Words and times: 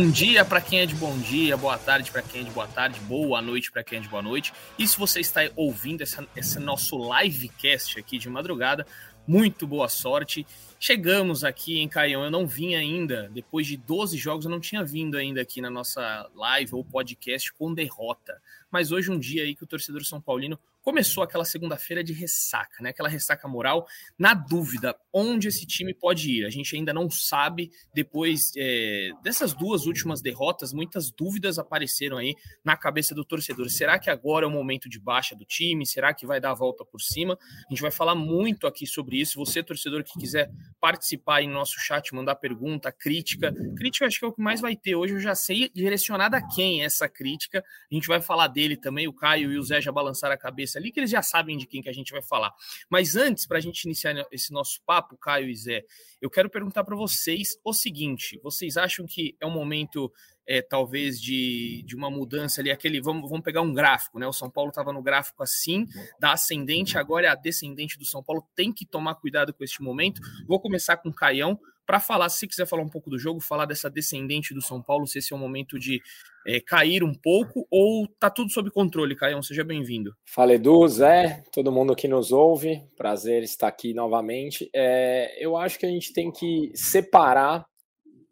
Bom 0.00 0.10
dia 0.10 0.46
para 0.46 0.62
quem 0.62 0.80
é 0.80 0.86
de 0.86 0.94
bom 0.94 1.14
dia, 1.18 1.58
boa 1.58 1.76
tarde 1.76 2.10
para 2.10 2.22
quem 2.22 2.40
é 2.40 2.44
de 2.44 2.50
boa 2.52 2.66
tarde, 2.66 2.98
boa 3.00 3.42
noite 3.42 3.70
para 3.70 3.84
quem 3.84 3.98
é 3.98 4.00
de 4.00 4.08
boa 4.08 4.22
noite. 4.22 4.50
E 4.78 4.88
se 4.88 4.96
você 4.96 5.20
está 5.20 5.42
ouvindo 5.54 6.00
essa, 6.00 6.26
esse 6.34 6.58
nosso 6.58 6.96
livecast 6.96 7.98
aqui 7.98 8.16
de 8.16 8.26
madrugada, 8.26 8.86
muito 9.26 9.66
boa 9.66 9.90
sorte. 9.90 10.46
Chegamos 10.78 11.44
aqui 11.44 11.80
em 11.80 11.86
Caião, 11.86 12.24
eu 12.24 12.30
não 12.30 12.46
vim 12.46 12.74
ainda, 12.74 13.28
depois 13.28 13.66
de 13.66 13.76
12 13.76 14.16
jogos, 14.16 14.46
eu 14.46 14.50
não 14.50 14.58
tinha 14.58 14.82
vindo 14.82 15.18
ainda 15.18 15.42
aqui 15.42 15.60
na 15.60 15.68
nossa 15.68 16.30
live 16.34 16.76
ou 16.76 16.82
podcast 16.82 17.52
com 17.52 17.74
derrota. 17.74 18.40
Mas 18.70 18.92
hoje 18.92 19.10
um 19.10 19.18
dia 19.18 19.42
aí 19.42 19.54
que 19.54 19.64
o 19.64 19.66
torcedor 19.66 20.02
São 20.06 20.18
Paulino 20.18 20.58
começou 20.82 21.22
aquela 21.22 21.44
segunda-feira 21.44 22.02
de 22.02 22.12
ressaca, 22.12 22.82
né? 22.82 22.90
Aquela 22.90 23.08
ressaca 23.08 23.46
moral. 23.46 23.86
Na 24.18 24.34
dúvida, 24.34 24.96
onde 25.12 25.48
esse 25.48 25.66
time 25.66 25.94
pode 25.94 26.30
ir? 26.30 26.46
A 26.46 26.50
gente 26.50 26.74
ainda 26.74 26.92
não 26.92 27.10
sabe. 27.10 27.70
Depois 27.94 28.52
é, 28.56 29.10
dessas 29.22 29.52
duas 29.52 29.86
últimas 29.86 30.22
derrotas, 30.22 30.72
muitas 30.72 31.10
dúvidas 31.10 31.58
apareceram 31.58 32.16
aí 32.16 32.34
na 32.64 32.76
cabeça 32.76 33.14
do 33.14 33.24
torcedor. 33.24 33.68
Será 33.68 33.98
que 33.98 34.10
agora 34.10 34.44
é 34.44 34.48
o 34.48 34.50
momento 34.50 34.88
de 34.88 34.98
baixa 34.98 35.36
do 35.36 35.44
time? 35.44 35.86
Será 35.86 36.14
que 36.14 36.26
vai 36.26 36.40
dar 36.40 36.52
a 36.52 36.54
volta 36.54 36.84
por 36.84 37.00
cima? 37.00 37.38
A 37.66 37.68
gente 37.70 37.82
vai 37.82 37.90
falar 37.90 38.14
muito 38.14 38.66
aqui 38.66 38.86
sobre 38.86 39.20
isso. 39.20 39.38
Você, 39.38 39.62
torcedor, 39.62 40.02
que 40.02 40.18
quiser 40.18 40.50
participar 40.80 41.42
no 41.42 41.52
nosso 41.52 41.78
chat, 41.78 42.14
mandar 42.14 42.36
pergunta, 42.36 42.90
crítica. 42.90 43.54
Crítica 43.76 44.06
acho 44.06 44.18
que 44.18 44.24
é 44.24 44.28
o 44.28 44.32
que 44.32 44.42
mais 44.42 44.60
vai 44.60 44.74
ter 44.74 44.94
hoje. 44.94 45.14
Eu 45.14 45.20
já 45.20 45.34
sei 45.34 45.70
direcionada 45.74 46.38
a 46.38 46.46
quem 46.46 46.82
é 46.82 46.84
essa 46.86 47.08
crítica. 47.08 47.62
A 47.90 47.94
gente 47.94 48.08
vai 48.08 48.20
falar 48.20 48.48
dele 48.48 48.76
também. 48.76 49.06
O 49.06 49.12
Caio 49.12 49.52
e 49.52 49.58
o 49.58 49.62
Zé 49.62 49.80
já 49.80 49.92
balançaram 49.92 50.34
a 50.34 50.38
cabeça 50.38 50.79
ali, 50.80 50.90
que 50.90 51.00
eles 51.00 51.10
já 51.10 51.22
sabem 51.22 51.56
de 51.56 51.66
quem 51.66 51.82
que 51.82 51.88
a 51.88 51.92
gente 51.92 52.12
vai 52.12 52.22
falar. 52.22 52.52
Mas 52.88 53.16
antes, 53.16 53.46
para 53.46 53.58
a 53.58 53.60
gente 53.60 53.84
iniciar 53.84 54.14
esse 54.32 54.52
nosso 54.52 54.80
papo, 54.84 55.16
Caio 55.16 55.48
e 55.48 55.54
Zé, 55.54 55.84
eu 56.20 56.28
quero 56.28 56.50
perguntar 56.50 56.84
para 56.84 56.96
vocês 56.96 57.58
o 57.64 57.72
seguinte: 57.72 58.40
vocês 58.42 58.76
acham 58.76 59.06
que 59.06 59.36
é 59.40 59.46
um 59.46 59.50
momento, 59.50 60.12
é, 60.46 60.60
talvez, 60.60 61.20
de, 61.20 61.82
de 61.86 61.94
uma 61.94 62.10
mudança 62.10 62.60
ali? 62.60 62.70
Aquele, 62.70 63.00
vamos, 63.00 63.28
vamos 63.28 63.44
pegar 63.44 63.62
um 63.62 63.72
gráfico, 63.72 64.18
né? 64.18 64.26
O 64.26 64.32
São 64.32 64.50
Paulo 64.50 64.70
estava 64.70 64.92
no 64.92 65.02
gráfico 65.02 65.42
assim, 65.42 65.86
da 66.18 66.32
ascendente, 66.32 66.98
agora 66.98 67.26
é 67.26 67.30
a 67.30 67.34
descendente 67.34 67.98
do 67.98 68.04
São 68.04 68.22
Paulo. 68.22 68.46
Tem 68.54 68.72
que 68.72 68.86
tomar 68.86 69.14
cuidado 69.16 69.54
com 69.54 69.62
este 69.62 69.82
momento. 69.82 70.20
Vou 70.46 70.60
começar 70.60 70.96
com 70.96 71.08
o 71.08 71.14
Caião 71.14 71.58
para 71.90 71.98
falar, 71.98 72.28
se 72.28 72.46
quiser 72.46 72.68
falar 72.68 72.84
um 72.84 72.88
pouco 72.88 73.10
do 73.10 73.18
jogo, 73.18 73.40
falar 73.40 73.66
dessa 73.66 73.90
descendente 73.90 74.54
do 74.54 74.62
São 74.62 74.80
Paulo, 74.80 75.08
se 75.08 75.18
esse 75.18 75.32
é 75.32 75.36
um 75.36 75.40
momento 75.40 75.76
de 75.76 76.00
é, 76.46 76.60
cair 76.60 77.02
um 77.02 77.12
pouco 77.12 77.66
ou 77.68 78.06
tá 78.06 78.30
tudo 78.30 78.48
sob 78.48 78.70
controle, 78.70 79.16
Caião? 79.16 79.42
Seja 79.42 79.64
bem-vindo. 79.64 80.14
Fala 80.24 80.54
Edu, 80.54 80.86
Zé, 80.86 81.42
todo 81.52 81.72
mundo 81.72 81.96
que 81.96 82.06
nos 82.06 82.30
ouve, 82.30 82.80
prazer 82.96 83.42
estar 83.42 83.66
aqui 83.66 83.92
novamente. 83.92 84.70
É, 84.72 85.34
eu 85.44 85.56
acho 85.56 85.80
que 85.80 85.86
a 85.86 85.88
gente 85.88 86.12
tem 86.12 86.30
que 86.30 86.70
separar 86.76 87.66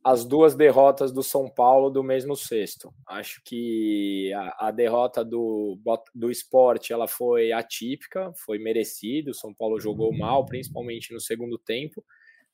as 0.05 0.25
duas 0.25 0.55
derrotas 0.55 1.11
do 1.11 1.25
São 1.25 1.51
Paulo 1.51 1.91
do 1.91 2.05
mesmo 2.05 2.37
cesto. 2.37 2.95
Acho 3.09 3.43
que 3.45 4.33
a, 4.35 4.69
a 4.69 4.71
derrota 4.71 5.25
do, 5.25 5.77
do 6.15 6.31
esporte 6.31 6.93
ela 6.93 7.09
foi 7.09 7.51
atípica, 7.51 8.33
foi 8.37 8.61
merecida. 8.61 9.33
O 9.33 9.35
São 9.35 9.53
Paulo 9.53 9.81
jogou 9.81 10.17
mal, 10.17 10.47
principalmente 10.47 11.13
no 11.13 11.21
segundo 11.21 11.59
tempo 11.59 12.05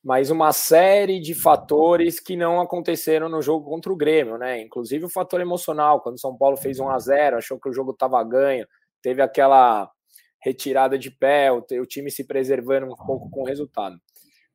mas 0.05 0.29
uma 0.29 0.53
série 0.53 1.19
de 1.19 1.33
fatores 1.33 2.19
que 2.19 2.35
não 2.35 2.61
aconteceram 2.61 3.27
no 3.27 3.41
jogo 3.41 3.67
contra 3.67 3.91
o 3.91 3.95
Grêmio, 3.95 4.37
né? 4.37 4.61
Inclusive 4.61 5.05
o 5.05 5.09
fator 5.09 5.41
emocional, 5.41 5.99
quando 5.99 6.13
o 6.13 6.19
São 6.19 6.37
Paulo 6.37 6.55
fez 6.55 6.79
1 6.79 6.87
a 6.87 6.99
0 6.99 7.37
achou 7.37 7.59
que 7.59 7.67
o 7.67 7.73
jogo 7.73 7.89
estava 7.89 8.23
ganho, 8.23 8.67
teve 9.01 9.23
aquela 9.23 9.89
retirada 10.39 10.95
de 10.95 11.09
pé, 11.09 11.51
o, 11.51 11.57
o 11.57 11.85
time 11.87 12.11
se 12.11 12.23
preservando 12.23 12.85
um 12.85 12.95
pouco 12.95 13.31
com 13.31 13.41
o 13.41 13.45
resultado. 13.45 13.99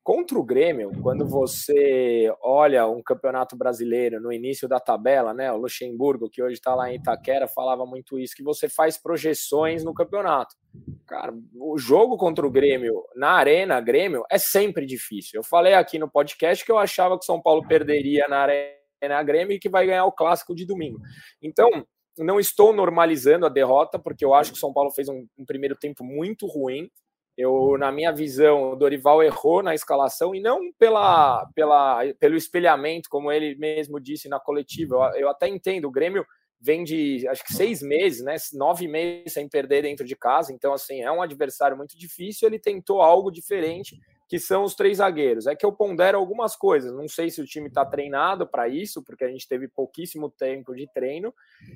Contra 0.02 0.38
o 0.38 0.42
Grêmio, 0.42 0.90
quando 1.02 1.28
você 1.28 2.32
olha 2.42 2.86
um 2.86 3.02
campeonato 3.02 3.54
brasileiro 3.54 4.18
no 4.18 4.32
início 4.32 4.66
da 4.66 4.80
tabela, 4.80 5.34
né? 5.34 5.52
O 5.52 5.58
Luxemburgo, 5.58 6.30
que 6.30 6.42
hoje 6.42 6.54
está 6.54 6.74
lá 6.74 6.90
em 6.90 6.96
Itaquera, 6.96 7.46
falava 7.46 7.84
muito 7.84 8.18
isso, 8.18 8.34
que 8.34 8.42
você 8.42 8.66
faz 8.66 8.96
projeções 8.96 9.84
no 9.84 9.92
campeonato. 9.92 10.56
Cara, 11.06 11.34
o 11.54 11.76
jogo 11.76 12.16
contra 12.16 12.46
o 12.46 12.50
Grêmio 12.50 13.04
na 13.14 13.32
Arena 13.32 13.78
Grêmio 13.78 14.24
é 14.30 14.38
sempre 14.38 14.86
difícil. 14.86 15.38
Eu 15.38 15.44
falei 15.44 15.74
aqui 15.74 15.98
no 15.98 16.10
podcast 16.10 16.64
que 16.64 16.72
eu 16.72 16.78
achava 16.78 17.18
que 17.18 17.24
São 17.26 17.40
Paulo 17.40 17.66
perderia 17.68 18.26
na 18.26 18.38
Arena 18.38 19.22
Grêmio 19.22 19.54
e 19.54 19.60
que 19.60 19.68
vai 19.68 19.86
ganhar 19.86 20.06
o 20.06 20.12
clássico 20.12 20.54
de 20.54 20.64
domingo. 20.64 20.98
Então, 21.42 21.68
não 22.18 22.40
estou 22.40 22.72
normalizando 22.72 23.44
a 23.44 23.50
derrota, 23.50 23.98
porque 23.98 24.24
eu 24.24 24.34
acho 24.34 24.52
que 24.52 24.56
o 24.56 24.60
São 24.60 24.72
Paulo 24.72 24.90
fez 24.90 25.08
um, 25.08 25.26
um 25.38 25.44
primeiro 25.44 25.76
tempo 25.76 26.04
muito 26.04 26.46
ruim. 26.46 26.90
Eu, 27.40 27.76
na 27.78 27.90
minha 27.90 28.12
visão, 28.12 28.72
o 28.72 28.76
Dorival 28.76 29.22
errou 29.22 29.62
na 29.62 29.74
escalação 29.74 30.34
e 30.34 30.40
não 30.40 30.72
pela, 30.78 31.46
pela, 31.54 32.00
pelo 32.18 32.36
espelhamento, 32.36 33.08
como 33.08 33.32
ele 33.32 33.54
mesmo 33.56 33.98
disse 33.98 34.28
na 34.28 34.38
coletiva. 34.38 35.12
Eu, 35.14 35.22
eu 35.22 35.28
até 35.28 35.48
entendo, 35.48 35.86
o 35.86 35.90
Grêmio 35.90 36.24
vem 36.60 36.84
de 36.84 37.26
acho 37.26 37.42
que 37.42 37.54
seis 37.54 37.80
meses, 37.80 38.22
né? 38.22 38.36
Nove 38.52 38.86
meses 38.86 39.32
sem 39.32 39.48
perder 39.48 39.82
dentro 39.82 40.04
de 40.04 40.14
casa, 40.14 40.52
então 40.52 40.72
assim 40.74 41.00
é 41.00 41.10
um 41.10 41.22
adversário 41.22 41.76
muito 41.76 41.96
difícil. 41.98 42.46
Ele 42.46 42.58
tentou 42.58 43.00
algo 43.00 43.30
diferente, 43.30 43.98
que 44.30 44.38
são 44.38 44.62
os 44.62 44.76
três 44.76 44.98
zagueiros. 44.98 45.48
É 45.48 45.56
que 45.56 45.66
eu 45.66 45.72
pondero 45.72 46.16
algumas 46.16 46.54
coisas. 46.54 46.92
Não 46.92 47.08
sei 47.08 47.30
se 47.30 47.42
o 47.42 47.44
time 47.44 47.66
está 47.66 47.84
treinado 47.84 48.46
para 48.46 48.68
isso, 48.68 49.02
porque 49.02 49.24
a 49.24 49.28
gente 49.28 49.48
teve 49.48 49.66
pouquíssimo 49.66 50.30
tempo 50.30 50.72
de 50.72 50.86
treino. 50.94 51.34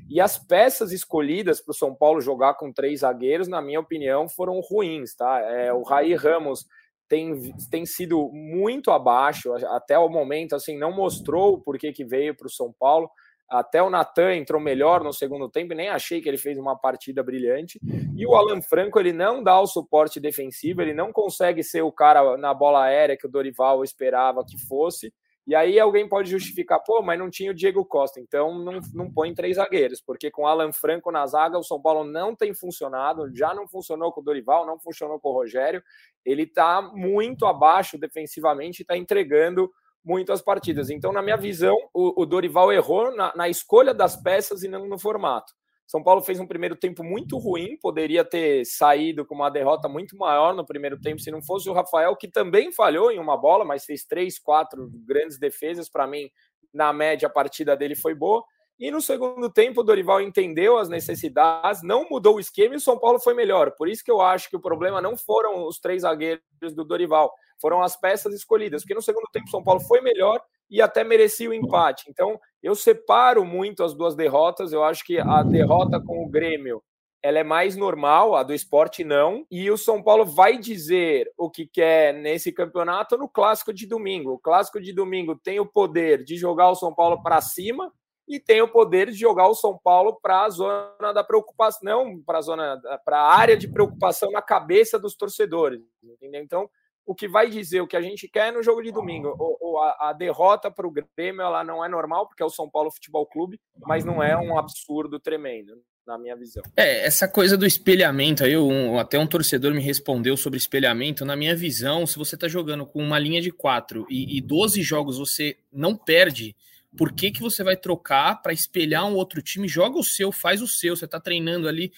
E 0.08 0.20
as 0.20 0.38
peças 0.38 0.92
escolhidas 0.92 1.60
para 1.60 1.72
o 1.72 1.74
São 1.74 1.92
Paulo 1.92 2.20
jogar 2.20 2.54
com 2.54 2.72
três 2.72 3.00
zagueiros, 3.00 3.48
na 3.48 3.60
minha 3.60 3.80
opinião, 3.80 4.28
foram 4.28 4.60
ruins, 4.60 5.16
tá? 5.16 5.40
É, 5.40 5.72
o 5.72 5.82
Raí 5.82 6.14
Ramos 6.14 6.64
tem, 7.08 7.52
tem 7.72 7.84
sido 7.84 8.30
muito 8.32 8.92
abaixo 8.92 9.52
até 9.52 9.98
o 9.98 10.08
momento, 10.08 10.54
assim, 10.54 10.78
não 10.78 10.94
mostrou 10.94 11.54
o 11.54 11.60
porquê 11.60 11.92
que 11.92 12.04
veio 12.04 12.36
para 12.36 12.46
o 12.46 12.52
São 12.52 12.72
Paulo. 12.78 13.10
Até 13.48 13.82
o 13.82 13.90
Natan 13.90 14.34
entrou 14.34 14.60
melhor 14.60 15.04
no 15.04 15.12
segundo 15.12 15.48
tempo, 15.48 15.74
nem 15.74 15.88
achei 15.88 16.20
que 16.20 16.28
ele 16.28 16.38
fez 16.38 16.58
uma 16.58 16.76
partida 16.76 17.22
brilhante. 17.22 17.78
E 18.16 18.26
o 18.26 18.34
Alan 18.34 18.62
Franco, 18.62 18.98
ele 18.98 19.12
não 19.12 19.42
dá 19.42 19.60
o 19.60 19.66
suporte 19.66 20.18
defensivo, 20.18 20.80
ele 20.80 20.94
não 20.94 21.12
consegue 21.12 21.62
ser 21.62 21.82
o 21.82 21.92
cara 21.92 22.36
na 22.36 22.54
bola 22.54 22.84
aérea 22.84 23.16
que 23.16 23.26
o 23.26 23.30
Dorival 23.30 23.84
esperava 23.84 24.44
que 24.44 24.58
fosse. 24.58 25.12
E 25.46 25.54
aí 25.54 25.78
alguém 25.78 26.08
pode 26.08 26.30
justificar, 26.30 26.82
pô, 26.82 27.02
mas 27.02 27.18
não 27.18 27.28
tinha 27.28 27.50
o 27.50 27.54
Diego 27.54 27.84
Costa, 27.84 28.18
então 28.18 28.58
não, 28.58 28.80
não 28.94 29.12
põe 29.12 29.34
três 29.34 29.56
zagueiros, 29.56 30.00
porque 30.00 30.30
com 30.30 30.46
Alan 30.46 30.72
Franco 30.72 31.12
na 31.12 31.26
zaga, 31.26 31.58
o 31.58 31.62
São 31.62 31.80
Paulo 31.82 32.02
não 32.02 32.34
tem 32.34 32.54
funcionado, 32.54 33.30
já 33.34 33.52
não 33.52 33.68
funcionou 33.68 34.10
com 34.10 34.22
o 34.22 34.24
Dorival, 34.24 34.64
não 34.64 34.78
funcionou 34.78 35.20
com 35.20 35.28
o 35.28 35.34
Rogério. 35.34 35.82
Ele 36.24 36.44
está 36.44 36.80
muito 36.80 37.44
abaixo 37.44 37.98
defensivamente 37.98 38.80
e 38.80 38.82
está 38.84 38.96
entregando 38.96 39.70
muitas 40.04 40.42
partidas. 40.42 40.90
Então, 40.90 41.12
na 41.12 41.22
minha 41.22 41.36
visão, 41.36 41.76
o, 41.92 42.22
o 42.22 42.26
Dorival 42.26 42.72
errou 42.72 43.14
na, 43.14 43.34
na, 43.34 43.48
escolha 43.48 43.94
das 43.94 44.14
peças 44.16 44.62
e 44.62 44.68
não 44.68 44.86
no 44.86 44.98
formato. 44.98 45.52
São 45.86 46.02
Paulo 46.02 46.22
fez 46.22 46.40
um 46.40 46.46
primeiro 46.46 46.76
tempo 46.76 47.02
muito 47.02 47.38
ruim, 47.38 47.78
poderia 47.80 48.24
ter 48.24 48.64
saído 48.64 49.24
com 49.24 49.34
uma 49.34 49.50
derrota 49.50 49.88
muito 49.88 50.16
maior 50.16 50.54
no 50.54 50.64
primeiro 50.64 50.98
tempo 51.00 51.20
se 51.20 51.30
não 51.30 51.42
fosse 51.42 51.68
o 51.68 51.72
Rafael, 51.72 52.16
que 52.16 52.28
também 52.28 52.72
falhou 52.72 53.10
em 53.10 53.18
uma 53.18 53.36
bola, 53.36 53.64
mas 53.64 53.84
fez 53.84 54.04
três, 54.04 54.38
quatro 54.38 54.90
grandes 55.06 55.38
defesas. 55.38 55.88
Para 55.88 56.06
mim, 56.06 56.28
na 56.72 56.92
média, 56.92 57.28
a 57.28 57.30
partida 57.30 57.76
dele 57.76 57.94
foi 57.94 58.14
boa. 58.14 58.42
E 58.78 58.90
no 58.90 59.00
segundo 59.00 59.48
tempo, 59.48 59.82
o 59.82 59.84
Dorival 59.84 60.20
entendeu 60.20 60.78
as 60.78 60.88
necessidades, 60.88 61.82
não 61.82 62.08
mudou 62.08 62.36
o 62.36 62.40
esquema 62.40 62.74
e 62.74 62.78
o 62.78 62.80
São 62.80 62.98
Paulo 62.98 63.20
foi 63.20 63.32
melhor. 63.32 63.70
Por 63.72 63.88
isso 63.88 64.02
que 64.02 64.10
eu 64.10 64.20
acho 64.20 64.50
que 64.50 64.56
o 64.56 64.60
problema 64.60 65.00
não 65.00 65.16
foram 65.16 65.64
os 65.66 65.78
três 65.78 66.02
zagueiros 66.02 66.42
do 66.74 66.84
Dorival, 66.84 67.32
foram 67.60 67.82
as 67.82 67.96
peças 67.96 68.34
escolhidas. 68.34 68.82
Porque 68.82 68.94
no 68.94 69.02
segundo 69.02 69.28
tempo, 69.32 69.46
o 69.46 69.50
São 69.50 69.62
Paulo 69.62 69.80
foi 69.80 70.00
melhor 70.00 70.40
e 70.70 70.80
até 70.80 71.04
merecia 71.04 71.50
o 71.50 71.54
empate. 71.54 72.04
Então, 72.08 72.38
eu 72.62 72.74
separo 72.74 73.44
muito 73.44 73.82
as 73.82 73.94
duas 73.94 74.14
derrotas. 74.14 74.72
Eu 74.72 74.82
acho 74.82 75.04
que 75.04 75.18
a 75.18 75.42
derrota 75.42 76.00
com 76.00 76.24
o 76.24 76.28
Grêmio 76.28 76.82
ela 77.24 77.38
é 77.38 77.42
mais 77.42 77.74
normal, 77.74 78.36
a 78.36 78.42
do 78.42 78.52
esporte 78.52 79.02
não. 79.02 79.46
E 79.50 79.70
o 79.70 79.78
São 79.78 80.02
Paulo 80.02 80.26
vai 80.26 80.58
dizer 80.58 81.32
o 81.38 81.50
que 81.50 81.66
quer 81.66 82.12
nesse 82.12 82.52
campeonato 82.52 83.16
no 83.16 83.26
clássico 83.26 83.72
de 83.72 83.86
domingo. 83.86 84.32
O 84.32 84.38
clássico 84.38 84.78
de 84.78 84.92
domingo 84.92 85.34
tem 85.34 85.58
o 85.58 85.64
poder 85.64 86.22
de 86.22 86.36
jogar 86.36 86.68
o 86.68 86.74
São 86.74 86.94
Paulo 86.94 87.22
para 87.22 87.40
cima 87.40 87.90
e 88.28 88.38
tem 88.38 88.60
o 88.60 88.68
poder 88.68 89.10
de 89.10 89.16
jogar 89.16 89.48
o 89.48 89.54
São 89.54 89.78
Paulo 89.82 90.18
para 90.20 90.44
a 90.44 90.50
zona 90.50 91.12
da 91.14 91.24
preocupação, 91.24 91.80
não 91.82 92.22
para 92.22 92.38
a 92.38 92.42
zona, 92.42 92.80
para 93.06 93.18
a 93.18 93.34
área 93.34 93.56
de 93.56 93.68
preocupação 93.68 94.30
na 94.30 94.42
cabeça 94.42 94.98
dos 94.98 95.14
torcedores, 95.14 95.80
entendeu? 96.02 96.42
Então, 96.42 96.68
o 97.06 97.14
que 97.14 97.28
vai 97.28 97.50
dizer 97.50 97.80
o 97.80 97.86
que 97.86 97.96
a 97.96 98.00
gente 98.00 98.28
quer 98.28 98.52
no 98.52 98.62
jogo 98.62 98.82
de 98.82 98.90
domingo. 98.90 99.34
O, 99.38 99.78
a, 99.78 100.10
a, 100.10 100.12
derrota 100.12 100.70
para 100.70 100.86
o 100.86 100.90
Grêmio 100.90 101.42
ela 101.42 101.62
não 101.62 101.84
é 101.84 101.88
normal, 101.88 102.26
porque 102.26 102.42
é 102.42 102.46
o 102.46 102.50
São 102.50 102.68
Paulo 102.68 102.90
Futebol 102.90 103.26
Clube, 103.26 103.60
mas 103.86 104.04
não 104.04 104.22
é 104.22 104.36
um 104.36 104.58
absurdo 104.58 105.20
tremendo, 105.20 105.72
na 106.06 106.18
minha 106.18 106.36
visão. 106.36 106.62
É, 106.76 107.04
essa 107.06 107.28
coisa 107.28 107.56
do 107.56 107.66
espelhamento 107.66 108.44
aí, 108.44 108.56
um, 108.56 108.98
até 108.98 109.18
um 109.18 109.26
torcedor 109.26 109.74
me 109.74 109.82
respondeu 109.82 110.36
sobre 110.36 110.58
espelhamento. 110.58 111.24
Na 111.24 111.36
minha 111.36 111.56
visão, 111.56 112.06
se 112.06 112.18
você 112.18 112.34
está 112.34 112.48
jogando 112.48 112.86
com 112.86 113.02
uma 113.02 113.18
linha 113.18 113.40
de 113.40 113.50
quatro 113.50 114.06
e, 114.08 114.38
e 114.38 114.40
12 114.40 114.82
jogos 114.82 115.18
você 115.18 115.56
não 115.72 115.96
perde 115.96 116.56
por 116.96 117.12
que, 117.12 117.30
que 117.30 117.40
você 117.40 117.62
vai 117.62 117.76
trocar 117.76 118.40
para 118.40 118.52
espelhar 118.52 119.06
um 119.06 119.14
outro 119.14 119.42
time? 119.42 119.68
Joga 119.68 119.98
o 119.98 120.04
seu, 120.04 120.30
faz 120.30 120.62
o 120.62 120.68
seu. 120.68 120.96
Você 120.96 121.04
está 121.04 121.20
treinando 121.20 121.68
ali 121.68 121.92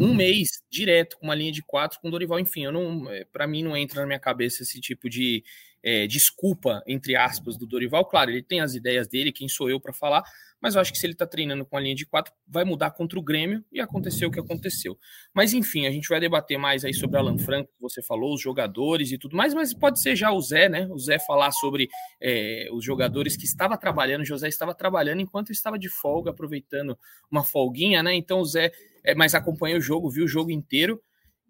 um 0.00 0.14
mês 0.14 0.48
direto 0.70 1.18
com 1.18 1.26
uma 1.26 1.34
linha 1.34 1.52
de 1.52 1.62
quatro 1.62 1.98
com 2.00 2.08
o 2.08 2.10
Dorival. 2.10 2.38
Enfim, 2.38 2.64
eu 2.64 2.72
não, 2.72 3.10
é, 3.10 3.24
para 3.24 3.46
mim 3.46 3.62
não 3.62 3.76
entra 3.76 4.00
na 4.00 4.06
minha 4.06 4.18
cabeça 4.18 4.62
esse 4.62 4.80
tipo 4.80 5.08
de 5.08 5.42
é, 5.82 6.06
desculpa, 6.06 6.82
entre 6.86 7.16
aspas, 7.16 7.56
do 7.56 7.66
Dorival. 7.66 8.04
Claro, 8.04 8.30
ele 8.30 8.42
tem 8.42 8.60
as 8.60 8.74
ideias 8.74 9.08
dele, 9.08 9.32
quem 9.32 9.48
sou 9.48 9.68
eu 9.68 9.80
para 9.80 9.92
falar, 9.92 10.22
mas 10.62 10.76
eu 10.76 10.80
acho 10.80 10.92
que 10.92 10.98
se 10.98 11.04
ele 11.04 11.12
está 11.12 11.26
treinando 11.26 11.66
com 11.66 11.76
a 11.76 11.80
linha 11.80 11.94
de 11.94 12.06
quatro, 12.06 12.32
vai 12.46 12.64
mudar 12.64 12.92
contra 12.92 13.18
o 13.18 13.22
Grêmio 13.22 13.64
e 13.72 13.80
aconteceu 13.80 14.28
o 14.28 14.30
que 14.30 14.38
aconteceu. 14.38 14.96
Mas 15.34 15.52
enfim, 15.52 15.86
a 15.86 15.90
gente 15.90 16.08
vai 16.08 16.20
debater 16.20 16.56
mais 16.56 16.84
aí 16.84 16.94
sobre 16.94 17.18
Alan 17.18 17.36
Franco, 17.36 17.72
que 17.74 17.80
você 17.80 18.00
falou, 18.00 18.32
os 18.32 18.40
jogadores 18.40 19.10
e 19.10 19.18
tudo 19.18 19.36
mais, 19.36 19.52
mas 19.52 19.74
pode 19.74 20.00
ser 20.00 20.14
já 20.14 20.30
o 20.30 20.40
Zé, 20.40 20.68
né? 20.68 20.86
O 20.86 20.98
Zé 20.98 21.18
falar 21.18 21.50
sobre 21.50 21.88
é, 22.20 22.68
os 22.72 22.84
jogadores 22.84 23.36
que 23.36 23.44
estava 23.44 23.76
trabalhando, 23.76 24.22
o 24.22 24.26
José 24.26 24.46
estava 24.46 24.72
trabalhando 24.72 25.20
enquanto 25.20 25.50
estava 25.50 25.76
de 25.76 25.88
folga, 25.88 26.30
aproveitando 26.30 26.96
uma 27.28 27.42
folguinha, 27.42 28.00
né? 28.00 28.14
Então 28.14 28.38
o 28.38 28.44
Zé, 28.44 28.70
é, 29.02 29.16
mas 29.16 29.34
acompanha 29.34 29.76
o 29.76 29.80
jogo, 29.80 30.10
viu 30.10 30.24
o 30.24 30.28
jogo 30.28 30.52
inteiro. 30.52 31.02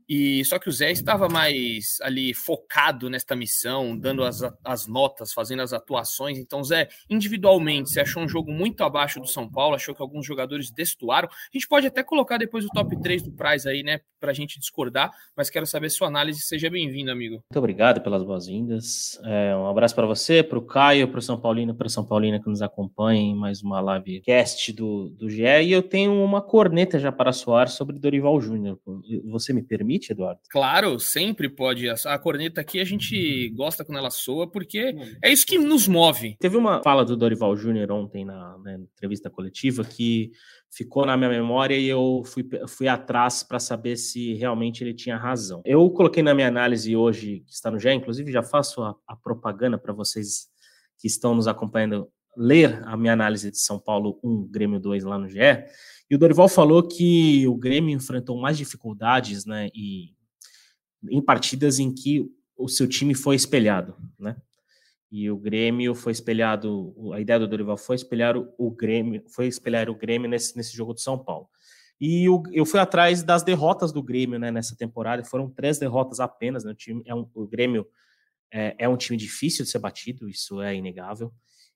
E 0.09 0.45
só 0.45 0.59
que 0.59 0.69
o 0.69 0.73
Zé 0.73 0.91
estava 0.91 1.29
mais 1.29 1.99
ali 2.03 2.35
focado 2.35 3.09
nesta 3.09 3.35
missão, 3.35 3.97
dando 3.97 4.25
as, 4.25 4.43
as 4.65 4.87
notas, 4.87 5.33
fazendo 5.33 5.63
as 5.63 5.73
atuações. 5.73 6.39
Então, 6.39 6.63
Zé, 6.63 6.89
individualmente, 7.09 7.91
você 7.91 8.01
achou 8.01 8.23
um 8.23 8.29
jogo 8.29 8.53
muito 8.53 8.83
abaixo 8.85 9.21
do 9.21 9.27
São 9.27 9.49
Paulo, 9.49 9.75
achou 9.75 9.95
que 9.95 10.03
alguns 10.03 10.27
jogadores 10.27 10.71
destoaram. 10.71 11.29
A 11.29 11.57
gente 11.57 11.69
pode 11.69 11.87
até 11.87 12.03
colocar 12.03 12.39
depois 12.39 12.65
o 12.65 12.69
top 12.69 13.01
3 13.01 13.23
do 13.23 13.33
Price 13.33 13.69
aí, 13.69 13.83
né, 13.83 14.01
para 14.21 14.31
a 14.31 14.35
gente 14.35 14.59
discordar, 14.59 15.11
mas 15.37 15.51
quero 15.51 15.67
saber 15.67 15.91
sua 15.91 16.09
análise. 16.09 16.41
Seja 16.41 16.71
bem-vindo, 16.71 17.11
amigo. 17.11 17.35
Muito 17.35 17.59
obrigado 17.59 18.01
pelas 18.01 18.23
boas-vindas. 18.23 19.21
É, 19.25 19.55
um 19.57 19.67
abraço 19.67 19.95
para 19.95 20.07
você, 20.07 20.43
para 20.43 20.59
o 20.59 20.63
Caio, 20.63 21.09
para 21.09 21.19
o 21.19 21.23
São 21.23 21.39
Paulino, 21.39 21.75
para 21.75 21.89
São 21.89 22.05
Paulina 22.05 22.41
que 22.41 22.49
nos 22.49 22.63
acompanha 22.63 23.21
em 23.21 23.35
mais 23.35 23.63
uma 23.63 23.81
live 23.81 24.21
cast 24.21 24.73
do, 24.73 25.11
do 25.11 25.29
GE. 25.29 25.43
E 25.43 25.73
eu 25.73 25.83
tenho 25.83 26.13
uma 26.13 26.41
corneta 26.41 26.99
já 26.99 27.11
para 27.11 27.33
soar 27.33 27.69
sobre 27.69 27.99
Dorival 27.99 28.41
Júnior. 28.41 28.79
Você 29.31 29.53
me 29.53 29.63
permite? 29.63 29.92
Permite, 29.93 30.13
Eduardo? 30.13 30.41
Claro, 30.51 30.99
sempre 30.99 31.49
pode. 31.49 31.89
A 31.89 32.19
corneta 32.19 32.61
aqui 32.61 32.81
a 32.81 32.85
gente 32.85 33.51
gosta 33.51 33.85
quando 33.85 33.99
ela 33.99 34.11
soa, 34.11 34.51
porque 34.51 34.95
é 35.23 35.31
isso 35.31 35.47
que 35.47 35.59
nos 35.59 35.87
move. 35.87 36.37
Teve 36.39 36.57
uma 36.57 36.83
fala 36.83 37.05
do 37.05 37.17
Dorival 37.17 37.57
Júnior 37.57 37.91
ontem 37.93 38.25
na, 38.25 38.59
né, 38.59 38.79
entrevista 38.95 39.29
coletiva 39.29 39.85
que 39.85 40.33
ficou 40.71 41.05
na 41.05 41.17
minha 41.17 41.29
memória 41.29 41.77
e 41.77 41.87
eu 41.87 42.23
fui, 42.25 42.49
fui 42.67 42.89
atrás 42.89 43.43
para 43.43 43.59
saber 43.59 43.97
se 43.97 44.35
realmente 44.35 44.83
ele 44.83 44.95
tinha 44.95 45.17
razão. 45.17 45.61
Eu 45.65 45.89
coloquei 45.91 46.23
na 46.23 46.35
minha 46.35 46.49
análise 46.49 46.97
hoje, 46.97 47.41
que 47.47 47.53
está 47.53 47.71
no 47.71 47.79
GE, 47.79 47.91
inclusive 47.91 48.33
já 48.33 48.43
faço 48.43 48.83
a, 48.83 48.95
a 49.07 49.17
propaganda 49.17 49.77
para 49.77 49.93
vocês 49.93 50.49
que 50.99 51.07
estão 51.07 51.35
nos 51.35 51.47
acompanhando 51.47 52.09
ler 52.35 52.83
a 52.87 52.97
minha 52.97 53.13
análise 53.13 53.51
de 53.51 53.59
São 53.59 53.79
Paulo 53.79 54.19
1, 54.25 54.49
Grêmio 54.51 54.81
2 54.81 55.05
lá 55.05 55.19
no 55.19 55.29
GE. 55.29 55.39
E 56.13 56.15
o 56.15 56.19
Dorival 56.19 56.47
falou 56.47 56.87
que 56.87 57.49
o 57.49 57.57
Grêmio 57.57 57.97
enfrentou 57.97 58.39
mais 58.39 58.59
dificuldades, 58.59 59.47
né, 59.47 59.71
e 59.75 60.15
em 61.09 61.23
partidas 61.23 61.79
em 61.79 61.91
que 61.91 62.31
o 62.55 62.69
seu 62.69 62.87
time 62.87 63.15
foi 63.15 63.35
espelhado, 63.35 63.97
né? 64.19 64.37
E 65.11 65.31
o 65.31 65.39
Grêmio 65.39 65.95
foi 65.95 66.13
espelhado, 66.13 66.95
a 67.15 67.21
ideia 67.21 67.39
do 67.39 67.49
Dorival 67.49 67.79
foi 67.79 67.97
espelhar 67.97 68.37
o 68.37 68.71
Grêmio, 68.71 69.25
foi 69.31 69.47
espelhar 69.47 69.89
o 69.89 69.95
Grêmio 69.95 70.29
nesse, 70.29 70.55
nesse 70.55 70.77
jogo 70.77 70.93
de 70.93 71.01
São 71.01 71.19
Paulo. 71.19 71.49
E 71.99 72.29
o, 72.29 72.43
eu 72.53 72.67
fui 72.67 72.79
atrás 72.79 73.23
das 73.23 73.43
derrotas 73.43 73.91
do 73.91 74.03
Grêmio, 74.03 74.39
né, 74.39 74.51
nessa 74.51 74.77
temporada, 74.77 75.25
foram 75.25 75.49
três 75.49 75.79
derrotas 75.79 76.21
apenas, 76.21 76.63
né? 76.63 76.73
O 76.73 76.75
time 76.75 77.03
é 77.07 77.15
um, 77.15 77.27
o 77.33 77.47
Grêmio 77.47 77.87
é, 78.53 78.75
é 78.81 78.87
um 78.87 78.99
time 78.99 79.17
difícil 79.17 79.65
de 79.65 79.71
ser 79.71 79.79
batido, 79.79 80.29
isso 80.29 80.61
é 80.61 80.77
inegável. 80.77 81.33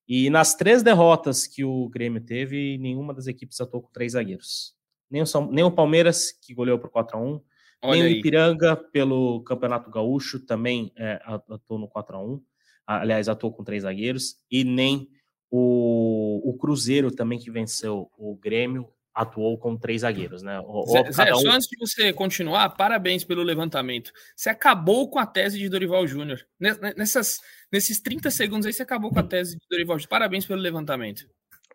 E 0.09 0.31
nas 0.31 0.55
três 0.55 0.83
derrotas 0.83 1.47
que 1.47 1.65
o 1.65 1.89
Grêmio 1.89 2.21
teve, 2.21 2.79
nenhuma 2.79 3.13
das 3.13 3.27
equipes 3.27 3.61
atuou 3.61 3.83
com 3.83 3.91
três 3.91 4.13
zagueiros. 4.13 4.75
Nem 5.11 5.23
o, 5.23 5.27
São, 5.27 5.51
nem 5.51 5.65
o 5.65 5.71
Palmeiras, 5.71 6.33
que 6.33 6.55
goleou 6.55 6.79
por 6.79 6.91
4 6.91 7.17
a 7.17 7.21
1 7.21 7.41
nem 7.85 8.03
aí. 8.03 8.15
o 8.15 8.17
Ipiranga, 8.17 8.77
pelo 8.77 9.43
Campeonato 9.43 9.91
Gaúcho, 9.91 10.41
também 10.41 10.93
é, 10.97 11.21
atuou 11.25 11.79
no 11.79 11.89
4 11.89 12.17
a 12.17 12.23
1 12.23 12.43
Aliás, 12.87 13.29
atuou 13.29 13.53
com 13.53 13.65
três 13.65 13.83
zagueiros. 13.83 14.37
E 14.51 14.63
nem 14.63 15.11
o, 15.51 16.41
o 16.49 16.57
Cruzeiro, 16.57 17.11
também, 17.11 17.39
que 17.39 17.51
venceu 17.51 18.11
o 18.17 18.37
Grêmio, 18.37 18.89
atuou 19.17 19.57
com 19.57 19.75
três 19.79 20.03
zagueiros, 20.03 20.43
né? 20.43 20.61
O, 20.61 20.85
Zé, 20.87 21.11
Zé 21.11 21.35
um... 21.35 21.39
só 21.39 21.51
antes 21.53 21.67
de 21.67 21.79
você 21.79 22.13
continuar, 22.13 22.69
parabéns 22.77 23.25
pelo 23.25 23.43
levantamento. 23.43 24.13
Você 24.37 24.51
acabou 24.51 25.09
com 25.09 25.19
a 25.19 25.25
tese 25.25 25.59
de 25.59 25.71
Dorival 25.71 26.07
Júnior. 26.07 26.47
Nessas, 26.61 27.41
nesses 27.73 27.99
30 27.99 28.31
segundos 28.31 28.67
aí, 28.67 28.75
você 28.75 28.83
acabou 28.83 29.11
com 29.11 29.19
a 29.19 29.23
tese 29.23 29.57
de 29.57 29.67
Dorival 29.71 29.99
Júnior. 29.99 30.11
Parabéns 30.11 30.45
pelo 30.45 30.61
levantamento. 30.61 31.27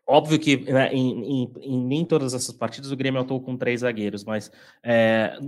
Óbvio 0.06 0.38
que 0.38 0.58
né, 0.72 0.94
em, 0.94 1.42
em, 1.44 1.54
em, 1.62 1.84
nem 1.84 2.06
todas 2.06 2.36
essas 2.36 2.54
partidas 2.54 2.92
o 2.92 2.96
Grêmio 2.96 3.20
atuou 3.20 3.42
com 3.42 3.58
três 3.58 3.80
zagueiros, 3.80 4.24
mas 4.24 4.52
é, 4.84 5.40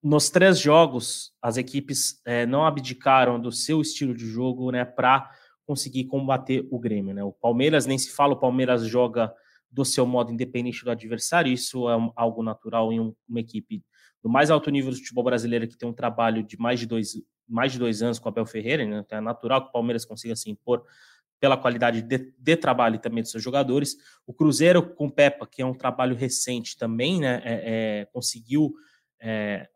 nos 0.00 0.30
três 0.30 0.60
jogos 0.60 1.32
as 1.42 1.56
equipes 1.56 2.20
é, 2.24 2.46
não 2.46 2.64
abdicaram 2.64 3.40
do 3.40 3.50
seu 3.50 3.80
estilo 3.80 4.14
de 4.14 4.26
jogo 4.26 4.70
né, 4.70 4.84
para 4.84 5.28
conseguir 5.66 6.04
combater 6.04 6.68
o 6.70 6.78
Grêmio. 6.78 7.12
Né? 7.12 7.24
O 7.24 7.32
Palmeiras 7.32 7.84
nem 7.84 7.98
se 7.98 8.12
fala, 8.12 8.34
o 8.34 8.40
Palmeiras 8.40 8.86
joga 8.86 9.32
do 9.72 9.84
seu 9.84 10.04
modo 10.04 10.30
independente 10.30 10.84
do 10.84 10.90
adversário. 10.90 11.50
Isso 11.50 11.88
é 11.88 11.96
um, 11.96 12.12
algo 12.14 12.42
natural 12.42 12.92
em 12.92 13.00
um, 13.00 13.14
uma 13.26 13.40
equipe 13.40 13.82
do 14.22 14.28
mais 14.28 14.50
alto 14.50 14.70
nível 14.70 14.90
do 14.90 14.98
futebol 14.98 15.24
brasileiro 15.24 15.66
que 15.66 15.76
tem 15.76 15.88
um 15.88 15.92
trabalho 15.92 16.42
de 16.42 16.58
mais 16.60 16.78
de 16.78 16.86
dois, 16.86 17.14
mais 17.48 17.72
de 17.72 17.78
dois 17.78 18.02
anos 18.02 18.18
com 18.18 18.28
o 18.28 18.28
Abel 18.28 18.46
Ferreira. 18.46 18.86
Né? 18.86 19.02
Então 19.04 19.18
é 19.18 19.20
natural 19.20 19.62
que 19.62 19.68
o 19.70 19.72
Palmeiras 19.72 20.04
consiga 20.04 20.36
se 20.36 20.50
impor 20.50 20.84
pela 21.40 21.56
qualidade 21.56 22.02
de, 22.02 22.32
de, 22.38 22.56
trabalho 22.56 22.96
e 22.96 22.98
também 23.00 23.22
dos 23.22 23.32
seus 23.32 23.42
jogadores. 23.42 23.96
O 24.24 24.32
Cruzeiro 24.32 24.94
com 24.94 25.06
o 25.06 25.10
Pepa, 25.10 25.44
que 25.44 25.60
é 25.60 25.66
um 25.66 25.74
trabalho 25.74 26.14
recente 26.14 26.76
também, 26.76 27.18
né? 27.18 27.42
É, 27.44 28.02
é, 28.02 28.04
conseguiu 28.12 28.72
é, 29.20 29.68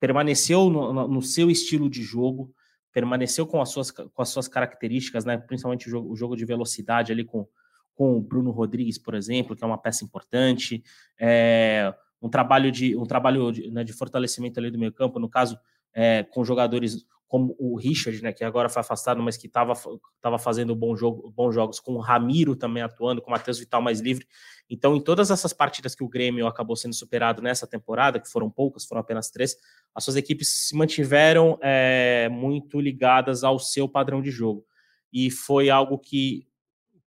permaneceu 0.00 0.68
no, 0.68 1.06
no, 1.06 1.22
seu 1.22 1.48
estilo 1.48 1.88
de 1.88 2.02
jogo, 2.02 2.52
permaneceu 2.92 3.46
com 3.46 3.62
as 3.62 3.68
suas, 3.68 3.92
com 3.92 4.20
as 4.20 4.30
suas 4.30 4.48
características, 4.48 5.24
né? 5.24 5.38
Principalmente 5.38 5.86
o 5.86 5.90
jogo, 5.90 6.12
o 6.12 6.16
jogo 6.16 6.36
de 6.36 6.44
velocidade 6.44 7.12
ali 7.12 7.24
com 7.24 7.46
com 7.94 8.16
o 8.16 8.20
Bruno 8.20 8.50
Rodrigues, 8.50 8.98
por 8.98 9.14
exemplo, 9.14 9.54
que 9.54 9.62
é 9.62 9.66
uma 9.66 9.78
peça 9.78 10.04
importante, 10.04 10.82
é, 11.20 11.94
um 12.20 12.28
trabalho 12.28 12.70
de 12.70 12.96
um 12.96 13.04
trabalho 13.04 13.52
de, 13.52 13.70
né, 13.70 13.84
de 13.84 13.92
fortalecimento 13.92 14.58
ali 14.58 14.70
do 14.70 14.78
meio 14.78 14.92
campo, 14.92 15.18
no 15.18 15.28
caso 15.28 15.58
é, 15.94 16.22
com 16.22 16.44
jogadores 16.44 17.04
como 17.32 17.56
o 17.58 17.78
Richard, 17.78 18.22
né, 18.22 18.30
que 18.30 18.44
agora 18.44 18.68
foi 18.68 18.80
afastado, 18.80 19.22
mas 19.22 19.38
que 19.38 19.46
estava 19.46 19.72
tava 20.20 20.38
fazendo 20.38 20.76
bom 20.76 20.94
jogo, 20.94 21.30
bons 21.30 21.54
jogos, 21.54 21.80
com 21.80 21.94
o 21.94 21.98
Ramiro 21.98 22.54
também 22.54 22.82
atuando, 22.82 23.22
com 23.22 23.30
o 23.30 23.30
Matheus 23.30 23.58
Vital 23.58 23.80
mais 23.80 24.00
livre. 24.00 24.26
Então, 24.68 24.94
em 24.94 25.00
todas 25.00 25.30
essas 25.30 25.50
partidas 25.50 25.94
que 25.94 26.04
o 26.04 26.08
Grêmio 26.10 26.46
acabou 26.46 26.76
sendo 26.76 26.94
superado 26.94 27.40
nessa 27.40 27.66
temporada, 27.66 28.20
que 28.20 28.28
foram 28.28 28.50
poucas, 28.50 28.84
foram 28.84 29.00
apenas 29.00 29.30
três, 29.30 29.56
as 29.94 30.04
suas 30.04 30.16
equipes 30.16 30.48
se 30.48 30.76
mantiveram 30.76 31.58
é, 31.62 32.28
muito 32.30 32.78
ligadas 32.78 33.42
ao 33.42 33.58
seu 33.58 33.88
padrão 33.88 34.20
de 34.20 34.30
jogo. 34.30 34.66
E 35.10 35.30
foi 35.30 35.70
algo 35.70 35.98
que 35.98 36.46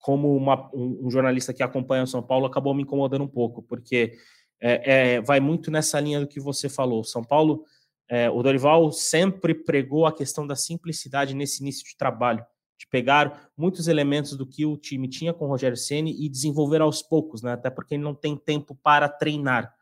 como 0.06 0.38
uma, 0.38 0.70
um, 0.72 1.08
um, 1.08 1.10
jornalista 1.10 1.52
que 1.52 1.64
acompanha 1.64 2.04
o 2.04 2.08
São 2.08 2.22
Paulo, 2.22 2.46
acabou 2.46 2.76
me 2.76 2.84
incomodando 2.84 3.24
um 3.24 3.28
pouco, 3.28 3.64
porque 3.64 4.14
é, 4.62 5.16
é, 5.16 5.22
vai 5.22 5.40
muito 5.40 5.72
nessa 5.72 6.00
linha 6.00 6.20
do 6.20 6.28
que 6.28 6.40
você 6.40 6.70
falou. 6.70 7.04
São 7.04 7.24
Paulo, 7.24 7.64
é, 8.08 8.30
o 8.30 8.44
Dorival 8.44 8.92
sempre 8.92 9.56
pregou 9.56 10.06
a 10.06 10.14
questão 10.14 10.46
da 10.46 10.56
simplicidade 10.56 11.34
nesse 11.34 11.64
início 11.64 11.84
de 11.84 11.98
trabalho, 11.98 12.46
de 12.78 12.86
pegar 12.86 13.50
muitos 13.58 13.88
elementos 13.88 14.38
do 14.38 14.46
que 14.46 14.64
o 14.64 14.78
time 14.78 15.08
tinha 15.08 15.34
com 15.34 15.46
o 15.46 15.48
Rogério 15.48 15.76
Ceni 15.76 16.16
e 16.24 16.30
desenvolver 16.30 16.82
aos 16.82 17.02
poucos, 17.02 17.42
né? 17.42 17.54
até 17.54 17.72
porque 17.72 17.96
ele 17.96 18.04
não 18.04 18.14
tem 18.14 18.38
tempo 18.38 18.76
para 18.76 19.10
treinar. 19.10 19.74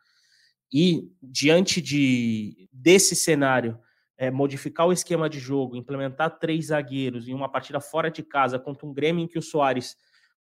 E 0.72 1.12
diante 1.22 1.82
de 1.82 2.70
desse 2.72 3.13
cenário, 3.13 3.77
é, 4.18 4.32
modificar 4.32 4.88
o 4.88 4.94
esquema 4.94 5.30
de 5.30 5.38
jogo, 5.38 5.75
implementar 5.75 6.39
três 6.39 6.68
zagueiros 6.68 7.27
em 7.27 7.34
uma 7.34 7.50
partida 7.50 7.82
fora 7.82 8.10
de 8.10 8.24
casa 8.24 8.58
contra 8.58 8.88
um 8.88 8.94
Grêmio 8.94 9.22
em 9.22 9.27
que 9.27 9.38
o 9.38 9.42
Soares 9.42 9.98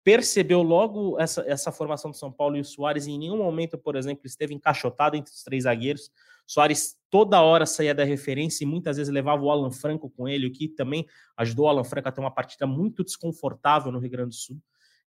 percebeu 0.05 0.63
logo 0.63 1.19
essa, 1.19 1.43
essa 1.47 1.73
formação 1.73 2.11
do 2.11 2.17
São 2.17 2.31
Paulo 2.31 2.57
e 2.57 2.61
o 2.61 2.65
Soares 2.65 3.07
em 3.07 3.19
nenhum 3.19 3.39
momento, 3.39 3.79
por 3.79 3.97
exemplo, 3.97 4.27
esteve 4.27 4.55
encaixotado 4.55 5.17
entre 5.17 5.33
os 5.33 5.43
três 5.43 5.65
zagueiros. 5.65 6.11
Soares 6.47 6.97
toda 7.09 7.41
hora 7.41 7.65
saía 7.65 7.95
da 7.95 8.05
referência 8.05 8.65
e 8.65 8.67
muitas 8.67 8.99
vezes 8.99 9.11
levava 9.11 9.43
o 9.43 9.51
Alan 9.51 9.71
Franco 9.71 10.11
com 10.11 10.29
ele, 10.29 10.47
o 10.47 10.53
que 10.53 10.69
também 10.69 11.07
ajudou 11.39 11.65
o 11.65 11.69
Alan 11.69 11.85
Franco 11.85 12.09
a 12.09 12.13
ter 12.13 12.21
uma 12.21 12.31
partida 12.31 12.67
muito 12.67 13.03
desconfortável 13.03 13.91
no 13.91 13.99
Rio 13.99 14.11
Grande 14.11 14.29
do 14.29 14.35
Sul. 14.35 14.61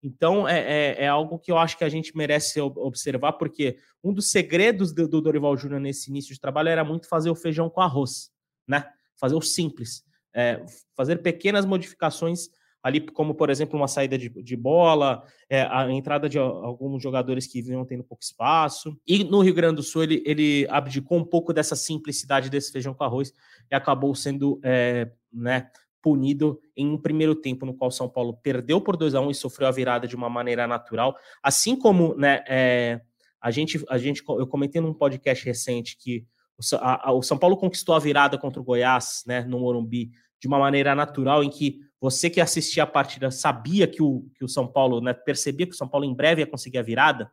Então 0.00 0.46
é, 0.46 0.60
é, 0.60 1.04
é 1.04 1.08
algo 1.08 1.38
que 1.40 1.50
eu 1.50 1.58
acho 1.58 1.76
que 1.76 1.82
a 1.82 1.88
gente 1.88 2.16
merece 2.16 2.60
observar, 2.60 3.32
porque 3.32 3.78
um 4.02 4.12
dos 4.12 4.30
segredos 4.30 4.92
do, 4.92 5.08
do 5.08 5.20
Dorival 5.20 5.56
Júnior 5.56 5.80
nesse 5.80 6.08
início 6.08 6.32
de 6.32 6.38
trabalho 6.38 6.68
era 6.68 6.84
muito 6.84 7.08
fazer 7.08 7.30
o 7.30 7.34
feijão 7.34 7.68
com 7.68 7.80
arroz, 7.80 8.30
né? 8.68 8.86
Fazer 9.16 9.34
o 9.34 9.40
simples, 9.40 10.04
é, 10.32 10.64
fazer 10.94 11.16
pequenas 11.22 11.64
modificações 11.64 12.48
ali 12.84 13.00
como, 13.00 13.34
por 13.34 13.48
exemplo, 13.48 13.78
uma 13.80 13.88
saída 13.88 14.18
de, 14.18 14.28
de 14.28 14.56
bola, 14.56 15.24
é, 15.48 15.62
a 15.62 15.90
entrada 15.90 16.28
de 16.28 16.38
alguns 16.38 17.02
jogadores 17.02 17.46
que 17.46 17.62
vinham 17.62 17.82
tendo 17.86 18.04
pouco 18.04 18.22
espaço. 18.22 18.94
E 19.06 19.24
no 19.24 19.40
Rio 19.40 19.54
Grande 19.54 19.76
do 19.76 19.82
Sul, 19.82 20.02
ele, 20.02 20.22
ele 20.26 20.66
abdicou 20.68 21.16
um 21.16 21.24
pouco 21.24 21.54
dessa 21.54 21.74
simplicidade 21.74 22.50
desse 22.50 22.70
feijão 22.70 22.92
com 22.92 23.02
arroz 23.02 23.32
e 23.72 23.74
acabou 23.74 24.14
sendo 24.14 24.60
é, 24.62 25.10
né, 25.32 25.70
punido 26.02 26.60
em 26.76 26.86
um 26.86 26.98
primeiro 26.98 27.34
tempo, 27.34 27.64
no 27.64 27.72
qual 27.72 27.90
São 27.90 28.06
Paulo 28.06 28.36
perdeu 28.42 28.78
por 28.82 28.98
2 28.98 29.14
a 29.14 29.20
1 29.22 29.30
e 29.30 29.34
sofreu 29.34 29.66
a 29.66 29.72
virada 29.72 30.06
de 30.06 30.14
uma 30.14 30.28
maneira 30.28 30.66
natural. 30.66 31.16
Assim 31.42 31.74
como 31.74 32.14
né, 32.16 32.44
é, 32.46 33.00
a, 33.40 33.50
gente, 33.50 33.82
a 33.88 33.96
gente, 33.96 34.22
eu 34.28 34.46
comentei 34.46 34.82
num 34.82 34.92
podcast 34.92 35.42
recente 35.42 35.96
que 35.96 36.26
o, 36.58 36.76
a, 36.76 37.12
o 37.14 37.22
São 37.22 37.38
Paulo 37.38 37.56
conquistou 37.56 37.94
a 37.94 37.98
virada 37.98 38.36
contra 38.36 38.60
o 38.60 38.64
Goiás 38.64 39.22
né, 39.26 39.40
no 39.40 39.60
Morumbi 39.60 40.10
de 40.38 40.46
uma 40.46 40.58
maneira 40.58 40.94
natural, 40.94 41.42
em 41.42 41.48
que 41.48 41.80
você 42.00 42.28
que 42.28 42.40
assistia 42.40 42.82
a 42.82 42.86
partida 42.86 43.30
sabia 43.30 43.86
que 43.86 44.02
o, 44.02 44.28
que 44.34 44.44
o 44.44 44.48
São 44.48 44.66
Paulo, 44.66 45.00
né, 45.00 45.12
percebia 45.12 45.66
que 45.66 45.74
o 45.74 45.76
São 45.76 45.88
Paulo 45.88 46.04
em 46.04 46.14
breve 46.14 46.42
ia 46.42 46.46
conseguir 46.46 46.78
a 46.78 46.82
virada. 46.82 47.30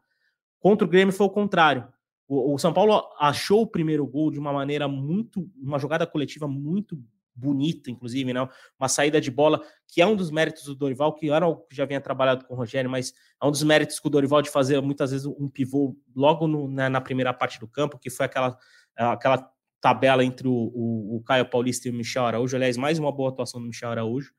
Contra 0.59 0.85
o 0.85 0.89
Grêmio 0.89 1.13
foi 1.13 1.27
o 1.27 1.29
contrário. 1.29 1.87
O, 2.27 2.53
o 2.53 2.57
São 2.57 2.71
Paulo 2.71 3.03
achou 3.19 3.61
o 3.61 3.67
primeiro 3.67 4.05
gol 4.07 4.31
de 4.31 4.39
uma 4.39 4.53
maneira 4.53 4.87
muito, 4.87 5.49
uma 5.61 5.77
jogada 5.77 6.07
coletiva 6.07 6.47
muito 6.47 6.97
bonita, 7.33 7.89
inclusive, 7.89 8.33
né? 8.33 8.47
uma 8.79 8.87
saída 8.87 9.19
de 9.19 9.31
bola, 9.31 9.61
que 9.87 10.01
é 10.01 10.05
um 10.05 10.15
dos 10.15 10.29
méritos 10.29 10.63
do 10.65 10.75
Dorival, 10.75 11.13
que 11.13 11.29
era 11.29 11.45
algo 11.45 11.65
que 11.67 11.75
já 11.75 11.85
vinha 11.85 11.99
trabalhado 11.99 12.45
com 12.45 12.53
o 12.53 12.57
Rogério, 12.57 12.89
mas 12.89 13.13
é 13.41 13.45
um 13.45 13.51
dos 13.51 13.63
méritos 13.63 13.99
que 13.99 14.07
o 14.07 14.09
Dorival 14.09 14.41
de 14.41 14.49
fazer 14.49 14.81
muitas 14.81 15.11
vezes 15.11 15.25
um 15.25 15.49
pivô 15.49 15.97
logo 16.15 16.47
no, 16.47 16.67
na, 16.67 16.89
na, 16.89 17.01
primeira 17.01 17.33
parte 17.33 17.59
do 17.59 17.67
campo, 17.67 17.97
que 17.97 18.09
foi 18.09 18.25
aquela, 18.25 18.57
aquela 18.95 19.51
tabela 19.79 20.23
entre 20.23 20.47
o, 20.47 20.53
o, 20.53 21.17
o, 21.17 21.23
Caio 21.23 21.49
Paulista 21.49 21.87
e 21.87 21.91
o 21.91 21.93
Michel 21.93 22.25
Araújo. 22.25 22.55
Aliás, 22.55 22.77
mais 22.77 22.99
uma 22.99 23.11
boa 23.11 23.29
atuação 23.29 23.59
do 23.59 23.67
Michel 23.67 23.89
Araújo. 23.89 24.31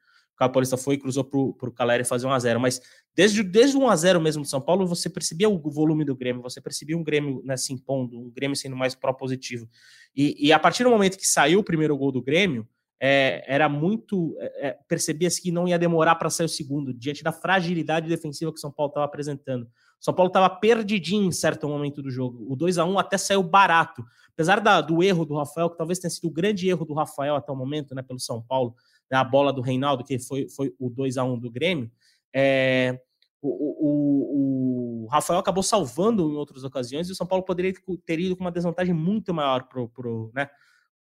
Caio 0.43 0.53
Paulista 0.53 0.77
foi 0.77 0.97
e 0.97 0.99
cruzou 0.99 1.25
para 1.25 1.69
o 1.69 1.73
Caleri 1.73 2.05
fazer 2.05 2.27
1x0. 2.27 2.59
Mas 2.59 2.81
desde, 3.15 3.43
desde 3.43 3.77
o 3.77 3.81
1x0 3.81 4.21
mesmo 4.21 4.43
do 4.43 4.49
São 4.49 4.61
Paulo, 4.61 4.87
você 4.87 5.09
percebia 5.09 5.49
o 5.49 5.59
volume 5.71 6.05
do 6.05 6.17
Grêmio, 6.17 6.43
você 6.43 6.61
percebia 6.61 6.97
um 6.97 7.05
Grêmio 7.05 7.43
né, 7.45 7.57
se 7.57 7.73
impondo, 7.73 8.19
um 8.19 8.31
Grêmio 8.31 8.57
sendo 8.57 8.77
mais 8.77 8.95
propositivo. 8.95 9.69
E, 10.15 10.49
e 10.49 10.53
a 10.53 10.59
partir 10.59 10.83
do 10.83 10.91
momento 10.91 11.17
que 11.17 11.27
saiu 11.27 11.61
o 11.61 11.65
primeiro 11.65 11.97
gol 11.97 12.11
do 12.11 12.21
Grêmio, 12.21 12.67
é, 13.01 13.45
era 13.47 13.69
muito. 13.69 14.37
É, 14.39 14.69
é 14.69 14.79
Percebia-se 14.89 15.41
que 15.41 15.53
não 15.53 15.69
ia 15.69 15.79
demorar 15.79 16.17
para 16.17 16.31
sair 16.31 16.47
o 16.47 16.49
segundo, 16.49 16.93
diante 16.93 17.23
da 17.23 17.33
fragilidade 17.33 18.09
defensiva 18.09 18.53
que 18.53 18.59
o 18.59 18.61
São 18.61 18.71
Paulo 18.71 18.91
estava 18.91 19.07
apresentando. 19.07 19.69
São 20.01 20.13
Paulo 20.13 20.29
estava 20.29 20.51
perdidinho 20.51 21.25
em 21.25 21.33
certo 21.33 21.69
momento 21.69 22.03
do 22.03 22.11
jogo. 22.11 22.45
O 22.49 22.57
2 22.57 22.79
a 22.79 22.85
1 22.85 22.99
até 22.99 23.17
saiu 23.17 23.43
barato. 23.43 24.05
Apesar 24.33 24.61
da, 24.61 24.81
do 24.81 25.03
erro 25.03 25.25
do 25.25 25.37
Rafael, 25.37 25.71
que 25.71 25.79
talvez 25.79 26.01
tenha 26.01 26.11
sido 26.11 26.27
o 26.27 26.31
grande 26.31 26.69
erro 26.69 26.85
do 26.85 26.95
Rafael 26.95 27.37
até 27.37 27.53
o 27.53 27.57
momento, 27.57 27.95
né, 27.95 28.03
pelo 28.03 28.19
São 28.19 28.43
Paulo, 28.43 28.75
a 29.17 29.25
bola 29.25 29.53
do 29.53 29.61
Reinaldo, 29.61 30.05
que 30.05 30.19
foi, 30.19 30.49
foi 30.49 30.73
o 30.79 30.89
2 30.91 31.17
a 31.17 31.25
1 31.25 31.39
do 31.39 31.51
Grêmio, 31.51 31.91
é, 32.35 32.99
o, 33.41 33.49
o, 33.49 35.05
o, 35.05 35.07
Rafael 35.09 35.41
acabou 35.41 35.63
salvando 35.63 36.31
em 36.31 36.37
outras 36.37 36.65
ocasiões 36.65 37.09
e 37.09 37.13
o 37.13 37.15
São 37.15 37.27
Paulo 37.27 37.45
poderia 37.45 37.73
ter 38.07 38.21
ido 38.21 38.37
com 38.37 38.45
uma 38.45 38.53
desvantagem 38.53 38.95
muito 38.95 39.35
maior 39.35 39.65
para 39.65 39.81
o 39.81 40.31
né, 40.33 40.49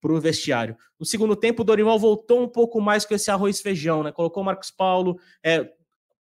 para 0.00 0.12
o 0.12 0.20
vestiário. 0.20 0.76
No 0.98 1.04
segundo 1.04 1.36
tempo, 1.36 1.60
o 1.60 1.64
Dorival 1.64 1.98
voltou 1.98 2.42
um 2.42 2.48
pouco 2.48 2.80
mais 2.80 3.04
com 3.04 3.14
esse 3.14 3.30
arroz 3.30 3.60
feijão, 3.60 4.02
né? 4.02 4.10
Colocou 4.10 4.42
o 4.42 4.46
Marcos 4.46 4.70
Paulo, 4.70 5.18
é, 5.44 5.70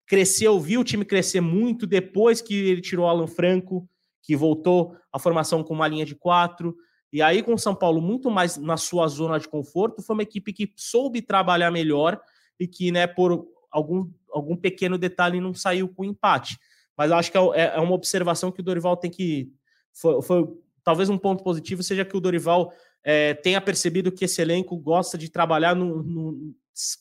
cresceu, 0.07 0.59
viu 0.59 0.81
o 0.81 0.83
time 0.83 1.05
crescer 1.05 1.41
muito 1.41 1.85
depois 1.85 2.41
que 2.41 2.55
ele 2.55 2.81
tirou 2.81 3.05
o 3.05 3.09
Alan 3.09 3.27
Franco, 3.27 3.87
que 4.23 4.35
voltou 4.35 4.95
a 5.11 5.19
formação 5.19 5.63
com 5.63 5.73
uma 5.73 5.87
linha 5.87 6.05
de 6.05 6.15
quatro. 6.15 6.75
E 7.11 7.21
aí, 7.21 7.41
com 7.41 7.53
o 7.53 7.59
São 7.59 7.73
Paulo 7.73 8.01
muito 8.01 8.29
mais 8.29 8.57
na 8.57 8.77
sua 8.77 9.07
zona 9.07 9.39
de 9.39 9.47
conforto, 9.47 10.01
foi 10.01 10.15
uma 10.15 10.23
equipe 10.23 10.51
que 10.51 10.71
soube 10.75 11.21
trabalhar 11.21 11.71
melhor 11.71 12.19
e 12.59 12.67
que, 12.67 12.91
né, 12.91 13.07
por 13.07 13.47
algum, 13.71 14.09
algum 14.31 14.55
pequeno 14.55 14.97
detalhe, 14.97 15.39
não 15.39 15.53
saiu 15.53 15.87
com 15.87 16.03
empate. 16.03 16.57
Mas 16.97 17.11
acho 17.11 17.31
que 17.31 17.37
é, 17.37 17.75
é 17.75 17.79
uma 17.79 17.93
observação 17.93 18.51
que 18.51 18.59
o 18.59 18.63
Dorival 18.63 18.97
tem 18.97 19.11
que. 19.11 19.51
Foi, 19.93 20.21
foi 20.21 20.47
talvez 20.83 21.09
um 21.09 21.17
ponto 21.17 21.43
positivo 21.43 21.83
seja 21.83 22.05
que 22.05 22.15
o 22.15 22.19
Dorival 22.19 22.73
é, 23.03 23.33
tenha 23.35 23.61
percebido 23.61 24.11
que 24.11 24.25
esse 24.25 24.41
elenco 24.41 24.75
gosta 24.75 25.17
de 25.17 25.29
trabalhar, 25.29 25.75
no, 25.75 26.01
no, 26.03 26.55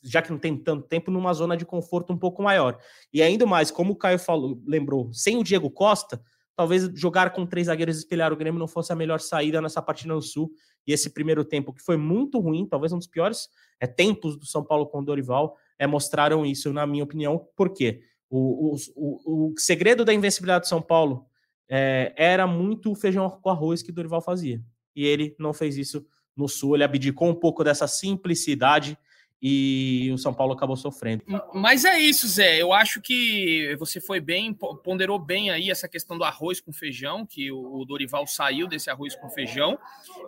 já 0.04 0.22
que 0.22 0.30
não 0.30 0.38
tem 0.38 0.56
tanto 0.56 0.86
tempo, 0.86 1.10
numa 1.10 1.32
zona 1.32 1.56
de 1.56 1.64
conforto 1.64 2.12
um 2.12 2.18
pouco 2.18 2.42
maior. 2.42 2.78
E 3.12 3.22
ainda 3.22 3.46
mais, 3.46 3.70
como 3.70 3.92
o 3.92 3.96
Caio 3.96 4.18
falou, 4.18 4.60
lembrou, 4.66 5.12
sem 5.12 5.36
o 5.36 5.44
Diego 5.44 5.70
Costa, 5.70 6.20
talvez 6.56 6.90
jogar 6.94 7.30
com 7.32 7.46
três 7.46 7.66
zagueiros 7.66 7.96
e 7.96 7.98
espelhar 8.00 8.32
o 8.32 8.36
Grêmio 8.36 8.58
não 8.58 8.66
fosse 8.66 8.92
a 8.92 8.96
melhor 8.96 9.20
saída 9.20 9.60
nessa 9.60 9.82
partida 9.82 10.14
no 10.14 10.22
Sul. 10.22 10.50
E 10.86 10.92
esse 10.92 11.10
primeiro 11.10 11.44
tempo, 11.44 11.72
que 11.72 11.82
foi 11.82 11.96
muito 11.96 12.40
ruim, 12.40 12.66
talvez 12.66 12.92
um 12.92 12.98
dos 12.98 13.06
piores 13.06 13.48
é, 13.78 13.86
tempos 13.86 14.36
do 14.36 14.46
São 14.46 14.64
Paulo 14.64 14.86
com 14.86 15.00
o 15.00 15.04
Dorival, 15.04 15.56
é, 15.78 15.86
mostraram 15.86 16.46
isso, 16.46 16.72
na 16.72 16.86
minha 16.86 17.04
opinião. 17.04 17.46
Por 17.54 17.72
quê? 17.72 18.00
O, 18.30 18.74
o, 18.74 18.76
o, 18.96 19.50
o 19.52 19.54
segredo 19.58 20.04
da 20.04 20.14
invencibilidade 20.14 20.64
do 20.64 20.68
São 20.68 20.80
Paulo 20.80 21.26
é, 21.68 22.12
era 22.16 22.46
muito 22.46 22.90
o 22.90 22.94
feijão 22.96 23.28
com 23.28 23.50
arroz 23.50 23.82
que 23.82 23.90
o 23.90 23.94
Dorival 23.94 24.20
fazia 24.20 24.60
e 24.96 25.04
ele 25.04 25.36
não 25.38 25.52
fez 25.52 25.76
isso 25.76 26.04
no 26.34 26.48
Sul. 26.48 26.74
Ele 26.74 26.84
abdicou 26.84 27.28
um 27.28 27.34
pouco 27.34 27.62
dessa 27.62 27.86
simplicidade 27.86 28.98
e 29.40 30.10
o 30.12 30.18
São 30.18 30.32
Paulo 30.32 30.54
acabou 30.54 30.76
sofrendo. 30.76 31.22
Mas 31.52 31.84
é 31.84 31.98
isso, 31.98 32.26
Zé. 32.26 32.60
Eu 32.60 32.72
acho 32.72 33.00
que 33.00 33.76
você 33.78 34.00
foi 34.00 34.18
bem, 34.20 34.54
ponderou 34.54 35.18
bem 35.18 35.50
aí 35.50 35.70
essa 35.70 35.86
questão 35.86 36.16
do 36.16 36.24
arroz 36.24 36.60
com 36.60 36.72
feijão, 36.72 37.26
que 37.26 37.52
o 37.52 37.84
Dorival 37.84 38.26
saiu 38.26 38.66
desse 38.66 38.90
arroz 38.90 39.14
com 39.14 39.28
feijão. 39.28 39.78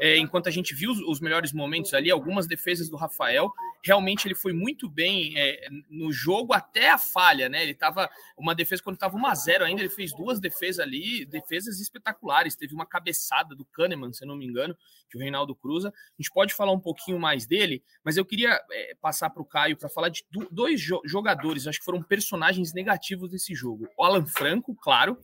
É, 0.00 0.18
enquanto 0.18 0.48
a 0.48 0.52
gente 0.52 0.74
viu 0.74 0.90
os, 0.90 1.00
os, 1.00 1.20
melhores 1.20 1.52
momentos 1.52 1.94
ali, 1.94 2.10
algumas 2.10 2.46
defesas 2.46 2.88
do 2.88 2.96
Rafael, 2.96 3.50
realmente 3.84 4.26
ele 4.26 4.34
foi 4.34 4.52
muito 4.52 4.88
bem 4.88 5.32
é, 5.36 5.68
no 5.88 6.12
jogo 6.12 6.52
até 6.52 6.90
a 6.90 6.98
falha, 6.98 7.48
né? 7.48 7.62
Ele 7.62 7.74
tava 7.74 8.08
uma 8.36 8.54
defesa 8.54 8.82
quando 8.82 8.96
estava 8.96 9.16
1 9.16 9.26
a 9.26 9.34
0 9.34 9.64
ainda, 9.64 9.82
ele 9.82 9.88
fez 9.88 10.12
duas 10.12 10.40
defesas 10.40 10.80
ali, 10.80 11.24
defesas 11.24 11.80
espetaculares. 11.80 12.56
Teve 12.56 12.74
uma 12.74 12.86
cabeçada 12.86 13.54
do 13.54 13.64
Kahneman, 13.64 14.12
se 14.12 14.24
não 14.24 14.36
me 14.36 14.46
engano, 14.46 14.76
que 15.10 15.16
o 15.16 15.20
Reinaldo 15.20 15.54
cruza. 15.54 15.88
A 15.88 16.22
gente 16.22 16.30
pode 16.32 16.54
falar 16.54 16.72
um 16.72 16.80
pouquinho 16.80 17.18
mais 17.18 17.46
dele, 17.46 17.82
mas 18.04 18.16
eu 18.16 18.24
queria 18.24 18.60
é, 18.70 18.94
passar 19.00 19.30
para 19.30 19.42
o 19.42 19.46
Caio 19.46 19.76
para 19.76 19.88
falar 19.88 20.08
de 20.08 20.24
dois 20.50 20.80
jogadores, 21.04 21.66
acho 21.66 21.78
que 21.78 21.84
foram 21.84 22.02
personagens 22.02 22.72
negativos 22.72 23.30
desse 23.30 23.54
jogo. 23.54 23.88
O 23.96 24.04
Alan 24.04 24.26
Franco, 24.26 24.74
claro, 24.74 25.18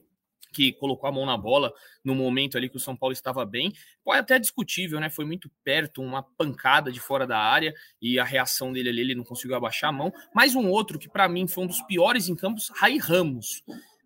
que 0.55 0.73
colocou 0.75 1.09
a 1.09 1.13
mão 1.13 1.27
na 1.27 1.37
bola 1.37 1.73
no 2.05 2.15
momento 2.15 2.57
ali 2.57 2.69
que 2.69 2.77
o 2.77 2.81
São 2.81 2.97
Paulo 2.97 3.13
estava 3.13 3.45
bem. 3.45 3.73
Pode 4.05 4.21
até 4.21 4.39
discutível, 4.39 5.01
né? 5.01 5.11
Foi 5.11 5.25
muito 5.25 5.51
perto, 5.65 6.01
uma 6.01 6.23
pancada 6.23 6.93
de 6.93 7.01
fora 7.01 7.27
da 7.27 7.39
área 7.39 7.75
e 8.01 8.19
a 8.19 8.25
reação 8.25 8.73
dele 8.73 8.89
ali, 8.89 9.01
ele 9.01 9.15
não 9.15 9.25
conseguiu 9.25 9.57
abaixar 9.57 9.91
a 9.91 9.93
mão. 9.93 10.13
Mais 10.35 10.55
um 10.55 10.69
outro 10.69 10.99
que 10.99 11.09
para 11.09 11.29
mim 11.29 11.49
foi 11.49 11.65
um 11.65 11.67
dos 11.67 11.83
piores 11.83 12.29
em 12.29 12.37
campos, 12.37 12.71
Rai 12.75 12.97
Ramos. 12.99 13.63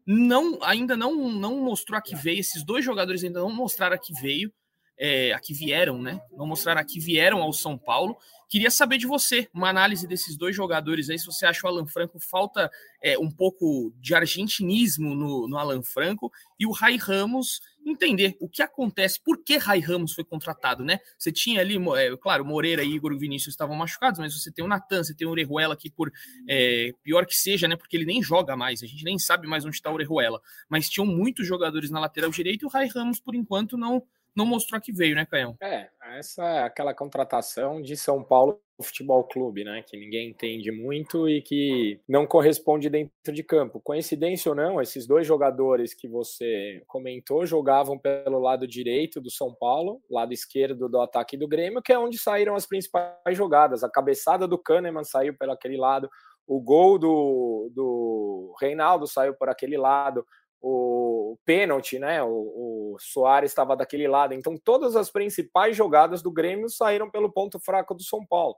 Não, 0.06 0.58
ainda 0.62 0.96
não, 0.96 1.30
não 1.30 1.62
mostrou 1.62 1.98
a 1.98 2.02
que 2.02 2.16
veio, 2.16 2.40
esses 2.40 2.64
dois 2.64 2.82
jogadores 2.82 3.22
ainda 3.22 3.40
não 3.40 3.52
mostraram 3.52 3.94
a 3.94 3.98
que 3.98 4.14
veio 4.14 4.50
é, 4.98 5.32
aqui 5.32 5.54
vieram, 5.54 6.02
né? 6.02 6.20
Vou 6.30 6.46
mostrar 6.46 6.76
aqui 6.76 6.98
vieram 6.98 7.42
ao 7.42 7.52
São 7.52 7.78
Paulo. 7.78 8.16
Queria 8.48 8.70
saber 8.70 8.96
de 8.96 9.06
você 9.06 9.48
uma 9.52 9.68
análise 9.68 10.06
desses 10.08 10.36
dois 10.36 10.56
jogadores 10.56 11.10
aí. 11.10 11.18
Se 11.18 11.26
você 11.26 11.46
acha 11.46 11.66
o 11.66 11.68
Alan 11.68 11.86
Franco 11.86 12.18
falta 12.18 12.70
é, 13.02 13.18
um 13.18 13.30
pouco 13.30 13.92
de 14.00 14.14
argentinismo 14.14 15.14
no, 15.14 15.46
no 15.46 15.58
Alan 15.58 15.82
Franco 15.82 16.32
e 16.58 16.66
o 16.66 16.72
Rai 16.72 16.96
Ramos 16.96 17.60
entender 17.84 18.36
o 18.40 18.48
que 18.48 18.62
acontece, 18.62 19.20
por 19.22 19.42
que 19.42 19.56
Rai 19.56 19.80
Ramos 19.80 20.12
foi 20.14 20.24
contratado, 20.24 20.84
né? 20.84 20.98
Você 21.18 21.30
tinha 21.30 21.60
ali, 21.60 21.76
é, 21.96 22.16
claro, 22.16 22.44
Moreira 22.44 22.82
e 22.82 22.94
Igor 22.94 23.16
Vinícius 23.18 23.54
estavam 23.54 23.76
machucados, 23.76 24.18
mas 24.18 24.34
você 24.34 24.50
tem 24.50 24.64
o 24.64 24.68
Natan, 24.68 25.02
você 25.02 25.14
tem 25.14 25.26
o 25.26 25.30
Orejuela 25.30 25.76
que 25.76 25.90
por 25.90 26.10
é, 26.48 26.92
pior 27.02 27.24
que 27.26 27.34
seja, 27.34 27.68
né? 27.68 27.76
Porque 27.76 27.96
ele 27.96 28.04
nem 28.04 28.22
joga 28.22 28.56
mais, 28.56 28.82
a 28.82 28.86
gente 28.86 29.04
nem 29.04 29.18
sabe 29.18 29.46
mais 29.46 29.64
onde 29.64 29.76
está 29.76 29.90
o 29.90 29.94
Orejuela, 29.94 30.40
mas 30.68 30.88
tinham 30.88 31.06
muitos 31.06 31.46
jogadores 31.46 31.90
na 31.90 32.00
lateral 32.00 32.30
direita 32.30 32.64
e 32.64 32.66
o 32.66 32.70
Rai 32.70 32.88
Ramos, 32.88 33.20
por 33.20 33.34
enquanto, 33.34 33.76
não 33.76 34.02
não 34.38 34.46
mostrou 34.46 34.80
que 34.80 34.92
veio, 34.92 35.16
né, 35.16 35.26
Caio? 35.26 35.56
É, 35.60 35.88
essa 36.16 36.44
é 36.44 36.62
aquela 36.62 36.94
contratação 36.94 37.82
de 37.82 37.96
São 37.96 38.22
Paulo 38.22 38.60
Futebol 38.80 39.24
Clube, 39.24 39.64
né, 39.64 39.82
que 39.84 39.96
ninguém 39.96 40.30
entende 40.30 40.70
muito 40.70 41.28
e 41.28 41.42
que 41.42 42.00
não 42.08 42.24
corresponde 42.24 42.88
dentro 42.88 43.32
de 43.32 43.42
campo. 43.42 43.80
Coincidência 43.80 44.50
ou 44.50 44.54
não, 44.54 44.80
esses 44.80 45.04
dois 45.04 45.26
jogadores 45.26 45.92
que 45.92 46.06
você 46.06 46.80
comentou 46.86 47.44
jogavam 47.44 47.98
pelo 47.98 48.38
lado 48.38 48.68
direito 48.68 49.20
do 49.20 49.32
São 49.32 49.52
Paulo, 49.52 50.00
lado 50.08 50.32
esquerdo 50.32 50.88
do 50.88 51.00
ataque 51.00 51.36
do 51.36 51.48
Grêmio, 51.48 51.82
que 51.82 51.92
é 51.92 51.98
onde 51.98 52.16
saíram 52.16 52.54
as 52.54 52.66
principais 52.66 53.36
jogadas. 53.36 53.82
A 53.82 53.90
cabeçada 53.90 54.46
do 54.46 54.56
Kahneman 54.56 55.02
saiu 55.02 55.36
pelo 55.36 55.50
aquele 55.50 55.76
lado, 55.76 56.08
o 56.46 56.60
gol 56.60 56.98
do, 56.98 57.70
do 57.74 58.54
Reinaldo 58.60 59.08
saiu 59.08 59.34
por 59.34 59.48
aquele 59.48 59.76
lado, 59.76 60.24
o 60.60 61.38
pênalti, 61.44 61.98
né? 61.98 62.22
O, 62.22 62.28
o 62.28 62.96
Soares 62.98 63.50
estava 63.50 63.76
daquele 63.76 64.08
lado. 64.08 64.34
Então, 64.34 64.56
todas 64.56 64.96
as 64.96 65.10
principais 65.10 65.76
jogadas 65.76 66.22
do 66.22 66.32
Grêmio 66.32 66.68
saíram 66.68 67.10
pelo 67.10 67.30
ponto 67.30 67.58
fraco 67.58 67.94
do 67.94 68.02
São 68.02 68.24
Paulo. 68.26 68.56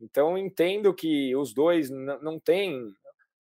Então, 0.00 0.38
entendo 0.38 0.94
que 0.94 1.34
os 1.36 1.52
dois 1.52 1.90
não 1.90 2.38
têm. 2.38 2.80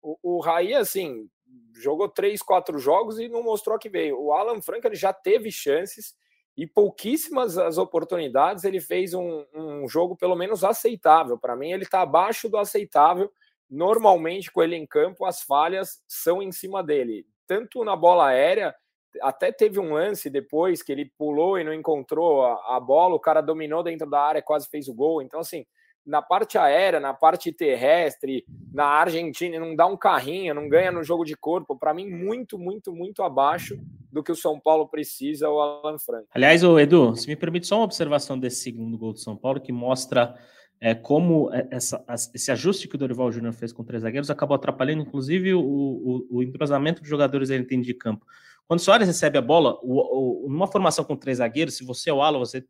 O, 0.02 0.36
o 0.36 0.40
Raí, 0.40 0.74
assim, 0.74 1.28
jogou 1.74 2.08
três, 2.08 2.42
quatro 2.42 2.78
jogos 2.78 3.18
e 3.18 3.28
não 3.28 3.42
mostrou 3.42 3.78
que 3.78 3.88
veio. 3.88 4.20
O 4.20 4.32
Alan 4.32 4.62
Franco 4.62 4.86
ele 4.86 4.96
já 4.96 5.12
teve 5.12 5.50
chances 5.50 6.14
e 6.56 6.66
pouquíssimas 6.66 7.58
as 7.58 7.76
oportunidades 7.76 8.64
ele 8.64 8.80
fez 8.80 9.12
um, 9.12 9.44
um 9.54 9.86
jogo 9.88 10.16
pelo 10.16 10.36
menos 10.36 10.64
aceitável. 10.64 11.36
Para 11.36 11.56
mim, 11.56 11.72
ele 11.72 11.82
está 11.82 12.00
abaixo 12.00 12.48
do 12.48 12.56
aceitável. 12.56 13.30
Normalmente, 13.68 14.50
com 14.50 14.62
ele 14.62 14.76
em 14.76 14.86
campo, 14.86 15.24
as 15.26 15.42
falhas 15.42 16.02
são 16.06 16.40
em 16.40 16.52
cima 16.52 16.82
dele 16.82 17.26
tanto 17.46 17.84
na 17.84 17.96
bola 17.96 18.28
aérea, 18.28 18.74
até 19.22 19.50
teve 19.50 19.80
um 19.80 19.94
lance 19.94 20.28
depois 20.28 20.82
que 20.82 20.92
ele 20.92 21.10
pulou 21.18 21.58
e 21.58 21.64
não 21.64 21.72
encontrou 21.72 22.44
a, 22.44 22.76
a 22.76 22.80
bola, 22.80 23.14
o 23.14 23.20
cara 23.20 23.40
dominou 23.40 23.82
dentro 23.82 24.08
da 24.08 24.20
área, 24.20 24.42
quase 24.42 24.68
fez 24.68 24.88
o 24.88 24.94
gol. 24.94 25.22
Então, 25.22 25.40
assim, 25.40 25.64
na 26.06 26.22
parte 26.22 26.56
aérea, 26.56 27.00
na 27.00 27.12
parte 27.12 27.52
terrestre, 27.52 28.44
na 28.72 28.84
Argentina, 28.84 29.58
não 29.58 29.74
dá 29.74 29.86
um 29.86 29.96
carrinho, 29.96 30.54
não 30.54 30.68
ganha 30.68 30.92
no 30.92 31.02
jogo 31.02 31.24
de 31.24 31.36
corpo. 31.36 31.76
Para 31.76 31.92
mim, 31.92 32.08
muito, 32.08 32.58
muito, 32.58 32.92
muito 32.92 33.22
abaixo 33.22 33.76
do 34.12 34.22
que 34.22 34.30
o 34.30 34.36
São 34.36 34.60
Paulo 34.60 34.88
precisa, 34.88 35.50
o 35.50 35.60
Alan 35.60 35.98
Franco. 35.98 36.28
Aliás, 36.32 36.62
o 36.62 36.78
Edu, 36.78 37.16
se 37.16 37.26
me 37.26 37.34
permite 37.34 37.66
só 37.66 37.76
uma 37.76 37.84
observação 37.84 38.38
desse 38.38 38.62
segundo 38.62 38.96
gol 38.96 39.12
do 39.12 39.18
São 39.18 39.36
Paulo, 39.36 39.60
que 39.60 39.72
mostra 39.72 40.34
é, 40.80 40.94
como 40.94 41.52
é, 41.52 41.66
essa, 41.70 42.04
esse 42.34 42.50
ajuste 42.50 42.88
que 42.88 42.94
o 42.94 42.98
Dorival 42.98 43.32
Júnior 43.32 43.52
fez 43.52 43.72
com 43.72 43.84
três 43.84 44.02
zagueiros 44.02 44.30
acabou 44.30 44.54
atrapalhando, 44.54 45.02
inclusive, 45.02 45.54
o, 45.54 45.60
o, 45.60 46.26
o 46.30 46.42
entrosamento 46.42 47.00
dos 47.00 47.08
jogadores 47.08 47.48
dentro 47.48 47.80
de 47.80 47.94
campo. 47.94 48.26
Quando 48.66 48.80
o 48.80 48.82
Soares 48.82 49.06
recebe 49.06 49.38
a 49.38 49.42
bola, 49.42 49.78
o, 49.82 50.46
numa 50.48 50.66
formação 50.66 51.04
com 51.04 51.16
três 51.16 51.38
zagueiros, 51.38 51.76
se 51.76 51.84
você 51.84 52.10
é 52.10 52.12
o 52.12 52.22
ala, 52.22 52.38
você 52.38 52.64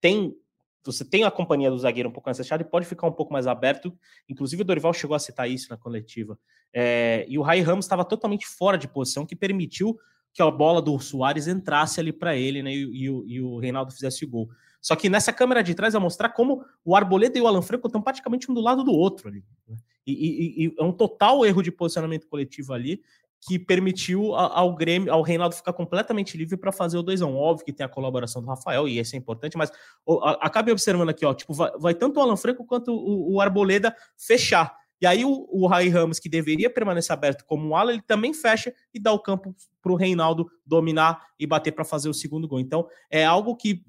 tem 0.00 0.34
você 0.84 1.04
tem 1.04 1.24
a 1.24 1.30
companhia 1.30 1.70
do 1.70 1.78
zagueiro 1.78 2.08
um 2.08 2.12
pouco 2.12 2.28
mais 2.28 2.38
fechada 2.38 2.62
e 2.62 2.66
pode 2.66 2.86
ficar 2.86 3.06
um 3.06 3.12
pouco 3.12 3.30
mais 3.30 3.46
aberto. 3.46 3.92
Inclusive, 4.26 4.62
o 4.62 4.64
Dorival 4.64 4.94
chegou 4.94 5.14
a 5.14 5.18
citar 5.18 5.50
isso 5.50 5.68
na 5.68 5.76
coletiva. 5.76 6.38
É, 6.72 7.26
e 7.28 7.36
o 7.36 7.42
Rai 7.42 7.60
Ramos 7.60 7.84
estava 7.84 8.04
totalmente 8.04 8.46
fora 8.46 8.78
de 8.78 8.88
posição, 8.88 9.26
que 9.26 9.36
permitiu 9.36 9.98
que 10.32 10.40
a 10.40 10.50
bola 10.50 10.80
do 10.80 10.98
Soares 10.98 11.46
entrasse 11.46 12.00
ali 12.00 12.12
para 12.12 12.36
ele 12.36 12.62
né, 12.62 12.72
e, 12.72 12.84
e, 12.84 13.04
e 13.04 13.40
o 13.40 13.58
Reinaldo 13.58 13.92
fizesse 13.92 14.24
o 14.24 14.28
gol. 14.28 14.48
Só 14.80 14.94
que 14.96 15.08
nessa 15.08 15.32
câmera 15.32 15.62
de 15.62 15.74
trás 15.74 15.92
vai 15.94 16.02
mostrar 16.02 16.30
como 16.30 16.64
o 16.84 16.94
Arboleda 16.94 17.38
e 17.38 17.42
o 17.42 17.46
Alan 17.46 17.62
Franco 17.62 17.88
estão 17.88 18.00
praticamente 18.00 18.50
um 18.50 18.54
do 18.54 18.60
lado 18.60 18.84
do 18.84 18.92
outro 18.92 19.28
ali. 19.28 19.44
Né? 19.66 19.76
E, 20.06 20.12
e, 20.12 20.66
e, 20.66 20.74
é 20.78 20.82
um 20.82 20.92
total 20.92 21.44
erro 21.44 21.62
de 21.62 21.70
posicionamento 21.70 22.26
coletivo 22.26 22.72
ali 22.72 23.02
que 23.40 23.58
permitiu 23.58 24.34
ao 24.34 24.74
Grêmio, 24.74 25.12
ao 25.12 25.22
Reinaldo 25.22 25.54
ficar 25.54 25.72
completamente 25.72 26.36
livre 26.36 26.56
para 26.56 26.72
fazer 26.72 26.98
o 26.98 27.02
2 27.02 27.22
1 27.22 27.36
Óbvio 27.36 27.64
que 27.64 27.72
tem 27.72 27.86
a 27.86 27.88
colaboração 27.88 28.42
do 28.42 28.48
Rafael, 28.48 28.88
e 28.88 28.98
isso 28.98 29.14
é 29.14 29.18
importante, 29.18 29.56
mas 29.56 29.70
acabe 30.40 30.72
observando 30.72 31.10
aqui, 31.10 31.24
ó, 31.24 31.32
tipo, 31.32 31.54
vai, 31.54 31.70
vai 31.78 31.94
tanto 31.94 32.18
o 32.18 32.22
Alan 32.22 32.36
Franco 32.36 32.64
quanto 32.64 32.92
o, 32.92 33.34
o, 33.34 33.40
Arboleda 33.40 33.94
fechar. 34.16 34.74
E 35.00 35.06
aí 35.06 35.24
o, 35.24 35.46
o 35.50 35.68
Rai 35.68 35.88
Ramos, 35.88 36.18
que 36.18 36.28
deveria 36.28 36.68
permanecer 36.68 37.12
aberto 37.12 37.44
como 37.44 37.68
um 37.68 37.76
ala, 37.76 37.92
ele 37.92 38.02
também 38.02 38.34
fecha 38.34 38.74
e 38.92 38.98
dá 38.98 39.12
o 39.12 39.20
campo 39.20 39.54
para 39.80 39.92
o 39.92 39.96
Reinaldo 39.96 40.50
dominar 40.66 41.24
e 41.38 41.46
bater 41.46 41.70
para 41.70 41.84
fazer 41.84 42.08
o 42.08 42.14
segundo 42.14 42.48
gol. 42.48 42.58
Então, 42.58 42.88
é 43.08 43.24
algo 43.24 43.54
que 43.54 43.84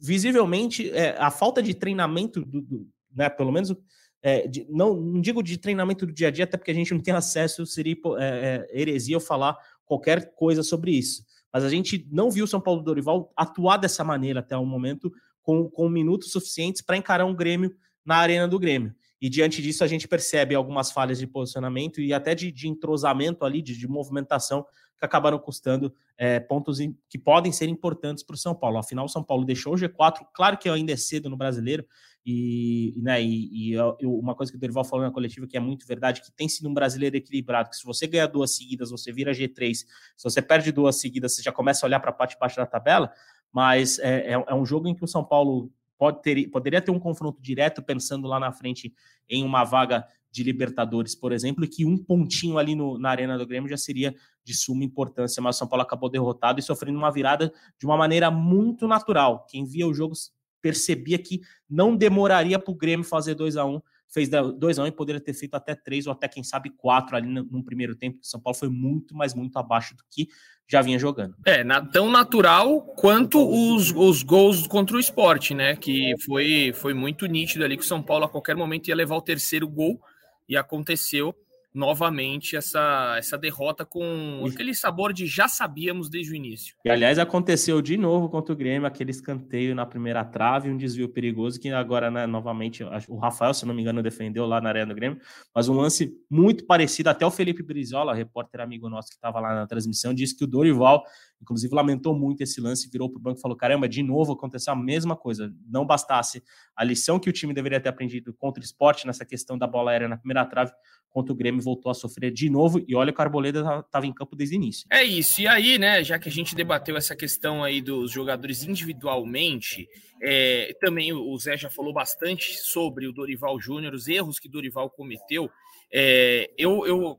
visivelmente 0.00 0.90
é, 0.90 1.16
a 1.18 1.30
falta 1.30 1.62
de 1.62 1.74
treinamento 1.74 2.44
do, 2.44 2.60
do 2.62 2.88
né, 3.14 3.28
pelo 3.28 3.52
menos 3.52 3.74
é, 4.22 4.46
de, 4.46 4.66
não, 4.68 4.94
não, 4.96 5.20
digo 5.20 5.42
de 5.42 5.56
treinamento 5.58 6.06
do 6.06 6.12
dia 6.12 6.28
a 6.28 6.30
dia, 6.30 6.44
até 6.44 6.56
porque 6.56 6.70
a 6.70 6.74
gente 6.74 6.92
não 6.92 7.00
tem 7.00 7.14
acesso, 7.14 7.64
seria 7.66 7.96
é, 8.18 8.66
é, 8.72 8.80
heresia 8.80 9.16
eu 9.16 9.20
falar 9.20 9.56
qualquer 9.84 10.34
coisa 10.34 10.62
sobre 10.62 10.92
isso. 10.92 11.24
Mas 11.52 11.64
a 11.64 11.68
gente 11.68 12.06
não 12.10 12.30
viu 12.30 12.44
o 12.44 12.48
São 12.48 12.60
Paulo 12.60 12.82
Dorival 12.82 13.32
atuar 13.36 13.76
dessa 13.76 14.04
maneira 14.04 14.40
até 14.40 14.56
o 14.56 14.64
momento, 14.64 15.12
com, 15.42 15.68
com 15.68 15.88
minutos 15.88 16.30
suficientes 16.30 16.82
para 16.82 16.96
encarar 16.96 17.24
um 17.24 17.34
Grêmio 17.34 17.74
na 18.04 18.16
arena 18.16 18.46
do 18.46 18.58
Grêmio. 18.58 18.94
E 19.20 19.28
diante 19.28 19.60
disso, 19.60 19.84
a 19.84 19.86
gente 19.86 20.08
percebe 20.08 20.54
algumas 20.54 20.90
falhas 20.90 21.18
de 21.18 21.26
posicionamento 21.26 22.00
e 22.00 22.12
até 22.12 22.34
de, 22.34 22.50
de 22.50 22.68
entrosamento 22.68 23.44
ali, 23.44 23.60
de, 23.60 23.76
de 23.76 23.86
movimentação 23.86 24.64
que 24.98 25.04
acabaram 25.04 25.38
custando 25.38 25.92
é, 26.16 26.38
pontos 26.38 26.78
que 27.08 27.18
podem 27.18 27.50
ser 27.50 27.68
importantes 27.68 28.22
para 28.22 28.34
o 28.34 28.38
São 28.38 28.54
Paulo. 28.54 28.78
Afinal, 28.78 29.06
o 29.06 29.08
São 29.08 29.22
Paulo 29.22 29.44
deixou 29.44 29.74
o 29.74 29.76
G4, 29.76 30.26
claro 30.32 30.58
que 30.58 30.68
ainda 30.68 30.92
é 30.92 30.96
cedo 30.96 31.30
no 31.30 31.36
brasileiro, 31.36 31.86
e, 32.24 32.94
né, 32.98 33.22
e, 33.22 33.72
e 33.72 34.06
uma 34.06 34.34
coisa 34.34 34.52
que 34.52 34.58
o 34.58 34.60
Dorival 34.60 34.84
falou 34.84 35.06
na 35.06 35.10
coletiva 35.10 35.46
que 35.46 35.56
é 35.56 35.60
muito 35.60 35.86
verdade, 35.86 36.20
que 36.20 36.30
tem 36.30 36.48
sido 36.50 36.68
um 36.68 36.74
brasileiro 36.74 37.16
equilibrado, 37.16 37.70
que 37.70 37.76
se 37.76 37.84
você 37.84 38.06
ganhar 38.06 38.26
duas 38.26 38.54
seguidas, 38.54 38.90
você 38.90 39.10
vira 39.10 39.32
G3, 39.32 39.74
se 39.74 39.86
você 40.22 40.42
perde 40.42 40.70
duas 40.70 41.00
seguidas, 41.00 41.34
você 41.34 41.42
já 41.42 41.50
começa 41.50 41.84
a 41.84 41.88
olhar 41.88 41.98
para 41.98 42.10
a 42.10 42.12
parte 42.12 42.32
de 42.32 42.38
baixo 42.38 42.56
da 42.56 42.66
tabela, 42.66 43.10
mas 43.50 43.98
é, 43.98 44.32
é, 44.32 44.44
é 44.48 44.54
um 44.54 44.66
jogo 44.66 44.86
em 44.86 44.94
que 44.94 45.02
o 45.02 45.08
São 45.08 45.24
Paulo 45.24 45.72
pode 46.00 46.22
ter, 46.22 46.48
poderia 46.48 46.80
ter 46.80 46.90
um 46.90 46.98
confronto 46.98 47.42
direto, 47.42 47.82
pensando 47.82 48.26
lá 48.26 48.40
na 48.40 48.50
frente 48.50 48.90
em 49.28 49.44
uma 49.44 49.64
vaga 49.64 50.02
de 50.32 50.42
Libertadores, 50.42 51.14
por 51.14 51.30
exemplo, 51.30 51.62
e 51.62 51.68
que 51.68 51.84
um 51.84 51.98
pontinho 51.98 52.56
ali 52.56 52.74
no, 52.74 52.98
na 52.98 53.10
Arena 53.10 53.36
do 53.36 53.46
Grêmio 53.46 53.68
já 53.68 53.76
seria 53.76 54.14
de 54.42 54.54
suma 54.54 54.82
importância, 54.82 55.42
mas 55.42 55.56
o 55.56 55.58
São 55.58 55.68
Paulo 55.68 55.82
acabou 55.82 56.08
derrotado 56.08 56.58
e 56.58 56.62
sofrendo 56.62 56.96
uma 56.96 57.12
virada 57.12 57.52
de 57.78 57.84
uma 57.84 57.98
maneira 57.98 58.30
muito 58.30 58.88
natural. 58.88 59.44
Quem 59.46 59.66
via 59.66 59.86
o 59.86 59.92
jogo 59.92 60.14
percebia 60.62 61.18
que 61.18 61.42
não 61.68 61.94
demoraria 61.94 62.58
para 62.58 62.72
o 62.72 62.76
Grêmio 62.76 63.04
fazer 63.04 63.34
2 63.34 63.58
a 63.58 63.66
1 63.66 63.74
um, 63.74 63.82
fez 64.12 64.28
2 64.28 64.78
a 64.78 64.82
1 64.82 64.84
um 64.84 64.88
e 64.88 64.92
poderia 64.92 65.20
ter 65.20 65.32
feito 65.32 65.54
até 65.54 65.74
3 65.74 66.06
ou 66.06 66.12
até, 66.12 66.28
quem 66.28 66.42
sabe, 66.42 66.70
4 66.70 67.16
ali 67.16 67.28
no, 67.28 67.44
no 67.44 67.64
primeiro 67.64 67.94
tempo. 67.94 68.18
O 68.22 68.26
São 68.26 68.40
Paulo 68.40 68.58
foi 68.58 68.68
muito, 68.68 69.16
mas 69.16 69.34
muito 69.34 69.56
abaixo 69.56 69.96
do 69.96 70.02
que 70.10 70.28
já 70.68 70.82
vinha 70.82 70.98
jogando. 70.98 71.34
É, 71.44 71.64
na, 71.64 71.84
tão 71.84 72.10
natural 72.10 72.80
quanto 72.96 73.40
os, 73.40 73.90
os 73.90 74.22
gols 74.22 74.66
contra 74.66 74.96
o 74.96 75.00
esporte, 75.00 75.54
né? 75.54 75.76
Que 75.76 76.14
foi, 76.24 76.72
foi 76.74 76.94
muito 76.94 77.26
nítido 77.26 77.64
ali 77.64 77.76
que 77.76 77.82
o 77.82 77.86
São 77.86 78.02
Paulo 78.02 78.24
a 78.24 78.28
qualquer 78.28 78.56
momento 78.56 78.88
ia 78.88 78.94
levar 78.94 79.16
o 79.16 79.22
terceiro 79.22 79.68
gol 79.68 80.00
e 80.48 80.56
aconteceu 80.56 81.34
novamente 81.72 82.56
essa, 82.56 83.14
essa 83.16 83.38
derrota 83.38 83.84
com 83.84 84.44
aquele 84.46 84.74
sabor 84.74 85.12
de 85.12 85.26
já 85.26 85.46
sabíamos 85.46 86.10
desde 86.10 86.32
o 86.32 86.34
início. 86.34 86.74
E 86.84 86.90
aliás, 86.90 87.18
aconteceu 87.18 87.80
de 87.80 87.96
novo 87.96 88.28
contra 88.28 88.52
o 88.52 88.56
Grêmio, 88.56 88.86
aquele 88.86 89.10
escanteio 89.10 89.74
na 89.74 89.86
primeira 89.86 90.24
trave, 90.24 90.70
um 90.70 90.76
desvio 90.76 91.08
perigoso, 91.08 91.60
que 91.60 91.70
agora, 91.70 92.10
né, 92.10 92.26
novamente, 92.26 92.82
o 93.08 93.18
Rafael, 93.18 93.54
se 93.54 93.64
não 93.64 93.74
me 93.74 93.82
engano, 93.82 94.02
defendeu 94.02 94.46
lá 94.46 94.60
na 94.60 94.68
Arena 94.68 94.86
do 94.86 94.94
Grêmio, 94.94 95.20
mas 95.54 95.68
um 95.68 95.74
lance 95.74 96.12
muito 96.28 96.66
parecido, 96.66 97.08
até 97.10 97.24
o 97.24 97.30
Felipe 97.30 97.62
Brizola, 97.62 98.14
repórter 98.14 98.60
amigo 98.60 98.88
nosso 98.88 99.08
que 99.08 99.14
estava 99.14 99.38
lá 99.40 99.54
na 99.54 99.66
transmissão, 99.66 100.12
disse 100.12 100.36
que 100.36 100.44
o 100.44 100.48
Dorival 100.48 101.02
Inclusive, 101.40 101.74
lamentou 101.74 102.14
muito 102.14 102.42
esse 102.42 102.60
lance, 102.60 102.90
virou 102.90 103.08
para 103.08 103.18
o 103.18 103.22
banco 103.22 103.38
e 103.38 103.40
falou: 103.42 103.56
caramba, 103.56 103.88
de 103.88 104.02
novo 104.02 104.32
aconteceu 104.32 104.72
a 104.72 104.76
mesma 104.76 105.16
coisa. 105.16 105.52
Não 105.66 105.86
bastasse 105.86 106.42
a 106.76 106.84
lição 106.84 107.18
que 107.18 107.30
o 107.30 107.32
time 107.32 107.54
deveria 107.54 107.80
ter 107.80 107.88
aprendido 107.88 108.32
contra 108.34 108.60
o 108.60 108.64
esporte 108.64 109.06
nessa 109.06 109.24
questão 109.24 109.56
da 109.56 109.66
bola 109.66 109.90
aérea 109.90 110.08
na 110.08 110.18
primeira 110.18 110.44
trave, 110.44 110.72
contra 111.08 111.32
o 111.32 111.36
Grêmio 111.36 111.62
voltou 111.62 111.90
a 111.90 111.94
sofrer 111.94 112.30
de 112.30 112.50
novo. 112.50 112.84
E 112.86 112.94
olha 112.94 113.12
que 113.12 113.18
o 113.18 113.22
Arboleda 113.22 113.82
estava 113.84 114.06
em 114.06 114.12
campo 114.12 114.36
desde 114.36 114.54
o 114.54 114.58
início. 114.58 114.86
É 114.90 115.02
isso. 115.02 115.40
E 115.40 115.48
aí, 115.48 115.78
né, 115.78 116.04
já 116.04 116.18
que 116.18 116.28
a 116.28 116.32
gente 116.32 116.54
debateu 116.54 116.96
essa 116.96 117.16
questão 117.16 117.64
aí 117.64 117.80
dos 117.80 118.10
jogadores 118.10 118.62
individualmente, 118.62 119.88
é, 120.22 120.76
também 120.80 121.12
o 121.12 121.36
Zé 121.38 121.56
já 121.56 121.70
falou 121.70 121.92
bastante 121.92 122.58
sobre 122.58 123.06
o 123.06 123.12
Dorival 123.12 123.58
Júnior, 123.58 123.94
os 123.94 124.08
erros 124.08 124.38
que 124.38 124.48
Dorival 124.48 124.90
cometeu. 124.90 125.50
É, 125.92 126.48
eu, 126.56 126.86
eu, 126.86 127.18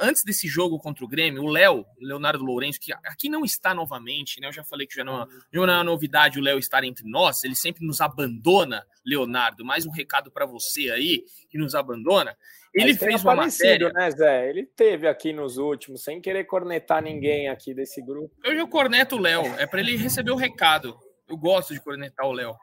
antes 0.00 0.22
desse 0.22 0.46
jogo 0.46 0.78
contra 0.78 1.04
o 1.04 1.08
Grêmio, 1.08 1.42
o 1.42 1.48
Léo, 1.48 1.84
Leonardo 2.00 2.44
Lourenço, 2.44 2.78
que 2.78 2.92
aqui 2.92 3.28
não 3.28 3.44
está 3.44 3.74
novamente, 3.74 4.40
né? 4.40 4.46
Eu 4.46 4.52
já 4.52 4.62
falei 4.62 4.86
que 4.86 4.94
já 4.94 5.02
não, 5.02 5.26
não 5.52 5.64
é 5.64 5.66
uma 5.66 5.84
novidade 5.84 6.38
o 6.38 6.42
Léo 6.42 6.58
estar 6.58 6.84
entre 6.84 7.08
nós, 7.08 7.42
ele 7.42 7.56
sempre 7.56 7.84
nos 7.84 8.00
abandona, 8.00 8.86
Leonardo. 9.04 9.64
Mais 9.64 9.86
um 9.86 9.90
recado 9.90 10.30
para 10.30 10.46
você 10.46 10.90
aí 10.90 11.24
que 11.48 11.58
nos 11.58 11.74
abandona. 11.74 12.36
Ele 12.72 12.94
fez 12.94 13.24
uma 13.24 13.34
matéria. 13.34 13.90
né, 13.92 14.10
Zé? 14.12 14.48
Ele 14.48 14.64
teve 14.64 15.08
aqui 15.08 15.32
nos 15.32 15.58
últimos, 15.58 16.04
sem 16.04 16.20
querer 16.20 16.44
cornetar 16.44 17.02
ninguém 17.02 17.48
aqui 17.48 17.74
desse 17.74 18.00
grupo. 18.00 18.32
Eu 18.44 18.54
já 18.54 18.66
corneto 18.68 19.16
o 19.16 19.20
Léo, 19.20 19.42
é 19.58 19.66
para 19.66 19.80
ele 19.80 19.96
receber 19.96 20.30
o 20.30 20.36
recado. 20.36 20.96
Eu 21.28 21.36
gosto 21.36 21.74
de 21.74 21.80
cornetar 21.80 22.26
o 22.26 22.32
Léo. 22.32 22.54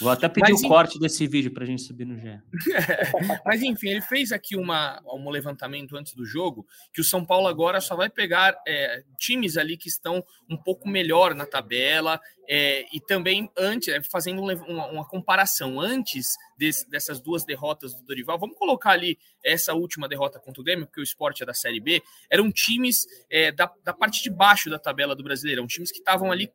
Vou 0.00 0.10
até 0.10 0.28
pedir 0.28 0.52
Mas, 0.52 0.62
o 0.62 0.68
corte 0.68 0.98
desse 0.98 1.26
vídeo 1.26 1.52
para 1.52 1.64
a 1.64 1.66
gente 1.66 1.82
subir 1.82 2.04
no 2.04 2.18
G. 2.18 2.40
Mas 3.44 3.62
enfim, 3.62 3.88
ele 3.88 4.00
fez 4.00 4.32
aqui 4.32 4.56
uma, 4.56 5.00
um 5.06 5.30
levantamento 5.30 5.96
antes 5.96 6.14
do 6.14 6.24
jogo 6.24 6.66
que 6.92 7.00
o 7.00 7.04
São 7.04 7.24
Paulo 7.24 7.46
agora 7.46 7.80
só 7.80 7.96
vai 7.96 8.10
pegar 8.10 8.56
é, 8.66 9.02
times 9.18 9.56
ali 9.56 9.76
que 9.76 9.88
estão 9.88 10.22
um 10.48 10.56
pouco 10.56 10.88
melhor 10.88 11.34
na 11.34 11.46
tabela 11.46 12.20
é, 12.48 12.84
e 12.92 13.00
também 13.00 13.50
antes, 13.56 13.88
é, 13.88 14.02
fazendo 14.02 14.40
uma, 14.40 14.86
uma 14.86 15.08
comparação 15.08 15.80
antes 15.80 16.28
desse, 16.56 16.88
dessas 16.88 17.20
duas 17.20 17.44
derrotas 17.44 17.94
do 17.94 18.04
Dorival, 18.04 18.38
vamos 18.38 18.56
colocar 18.56 18.90
ali 18.90 19.18
essa 19.44 19.74
última 19.74 20.08
derrota 20.08 20.38
contra 20.38 20.60
o 20.60 20.64
Grêmio, 20.64 20.86
porque 20.86 21.00
o 21.00 21.04
esporte 21.04 21.42
é 21.42 21.46
da 21.46 21.54
Série 21.54 21.80
B, 21.80 22.02
eram 22.30 22.50
times 22.50 23.06
é, 23.30 23.52
da, 23.52 23.72
da 23.84 23.92
parte 23.92 24.22
de 24.22 24.30
baixo 24.30 24.70
da 24.70 24.78
tabela 24.78 25.14
do 25.14 25.22
Brasileirão, 25.22 25.66
times 25.66 25.90
que 25.90 25.98
estavam 25.98 26.32
ali 26.32 26.50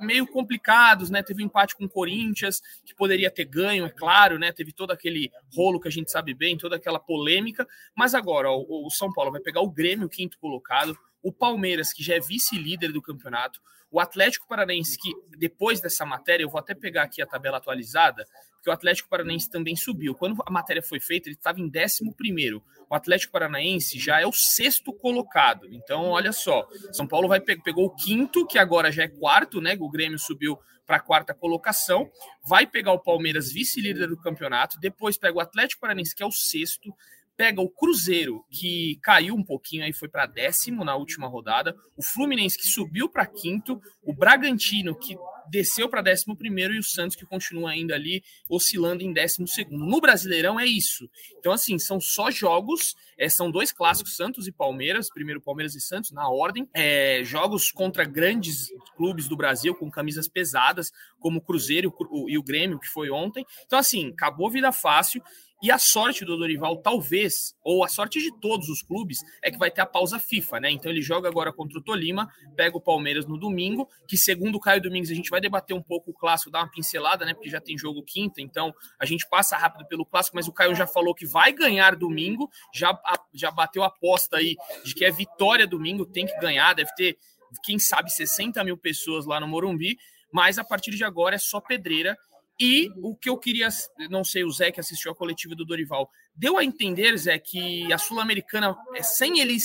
meio 0.00 0.26
complicados, 0.26 1.10
né? 1.10 1.22
Teve 1.22 1.42
um 1.42 1.46
empate 1.46 1.76
com 1.76 1.84
o 1.84 1.88
Corinthians, 1.88 2.60
que 2.84 2.94
poderia 2.94 3.30
ter 3.30 3.44
ganho, 3.44 3.86
é 3.86 3.90
claro, 3.90 4.38
né? 4.38 4.52
Teve 4.52 4.72
todo 4.72 4.90
aquele 4.90 5.30
rolo 5.54 5.80
que 5.80 5.88
a 5.88 5.92
gente 5.92 6.10
sabe 6.10 6.34
bem, 6.34 6.56
toda 6.56 6.76
aquela 6.76 6.98
polêmica, 6.98 7.66
mas 7.94 8.14
agora 8.14 8.50
o, 8.50 8.86
o 8.86 8.90
São 8.90 9.12
Paulo 9.12 9.32
vai 9.32 9.40
pegar 9.40 9.60
o 9.60 9.70
Grêmio, 9.70 10.08
quinto 10.08 10.38
colocado, 10.38 10.96
o 11.22 11.32
Palmeiras, 11.32 11.92
que 11.92 12.02
já 12.02 12.14
é 12.14 12.20
vice-líder 12.20 12.92
do 12.92 13.02
campeonato, 13.02 13.60
o 13.90 13.98
Atlético 13.98 14.46
Paranaense, 14.46 14.96
que 14.96 15.12
depois 15.36 15.80
dessa 15.80 16.06
matéria, 16.06 16.44
eu 16.44 16.48
vou 16.48 16.60
até 16.60 16.74
pegar 16.74 17.02
aqui 17.02 17.20
a 17.20 17.26
tabela 17.26 17.56
atualizada, 17.56 18.24
porque 18.54 18.70
o 18.70 18.72
Atlético 18.72 19.08
Paranaense 19.08 19.50
também 19.50 19.74
subiu. 19.74 20.14
Quando 20.14 20.40
a 20.46 20.50
matéria 20.50 20.82
foi 20.82 21.00
feita, 21.00 21.28
ele 21.28 21.34
estava 21.34 21.58
em 21.60 21.66
11. 21.66 22.62
O 22.88 22.94
Atlético 22.94 23.32
Paranaense 23.32 23.98
já 23.98 24.20
é 24.20 24.26
o 24.26 24.32
sexto 24.32 24.92
colocado. 24.92 25.66
Então, 25.72 26.10
olha 26.10 26.30
só, 26.30 26.68
São 26.92 27.06
Paulo 27.06 27.26
vai 27.26 27.40
pegou 27.40 27.86
o 27.86 27.94
quinto, 27.94 28.46
que 28.46 28.58
agora 28.58 28.92
já 28.92 29.04
é 29.04 29.08
quarto, 29.08 29.60
né? 29.60 29.76
O 29.80 29.88
Grêmio 29.88 30.18
subiu 30.18 30.58
para 30.86 30.96
a 30.96 31.00
quarta 31.00 31.32
colocação, 31.32 32.10
vai 32.44 32.66
pegar 32.66 32.92
o 32.92 32.98
Palmeiras 32.98 33.52
vice-líder 33.52 34.08
do 34.08 34.16
campeonato, 34.16 34.78
depois 34.80 35.16
pega 35.16 35.38
o 35.38 35.40
Atlético 35.40 35.80
Paranaense, 35.80 36.14
que 36.14 36.22
é 36.22 36.26
o 36.26 36.32
sexto, 36.32 36.92
pega 37.40 37.62
o 37.62 37.70
Cruzeiro, 37.70 38.44
que 38.50 38.98
caiu 39.02 39.34
um 39.34 39.42
pouquinho 39.42 39.82
aí, 39.82 39.94
foi 39.94 40.10
para 40.10 40.26
décimo 40.26 40.84
na 40.84 40.94
última 40.94 41.26
rodada, 41.26 41.74
o 41.96 42.02
Fluminense, 42.02 42.58
que 42.58 42.66
subiu 42.66 43.08
para 43.08 43.24
quinto, 43.24 43.80
o 44.02 44.12
Bragantino, 44.12 44.94
que 44.94 45.16
desceu 45.48 45.88
para 45.88 46.02
décimo 46.02 46.36
primeiro, 46.36 46.74
e 46.74 46.78
o 46.78 46.82
Santos, 46.82 47.16
que 47.16 47.24
continua 47.24 47.70
ainda 47.70 47.94
ali 47.94 48.22
oscilando 48.46 49.02
em 49.02 49.10
décimo 49.10 49.48
segundo. 49.48 49.86
No 49.86 50.02
Brasileirão 50.02 50.60
é 50.60 50.66
isso. 50.66 51.08
Então, 51.38 51.50
assim, 51.50 51.78
são 51.78 51.98
só 51.98 52.30
jogos, 52.30 52.94
é, 53.16 53.26
são 53.26 53.50
dois 53.50 53.72
clássicos, 53.72 54.16
Santos 54.16 54.46
e 54.46 54.52
Palmeiras, 54.52 55.08
primeiro 55.08 55.40
Palmeiras 55.40 55.74
e 55.74 55.80
Santos, 55.80 56.12
na 56.12 56.28
ordem, 56.28 56.68
é, 56.74 57.24
jogos 57.24 57.72
contra 57.72 58.04
grandes 58.04 58.68
clubes 58.98 59.26
do 59.26 59.36
Brasil, 59.36 59.74
com 59.74 59.90
camisas 59.90 60.28
pesadas, 60.28 60.92
como 61.18 61.38
o 61.38 61.42
Cruzeiro 61.42 61.90
e 62.28 62.36
o 62.36 62.42
Grêmio, 62.42 62.78
que 62.78 62.86
foi 62.86 63.10
ontem. 63.10 63.46
Então, 63.64 63.78
assim, 63.78 64.08
acabou 64.08 64.50
vida 64.50 64.70
fácil. 64.72 65.22
E 65.62 65.70
a 65.70 65.78
sorte 65.78 66.24
do 66.24 66.38
Dorival, 66.38 66.78
talvez, 66.78 67.54
ou 67.62 67.84
a 67.84 67.88
sorte 67.88 68.18
de 68.18 68.32
todos 68.40 68.68
os 68.70 68.82
clubes, 68.82 69.18
é 69.42 69.50
que 69.50 69.58
vai 69.58 69.70
ter 69.70 69.82
a 69.82 69.86
pausa 69.86 70.18
FIFA, 70.18 70.60
né? 70.60 70.70
Então 70.70 70.90
ele 70.90 71.02
joga 71.02 71.28
agora 71.28 71.52
contra 71.52 71.78
o 71.78 71.82
Tolima, 71.82 72.30
pega 72.56 72.78
o 72.78 72.80
Palmeiras 72.80 73.26
no 73.26 73.36
domingo, 73.36 73.86
que 74.08 74.16
segundo 74.16 74.54
o 74.54 74.60
Caio 74.60 74.80
Domingos 74.80 75.10
a 75.10 75.14
gente 75.14 75.28
vai 75.28 75.40
debater 75.40 75.76
um 75.76 75.82
pouco 75.82 76.12
o 76.12 76.14
clássico, 76.14 76.50
dar 76.50 76.60
uma 76.60 76.70
pincelada, 76.70 77.26
né? 77.26 77.34
Porque 77.34 77.50
já 77.50 77.60
tem 77.60 77.76
jogo 77.76 78.02
quinta, 78.02 78.40
então 78.40 78.74
a 78.98 79.04
gente 79.04 79.28
passa 79.28 79.56
rápido 79.56 79.86
pelo 79.86 80.06
clássico, 80.06 80.36
mas 80.36 80.48
o 80.48 80.52
Caio 80.52 80.74
já 80.74 80.86
falou 80.86 81.14
que 81.14 81.26
vai 81.26 81.52
ganhar 81.52 81.94
domingo, 81.94 82.50
já, 82.72 82.98
já 83.34 83.50
bateu 83.50 83.82
a 83.82 83.88
aposta 83.88 84.38
aí 84.38 84.56
de 84.82 84.94
que 84.94 85.04
é 85.04 85.10
vitória 85.10 85.66
domingo, 85.66 86.06
tem 86.06 86.24
que 86.24 86.38
ganhar, 86.38 86.72
deve 86.74 86.94
ter, 86.94 87.18
quem 87.62 87.78
sabe, 87.78 88.10
60 88.10 88.64
mil 88.64 88.78
pessoas 88.78 89.26
lá 89.26 89.38
no 89.38 89.46
Morumbi, 89.46 89.98
mas 90.32 90.58
a 90.58 90.64
partir 90.64 90.92
de 90.92 91.04
agora 91.04 91.34
é 91.34 91.38
só 91.38 91.60
pedreira 91.60 92.16
e 92.60 92.90
o 92.96 93.16
que 93.16 93.30
eu 93.30 93.38
queria, 93.38 93.68
não 94.10 94.22
sei, 94.22 94.44
o 94.44 94.50
Zé 94.50 94.70
que 94.70 94.80
assistiu 94.80 95.10
a 95.10 95.14
coletiva 95.14 95.54
do 95.54 95.64
Dorival, 95.64 96.10
deu 96.36 96.58
a 96.58 96.64
entender, 96.64 97.16
Zé, 97.16 97.38
que 97.38 97.90
a 97.90 97.96
Sul-Americana, 97.96 98.76
é, 98.94 99.02
sem 99.02 99.40
eles 99.40 99.64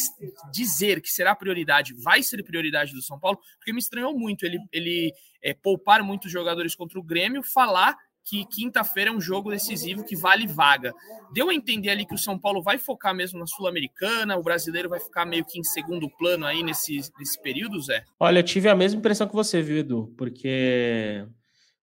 dizer 0.49 1.01
que 1.01 1.09
será 1.09 1.35
prioridade, 1.35 1.93
vai 1.93 2.23
ser 2.23 2.41
prioridade 2.41 2.93
do 2.93 3.01
São 3.01 3.19
Paulo, 3.19 3.37
porque 3.57 3.73
me 3.73 3.79
estranhou 3.79 4.17
muito 4.17 4.45
ele, 4.45 4.59
ele 4.71 5.11
é, 5.43 5.53
poupar 5.53 6.01
muitos 6.01 6.31
jogadores 6.31 6.73
contra 6.73 6.97
o 6.97 7.03
Grêmio, 7.03 7.43
falar 7.43 7.97
que 8.23 8.45
quinta-feira 8.45 9.11
é 9.11 9.13
um 9.13 9.21
jogo 9.21 9.51
decisivo 9.51 10.03
que 10.03 10.15
vale 10.15 10.47
vaga. 10.47 10.93
Deu 11.31 11.49
a 11.49 11.53
entender 11.53 11.89
ali 11.89 12.05
que 12.05 12.15
o 12.15 12.17
São 12.17 12.39
Paulo 12.39 12.61
vai 12.61 12.77
focar 12.77 13.13
mesmo 13.13 13.37
na 13.37 13.45
Sul-Americana, 13.45 14.35
o 14.35 14.41
brasileiro 14.41 14.89
vai 14.89 14.99
ficar 14.99 15.25
meio 15.25 15.45
que 15.45 15.59
em 15.59 15.63
segundo 15.63 16.09
plano 16.09 16.45
aí 16.45 16.63
nesse, 16.63 16.97
nesse 17.19 17.39
período, 17.41 17.79
Zé? 17.81 18.03
Olha, 18.19 18.39
eu 18.39 18.43
tive 18.43 18.67
a 18.67 18.75
mesma 18.75 18.99
impressão 18.99 19.27
que 19.27 19.35
você, 19.35 19.61
viu, 19.61 19.77
Edu? 19.77 20.13
Porque 20.17 21.23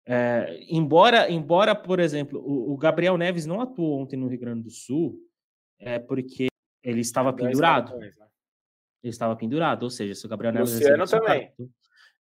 é, 0.06 0.64
embora, 0.68 1.30
embora, 1.30 1.74
por 1.74 1.98
exemplo, 1.98 2.38
o, 2.40 2.74
o, 2.74 2.76
Gabriel 2.76 3.16
Neves 3.16 3.46
não 3.46 3.60
atuou 3.60 4.00
ontem 4.00 4.16
no 4.16 4.28
Rio 4.28 4.40
Grande 4.40 4.64
do 4.64 4.70
Sul, 4.70 5.18
é 5.78 5.98
porque 5.98 6.48
ele 6.82 7.00
estava 7.00 7.32
pendurado. 7.32 7.96
Né? 7.96 8.10
Ele 9.02 9.10
estava 9.10 9.34
pendurado, 9.34 9.84
ou 9.84 9.90
seja, 9.90 10.14
se 10.14 10.26
o 10.26 10.28
Gabriel 10.28 10.52
Neves. 10.52 10.74
Luciano 10.74 11.06
também. 11.06 11.52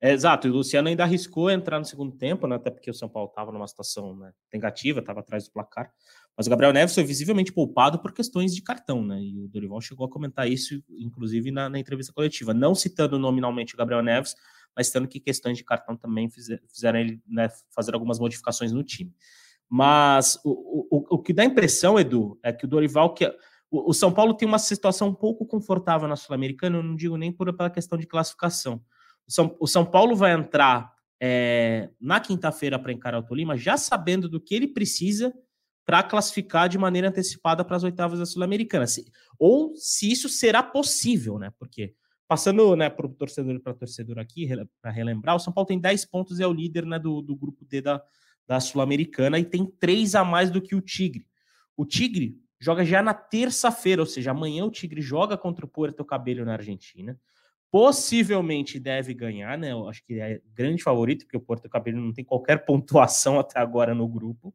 Exato, 0.02 0.48
e 0.48 0.50
o 0.50 0.54
Luciano 0.54 0.90
ainda 0.90 1.04
arriscou 1.04 1.50
entrar 1.50 1.80
no 1.80 1.86
segundo 1.86 2.14
tempo, 2.18 2.46
né, 2.46 2.58
até 2.58 2.70
porque 2.70 2.92
o 2.92 2.94
São 2.94 3.08
Paulo 3.08 3.30
estava 3.30 3.54
numa 3.54 3.66
situação 3.66 4.14
né, 4.18 4.34
negativa, 4.52 5.00
estava 5.00 5.22
atrás 5.22 5.46
do 5.46 5.52
placar. 5.52 5.90
Mas 6.36 6.46
o 6.46 6.50
Gabriel 6.50 6.74
Neves 6.74 6.94
foi 6.94 7.06
visivelmente 7.06 7.54
poupado 7.54 8.00
por 8.00 8.12
questões 8.12 8.54
de 8.54 8.62
cartão, 8.62 9.06
né? 9.06 9.22
E 9.22 9.40
o 9.40 9.48
Dorival 9.48 9.80
chegou 9.80 10.06
a 10.06 10.10
comentar 10.10 10.50
isso, 10.50 10.84
inclusive, 10.90 11.52
na, 11.52 11.70
na 11.70 11.80
entrevista 11.80 12.12
coletiva. 12.12 12.54
Não 12.54 12.76
citando 12.76 13.20
nominalmente 13.20 13.76
o 13.76 13.78
Gabriel 13.78 14.02
Neves, 14.02 14.36
mas 14.76 14.90
tendo 14.90 15.08
que 15.08 15.20
questões 15.20 15.58
de 15.58 15.64
cartão 15.64 15.96
também 15.96 16.30
fizeram 16.30 17.00
ele 17.00 17.22
né, 17.28 17.50
fazer 17.70 17.94
algumas 17.94 18.20
modificações 18.20 18.72
no 18.72 18.84
time. 18.84 19.14
Mas 19.70 20.40
o, 20.44 20.88
o, 20.90 21.16
o 21.16 21.22
que 21.22 21.34
dá 21.34 21.44
impressão, 21.44 22.00
Edu, 22.00 22.40
é 22.44 22.54
que 22.54 22.66
o 22.66 22.68
Dorival, 22.68 23.14
que 23.14 23.26
o, 23.72 23.90
o 23.90 23.94
São 23.94 24.12
Paulo 24.12 24.34
tem 24.34 24.48
uma 24.48 24.60
situação 24.60 25.10
um 25.10 25.16
pouco 25.16 25.46
confortável 25.46 26.08
na 26.08 26.16
Sul-Americana, 26.16 26.78
eu 26.78 26.84
não 26.84 26.96
digo 26.96 27.18
nem 27.18 27.32
por 27.32 27.52
pela 27.56 27.70
questão 27.70 27.98
de 27.98 28.06
classificação. 28.06 28.82
O 29.28 29.32
São, 29.32 29.58
o 29.60 29.68
São 29.68 29.86
Paulo 29.86 30.16
vai 30.16 30.34
entrar 30.34 30.94
é, 31.20 31.90
na 32.00 32.20
quinta-feira 32.20 32.78
para 32.78 32.92
encarar 32.92 33.20
o 33.20 33.24
Tolima, 33.24 33.58
já 33.58 33.78
sabendo 33.78 34.28
do 34.28 34.40
que 34.40 34.54
ele 34.54 34.68
precisa 34.68 35.34
para 35.86 36.04
classificar 36.04 36.70
de 36.70 36.78
maneira 36.78 37.10
antecipada 37.10 37.64
para 37.64 37.76
as 37.76 37.84
oitavas 37.84 38.20
da 38.20 38.26
Sul-Americana. 38.26 38.86
Ou 39.38 39.74
se 39.76 40.12
isso 40.12 40.30
será 40.30 40.62
possível, 40.62 41.38
né? 41.38 41.52
Porque 41.58 41.94
Passando 42.34 42.76
né, 42.76 42.90
para 42.90 43.06
o 43.06 43.10
torcedor 43.10 43.60
para 43.60 43.76
torcedor 43.76 44.18
aqui, 44.18 44.50
para 44.82 44.90
relembrar, 44.90 45.36
o 45.36 45.40
São 45.40 45.54
Paulo 45.54 45.68
tem 45.68 45.80
10 45.80 46.06
pontos 46.06 46.40
e 46.40 46.44
é 46.44 46.48
o 46.48 46.52
líder 46.52 46.84
né, 46.84 46.98
do, 46.98 47.22
do 47.22 47.36
grupo 47.36 47.64
D 47.64 47.80
da, 47.80 48.02
da 48.48 48.60
Sul-Americana 48.60 49.38
e 49.38 49.46
tem 49.46 49.68
3 49.80 50.16
a 50.16 50.24
mais 50.24 50.50
do 50.50 50.60
que 50.60 50.74
o 50.74 50.82
Tigre. 50.82 51.28
O 51.78 51.86
Tigre 51.86 52.36
joga 52.60 52.84
já 52.84 53.04
na 53.04 53.14
terça-feira, 53.14 54.02
ou 54.02 54.08
seja, 54.08 54.32
amanhã 54.32 54.66
o 54.66 54.72
Tigre 54.72 55.00
joga 55.00 55.38
contra 55.38 55.64
o 55.64 55.68
Puerto 55.70 56.04
Cabello 56.04 56.44
na 56.44 56.54
Argentina. 56.54 57.20
Possivelmente 57.70 58.80
deve 58.80 59.14
ganhar, 59.14 59.56
né? 59.56 59.72
Eu 59.72 59.88
acho 59.88 60.04
que 60.04 60.20
é 60.20 60.42
grande 60.56 60.82
favorito, 60.82 61.26
porque 61.26 61.38
o 61.38 61.40
Porto 61.40 61.70
Cabello 61.70 62.02
não 62.02 62.14
tem 62.14 62.26
qualquer 62.26 62.66
pontuação 62.66 63.38
até 63.38 63.60
agora 63.60 63.94
no 63.94 64.08
grupo. 64.08 64.52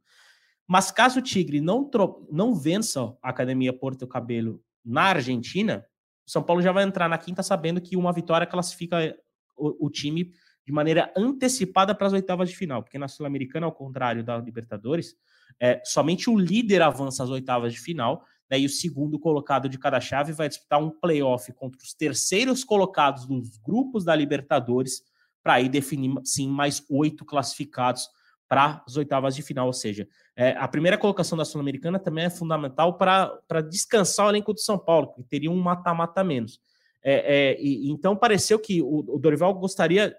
Mas 0.66 0.90
caso 0.90 1.20
o 1.20 1.22
Tigre 1.22 1.60
não, 1.60 1.88
não 2.28 2.56
vença 2.56 3.16
a 3.22 3.30
Academia 3.30 3.72
Porto 3.72 4.04
Cabello 4.04 4.60
na 4.84 5.02
Argentina, 5.02 5.86
São 6.28 6.42
Paulo 6.42 6.60
já 6.60 6.72
vai 6.72 6.84
entrar 6.84 7.08
na 7.08 7.16
quinta 7.16 7.42
sabendo 7.42 7.80
que 7.80 7.96
uma 7.96 8.12
vitória 8.12 8.46
classifica 8.46 9.16
o, 9.56 9.86
o 9.86 9.90
time 9.90 10.32
de 10.64 10.72
maneira 10.72 11.10
antecipada 11.16 11.94
para 11.94 12.06
as 12.06 12.12
oitavas 12.12 12.50
de 12.50 12.56
final, 12.56 12.82
porque 12.82 12.98
na 12.98 13.08
Sul-Americana, 13.08 13.64
ao 13.64 13.72
contrário 13.72 14.22
da 14.22 14.36
Libertadores, 14.36 15.16
é, 15.58 15.80
somente 15.84 16.28
o 16.28 16.38
líder 16.38 16.82
avança 16.82 17.24
às 17.24 17.30
oitavas 17.30 17.72
de 17.72 17.80
final, 17.80 18.22
né, 18.50 18.60
e 18.60 18.66
o 18.66 18.68
segundo 18.68 19.18
colocado 19.18 19.68
de 19.68 19.78
cada 19.78 20.00
chave 20.00 20.32
vai 20.32 20.48
disputar 20.48 20.82
um 20.82 20.90
playoff 20.90 21.50
contra 21.54 21.80
os 21.82 21.94
terceiros 21.94 22.64
colocados 22.64 23.26
dos 23.26 23.56
grupos 23.56 24.04
da 24.04 24.14
Libertadores, 24.14 25.02
para 25.42 25.54
aí 25.54 25.68
definir, 25.68 26.12
sim, 26.24 26.48
mais 26.48 26.84
oito 26.90 27.24
classificados 27.24 28.06
para 28.48 28.82
as 28.86 28.96
oitavas 28.96 29.36
de 29.36 29.42
final, 29.42 29.66
ou 29.66 29.72
seja, 29.72 30.08
é, 30.34 30.52
a 30.52 30.66
primeira 30.66 30.96
colocação 30.96 31.36
da 31.36 31.44
Sul-Americana 31.44 31.98
também 31.98 32.24
é 32.24 32.30
fundamental 32.30 32.96
para 32.96 33.60
descansar 33.68 34.26
o 34.26 34.30
elenco 34.30 34.54
do 34.54 34.60
São 34.60 34.78
Paulo, 34.78 35.12
que 35.12 35.22
teria 35.22 35.50
um 35.50 35.60
mata-mata 35.60 36.24
menos. 36.24 36.58
É, 37.02 37.12
é, 37.52 37.60
e, 37.60 37.90
então 37.90 38.16
pareceu 38.16 38.58
que 38.58 38.80
o, 38.80 39.04
o, 39.06 39.18
Dorival 39.18 39.54
gostaria, 39.54 40.16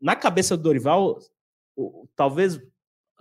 na 0.00 0.16
cabeça 0.16 0.56
do 0.56 0.62
Dorival, 0.62 1.18
o, 1.76 2.08
talvez 2.16 2.58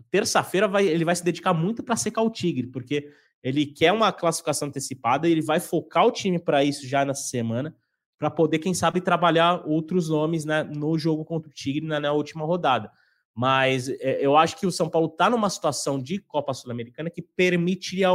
terça-feira 0.09 0.69
ele 0.81 1.05
vai 1.05 1.15
se 1.15 1.23
dedicar 1.23 1.53
muito 1.53 1.83
para 1.83 1.95
secar 1.95 2.21
o 2.21 2.29
Tigre, 2.29 2.67
porque 2.67 3.11
ele 3.43 3.65
quer 3.65 3.91
uma 3.91 4.11
classificação 4.13 4.69
antecipada, 4.69 5.27
ele 5.27 5.41
vai 5.41 5.59
focar 5.59 6.05
o 6.05 6.11
time 6.11 6.39
para 6.39 6.63
isso 6.63 6.87
já 6.87 7.03
nessa 7.03 7.23
semana, 7.23 7.75
para 8.17 8.31
poder, 8.31 8.59
quem 8.59 8.73
sabe, 8.73 9.01
trabalhar 9.01 9.67
outros 9.67 10.07
nomes 10.07 10.45
né, 10.45 10.63
no 10.63 10.97
jogo 10.97 11.25
contra 11.25 11.49
o 11.49 11.53
Tigre 11.53 11.85
na, 11.85 11.99
na 11.99 12.13
última 12.13 12.45
rodada. 12.45 12.89
Mas 13.35 13.89
é, 13.89 14.19
eu 14.21 14.37
acho 14.37 14.57
que 14.57 14.65
o 14.65 14.71
São 14.71 14.89
Paulo 14.89 15.07
está 15.07 15.29
numa 15.29 15.49
situação 15.49 16.01
de 16.01 16.19
Copa 16.19 16.53
Sul-Americana 16.53 17.09
que 17.09 17.21
permitiria 17.21 18.09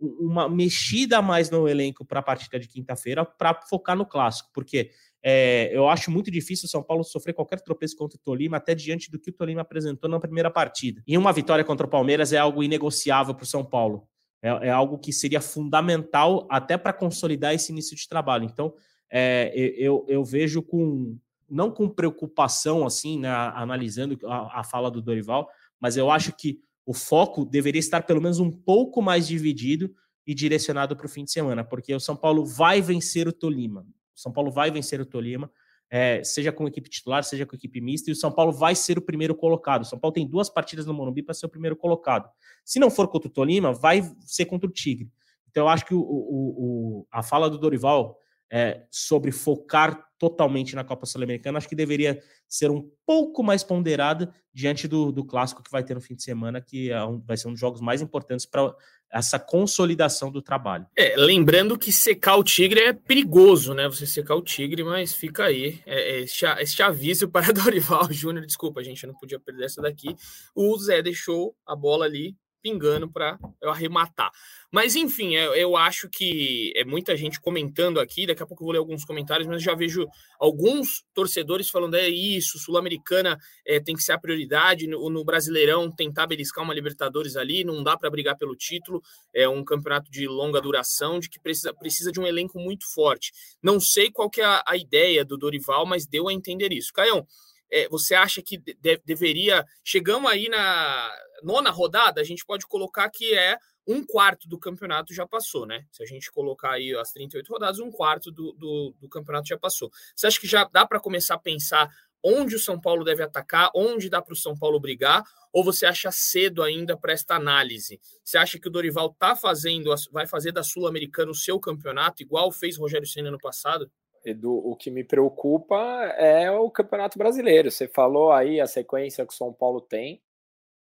uma 0.00 0.48
mexida 0.48 1.18
a 1.18 1.22
mais 1.22 1.50
no 1.50 1.68
elenco 1.68 2.04
para 2.04 2.20
a 2.20 2.22
partida 2.22 2.58
de 2.58 2.68
quinta-feira 2.68 3.24
para 3.24 3.54
focar 3.68 3.96
no 3.96 4.06
clássico, 4.06 4.48
porque 4.52 4.90
é, 5.22 5.70
eu 5.72 5.88
acho 5.88 6.10
muito 6.10 6.30
difícil 6.30 6.66
o 6.66 6.70
São 6.70 6.82
Paulo 6.82 7.02
sofrer 7.02 7.32
qualquer 7.32 7.60
tropeço 7.60 7.96
contra 7.96 8.16
o 8.16 8.20
Tolima, 8.20 8.58
até 8.58 8.74
diante 8.74 9.10
do 9.10 9.18
que 9.18 9.30
o 9.30 9.32
Tolima 9.32 9.62
apresentou 9.62 10.08
na 10.08 10.20
primeira 10.20 10.50
partida. 10.50 11.02
E 11.06 11.18
uma 11.18 11.32
vitória 11.32 11.64
contra 11.64 11.86
o 11.86 11.90
Palmeiras 11.90 12.32
é 12.32 12.38
algo 12.38 12.62
inegociável 12.62 13.34
para 13.34 13.42
o 13.42 13.46
São 13.46 13.64
Paulo. 13.64 14.06
É, 14.40 14.68
é, 14.68 14.70
algo 14.70 14.98
que 14.98 15.12
seria 15.12 15.40
fundamental 15.40 16.46
até 16.48 16.78
para 16.78 16.92
consolidar 16.92 17.52
esse 17.52 17.72
início 17.72 17.96
de 17.96 18.06
trabalho. 18.08 18.44
Então, 18.44 18.72
é, 19.10 19.52
eu, 19.54 20.04
eu 20.08 20.22
vejo 20.22 20.62
com, 20.62 21.18
não 21.48 21.70
com 21.70 21.88
preocupação, 21.88 22.86
assim, 22.86 23.18
né, 23.18 23.30
analisando 23.30 24.18
a, 24.26 24.60
a 24.60 24.64
fala 24.64 24.90
do 24.90 25.00
Dorival, 25.00 25.48
mas 25.80 25.96
eu 25.96 26.10
acho 26.10 26.32
que 26.32 26.60
o 26.84 26.94
foco 26.94 27.44
deveria 27.44 27.78
estar 27.78 28.02
pelo 28.02 28.20
menos 28.20 28.38
um 28.38 28.50
pouco 28.50 29.02
mais 29.02 29.26
dividido 29.26 29.94
e 30.26 30.34
direcionado 30.34 30.96
para 30.96 31.06
o 31.06 31.08
fim 31.08 31.24
de 31.24 31.30
semana, 31.30 31.64
porque 31.64 31.94
o 31.94 32.00
São 32.00 32.16
Paulo 32.16 32.44
vai 32.44 32.80
vencer 32.80 33.26
o 33.28 33.32
Tolima. 33.32 33.82
O 34.14 34.20
São 34.20 34.32
Paulo 34.32 34.50
vai 34.50 34.70
vencer 34.70 35.00
o 35.00 35.06
Tolima, 35.06 35.50
é, 35.90 36.22
seja 36.22 36.52
com 36.52 36.68
equipe 36.68 36.90
titular, 36.90 37.24
seja 37.24 37.46
com 37.46 37.56
equipe 37.56 37.80
mista, 37.80 38.10
e 38.10 38.12
o 38.12 38.16
São 38.16 38.30
Paulo 38.30 38.52
vai 38.52 38.74
ser 38.74 38.98
o 38.98 39.02
primeiro 39.02 39.34
colocado. 39.34 39.82
O 39.82 39.84
São 39.84 39.98
Paulo 39.98 40.12
tem 40.12 40.26
duas 40.26 40.50
partidas 40.50 40.84
no 40.86 40.92
Morumbi 40.92 41.22
para 41.22 41.34
ser 41.34 41.46
o 41.46 41.48
primeiro 41.48 41.76
colocado. 41.76 42.28
Se 42.64 42.78
não 42.78 42.90
for 42.90 43.08
contra 43.08 43.28
o 43.28 43.32
Tolima, 43.32 43.72
vai 43.72 44.02
ser 44.20 44.46
contra 44.46 44.68
o 44.68 44.72
Tigre. 44.72 45.10
Então 45.50 45.64
eu 45.64 45.68
acho 45.68 45.86
que 45.86 45.94
o, 45.94 46.00
o, 46.00 46.02
o 46.02 47.06
a 47.10 47.22
fala 47.22 47.48
do 47.48 47.58
Dorival 47.58 48.18
é, 48.50 48.86
sobre 48.90 49.32
focar 49.32 50.07
totalmente 50.18 50.74
na 50.74 50.82
Copa 50.82 51.06
Sul-Americana, 51.06 51.58
acho 51.58 51.68
que 51.68 51.76
deveria 51.76 52.20
ser 52.48 52.70
um 52.70 52.90
pouco 53.06 53.42
mais 53.42 53.62
ponderada 53.62 54.32
diante 54.52 54.88
do, 54.88 55.12
do 55.12 55.24
clássico 55.24 55.62
que 55.62 55.70
vai 55.70 55.84
ter 55.84 55.94
no 55.94 56.00
fim 56.00 56.14
de 56.14 56.22
semana, 56.22 56.60
que 56.60 56.90
é 56.90 57.04
um, 57.04 57.20
vai 57.20 57.36
ser 57.36 57.48
um 57.48 57.52
dos 57.52 57.60
jogos 57.60 57.80
mais 57.80 58.02
importantes 58.02 58.44
para 58.44 58.74
essa 59.10 59.38
consolidação 59.38 60.30
do 60.30 60.42
trabalho. 60.42 60.86
É, 60.96 61.14
lembrando 61.16 61.78
que 61.78 61.90
secar 61.92 62.36
o 62.36 62.44
Tigre 62.44 62.80
é 62.80 62.92
perigoso, 62.92 63.72
né? 63.72 63.88
Você 63.88 64.06
secar 64.06 64.34
o 64.34 64.42
Tigre, 64.42 64.84
mas 64.84 65.14
fica 65.14 65.44
aí 65.44 65.80
é, 65.86 66.16
é 66.16 66.20
este, 66.20 66.44
este 66.44 66.82
aviso 66.82 67.28
para 67.28 67.52
Dorival 67.54 68.12
Júnior. 68.12 68.44
Desculpa, 68.44 68.82
gente, 68.82 69.04
eu 69.04 69.12
não 69.12 69.18
podia 69.18 69.40
perder 69.40 69.64
essa 69.64 69.80
daqui. 69.80 70.14
O 70.54 70.76
Zé 70.78 71.00
deixou 71.00 71.54
a 71.66 71.74
bola 71.74 72.04
ali 72.04 72.36
pingando 72.62 73.10
para 73.10 73.38
eu 73.62 73.70
arrematar. 73.70 74.30
Mas 74.70 74.94
enfim, 74.96 75.34
eu, 75.34 75.54
eu, 75.54 75.76
acho 75.76 76.08
que 76.08 76.72
é 76.76 76.84
muita 76.84 77.16
gente 77.16 77.40
comentando 77.40 77.98
aqui. 77.98 78.26
Daqui 78.26 78.42
a 78.42 78.46
pouco 78.46 78.62
eu 78.62 78.66
vou 78.66 78.72
ler 78.72 78.78
alguns 78.78 79.04
comentários, 79.04 79.48
mas 79.48 79.62
já 79.62 79.74
vejo 79.74 80.06
alguns 80.38 81.04
torcedores 81.14 81.70
falando: 81.70 81.94
é 81.94 82.08
isso, 82.08 82.58
Sul-Americana 82.58 83.38
é, 83.66 83.80
tem 83.80 83.94
que 83.94 84.02
ser 84.02 84.12
a 84.12 84.18
prioridade. 84.18 84.86
No, 84.86 85.08
no, 85.08 85.24
Brasileirão, 85.24 85.90
tentar 85.90 86.26
beliscar 86.26 86.62
uma 86.62 86.74
Libertadores 86.74 87.36
ali, 87.36 87.64
não 87.64 87.82
dá 87.82 87.96
para 87.96 88.10
brigar 88.10 88.36
pelo 88.36 88.54
título. 88.54 89.02
É 89.34 89.48
um 89.48 89.64
campeonato 89.64 90.10
de 90.10 90.26
longa 90.26 90.60
duração, 90.60 91.18
de 91.18 91.28
que 91.28 91.40
precisa, 91.40 91.72
precisa 91.72 92.12
de 92.12 92.20
um 92.20 92.26
elenco 92.26 92.58
muito 92.58 92.84
forte. 92.92 93.32
Não 93.62 93.80
sei 93.80 94.10
qual 94.10 94.28
que 94.28 94.40
é 94.40 94.44
a, 94.44 94.62
a 94.66 94.76
ideia 94.76 95.24
do 95.24 95.38
Dorival, 95.38 95.86
mas 95.86 96.06
deu 96.06 96.28
a 96.28 96.32
entender 96.32 96.72
isso. 96.72 96.92
Caião, 96.92 97.26
é, 97.70 97.88
você 97.88 98.14
acha 98.14 98.42
que 98.42 98.58
de, 98.58 99.00
deveria. 99.04 99.64
Chegamos 99.84 100.30
aí 100.30 100.48
na 100.48 101.10
nona 101.42 101.70
rodada, 101.70 102.20
a 102.20 102.24
gente 102.24 102.44
pode 102.44 102.66
colocar 102.66 103.08
que 103.10 103.34
é 103.34 103.58
um 103.86 104.04
quarto 104.04 104.46
do 104.46 104.58
campeonato 104.58 105.14
já 105.14 105.26
passou, 105.26 105.64
né? 105.64 105.86
Se 105.90 106.02
a 106.02 106.06
gente 106.06 106.30
colocar 106.30 106.72
aí 106.72 106.94
as 106.94 107.10
38 107.12 107.50
rodadas, 107.50 107.78
um 107.78 107.90
quarto 107.90 108.30
do, 108.30 108.52
do, 108.52 108.94
do 109.00 109.08
campeonato 109.08 109.48
já 109.48 109.56
passou. 109.56 109.90
Você 110.14 110.26
acha 110.26 110.38
que 110.38 110.46
já 110.46 110.64
dá 110.64 110.86
para 110.86 111.00
começar 111.00 111.36
a 111.36 111.38
pensar 111.38 111.90
onde 112.22 112.54
o 112.54 112.58
São 112.58 112.78
Paulo 112.78 113.04
deve 113.04 113.22
atacar, 113.22 113.70
onde 113.74 114.10
dá 114.10 114.20
para 114.20 114.34
o 114.34 114.36
São 114.36 114.56
Paulo 114.56 114.78
brigar, 114.78 115.22
ou 115.52 115.64
você 115.64 115.86
acha 115.86 116.10
cedo 116.10 116.62
ainda 116.62 116.96
para 116.96 117.12
esta 117.12 117.36
análise? 117.36 117.98
Você 118.22 118.36
acha 118.36 118.58
que 118.58 118.68
o 118.68 118.70
Dorival 118.70 119.14
tá 119.18 119.34
fazendo, 119.34 119.94
vai 120.10 120.26
fazer 120.26 120.52
da 120.52 120.62
Sul-Americana 120.62 121.30
o 121.30 121.34
seu 121.34 121.58
campeonato, 121.58 122.22
igual 122.22 122.50
fez 122.52 122.76
Rogério 122.76 123.06
Senna 123.06 123.30
no 123.30 123.38
passado? 123.38 123.90
Edu, 124.24 124.52
o 124.52 124.76
que 124.76 124.90
me 124.90 125.04
preocupa 125.04 125.76
é 126.18 126.50
o 126.50 126.70
Campeonato 126.70 127.16
Brasileiro. 127.16 127.70
Você 127.70 127.88
falou 127.88 128.32
aí 128.32 128.60
a 128.60 128.66
sequência 128.66 129.24
que 129.24 129.32
o 129.32 129.36
São 129.36 129.52
Paulo 129.52 129.80
tem 129.80 130.20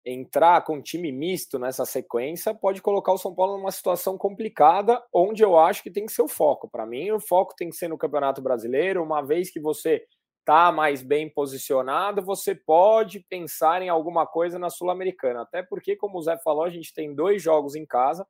entrar 0.04 0.62
com 0.62 0.82
time 0.82 1.10
misto 1.10 1.58
nessa 1.58 1.86
sequência 1.86 2.54
pode 2.54 2.82
colocar 2.82 3.12
o 3.12 3.18
São 3.18 3.34
Paulo 3.34 3.56
numa 3.56 3.70
situação 3.70 4.18
complicada, 4.18 5.02
onde 5.12 5.42
eu 5.42 5.58
acho 5.58 5.82
que 5.82 5.90
tem 5.90 6.04
que 6.04 6.12
ser 6.12 6.22
o 6.22 6.28
foco. 6.28 6.68
Para 6.68 6.84
mim, 6.84 7.10
o 7.10 7.20
foco 7.20 7.54
tem 7.56 7.70
que 7.70 7.76
ser 7.76 7.88
no 7.88 7.96
Campeonato 7.96 8.42
Brasileiro, 8.42 9.02
uma 9.02 9.22
vez 9.22 9.50
que 9.50 9.58
você 9.58 10.04
está 10.40 10.70
mais 10.70 11.02
bem 11.02 11.30
posicionado, 11.30 12.22
você 12.22 12.54
pode 12.54 13.20
pensar 13.20 13.80
em 13.80 13.88
alguma 13.88 14.26
coisa 14.26 14.58
na 14.58 14.68
Sul-Americana. 14.68 15.40
Até 15.40 15.62
porque, 15.62 15.96
como 15.96 16.18
o 16.18 16.22
Zé 16.22 16.36
falou, 16.36 16.64
a 16.64 16.70
gente 16.70 16.92
tem 16.92 17.14
dois 17.14 17.42
jogos 17.42 17.74
em 17.74 17.86
casa. 17.86 18.26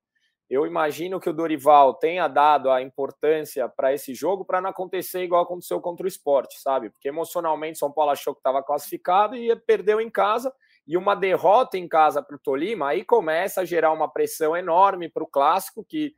Eu 0.48 0.64
imagino 0.66 1.18
que 1.18 1.28
o 1.28 1.32
Dorival 1.32 1.94
tenha 1.94 2.28
dado 2.28 2.70
a 2.70 2.80
importância 2.80 3.68
para 3.68 3.92
esse 3.92 4.14
jogo 4.14 4.44
para 4.44 4.60
não 4.60 4.70
acontecer 4.70 5.24
igual 5.24 5.42
aconteceu 5.42 5.80
contra 5.80 6.04
o 6.04 6.08
esporte, 6.08 6.60
sabe? 6.60 6.90
Porque 6.90 7.08
emocionalmente 7.08 7.78
São 7.78 7.90
Paulo 7.90 8.12
achou 8.12 8.32
que 8.32 8.40
estava 8.40 8.62
classificado 8.62 9.34
e 9.34 9.56
perdeu 9.56 10.00
em 10.00 10.10
casa 10.10 10.52
e 10.86 10.96
uma 10.96 11.14
derrota 11.14 11.78
em 11.78 11.88
casa 11.88 12.22
para 12.22 12.36
o 12.36 12.38
Tolima, 12.38 12.88
aí 12.88 13.04
começa 13.04 13.62
a 13.62 13.64
gerar 13.64 13.92
uma 13.92 14.10
pressão 14.10 14.56
enorme 14.56 15.08
para 15.08 15.24
o 15.24 15.28
clássico, 15.28 15.84
que, 15.84 16.14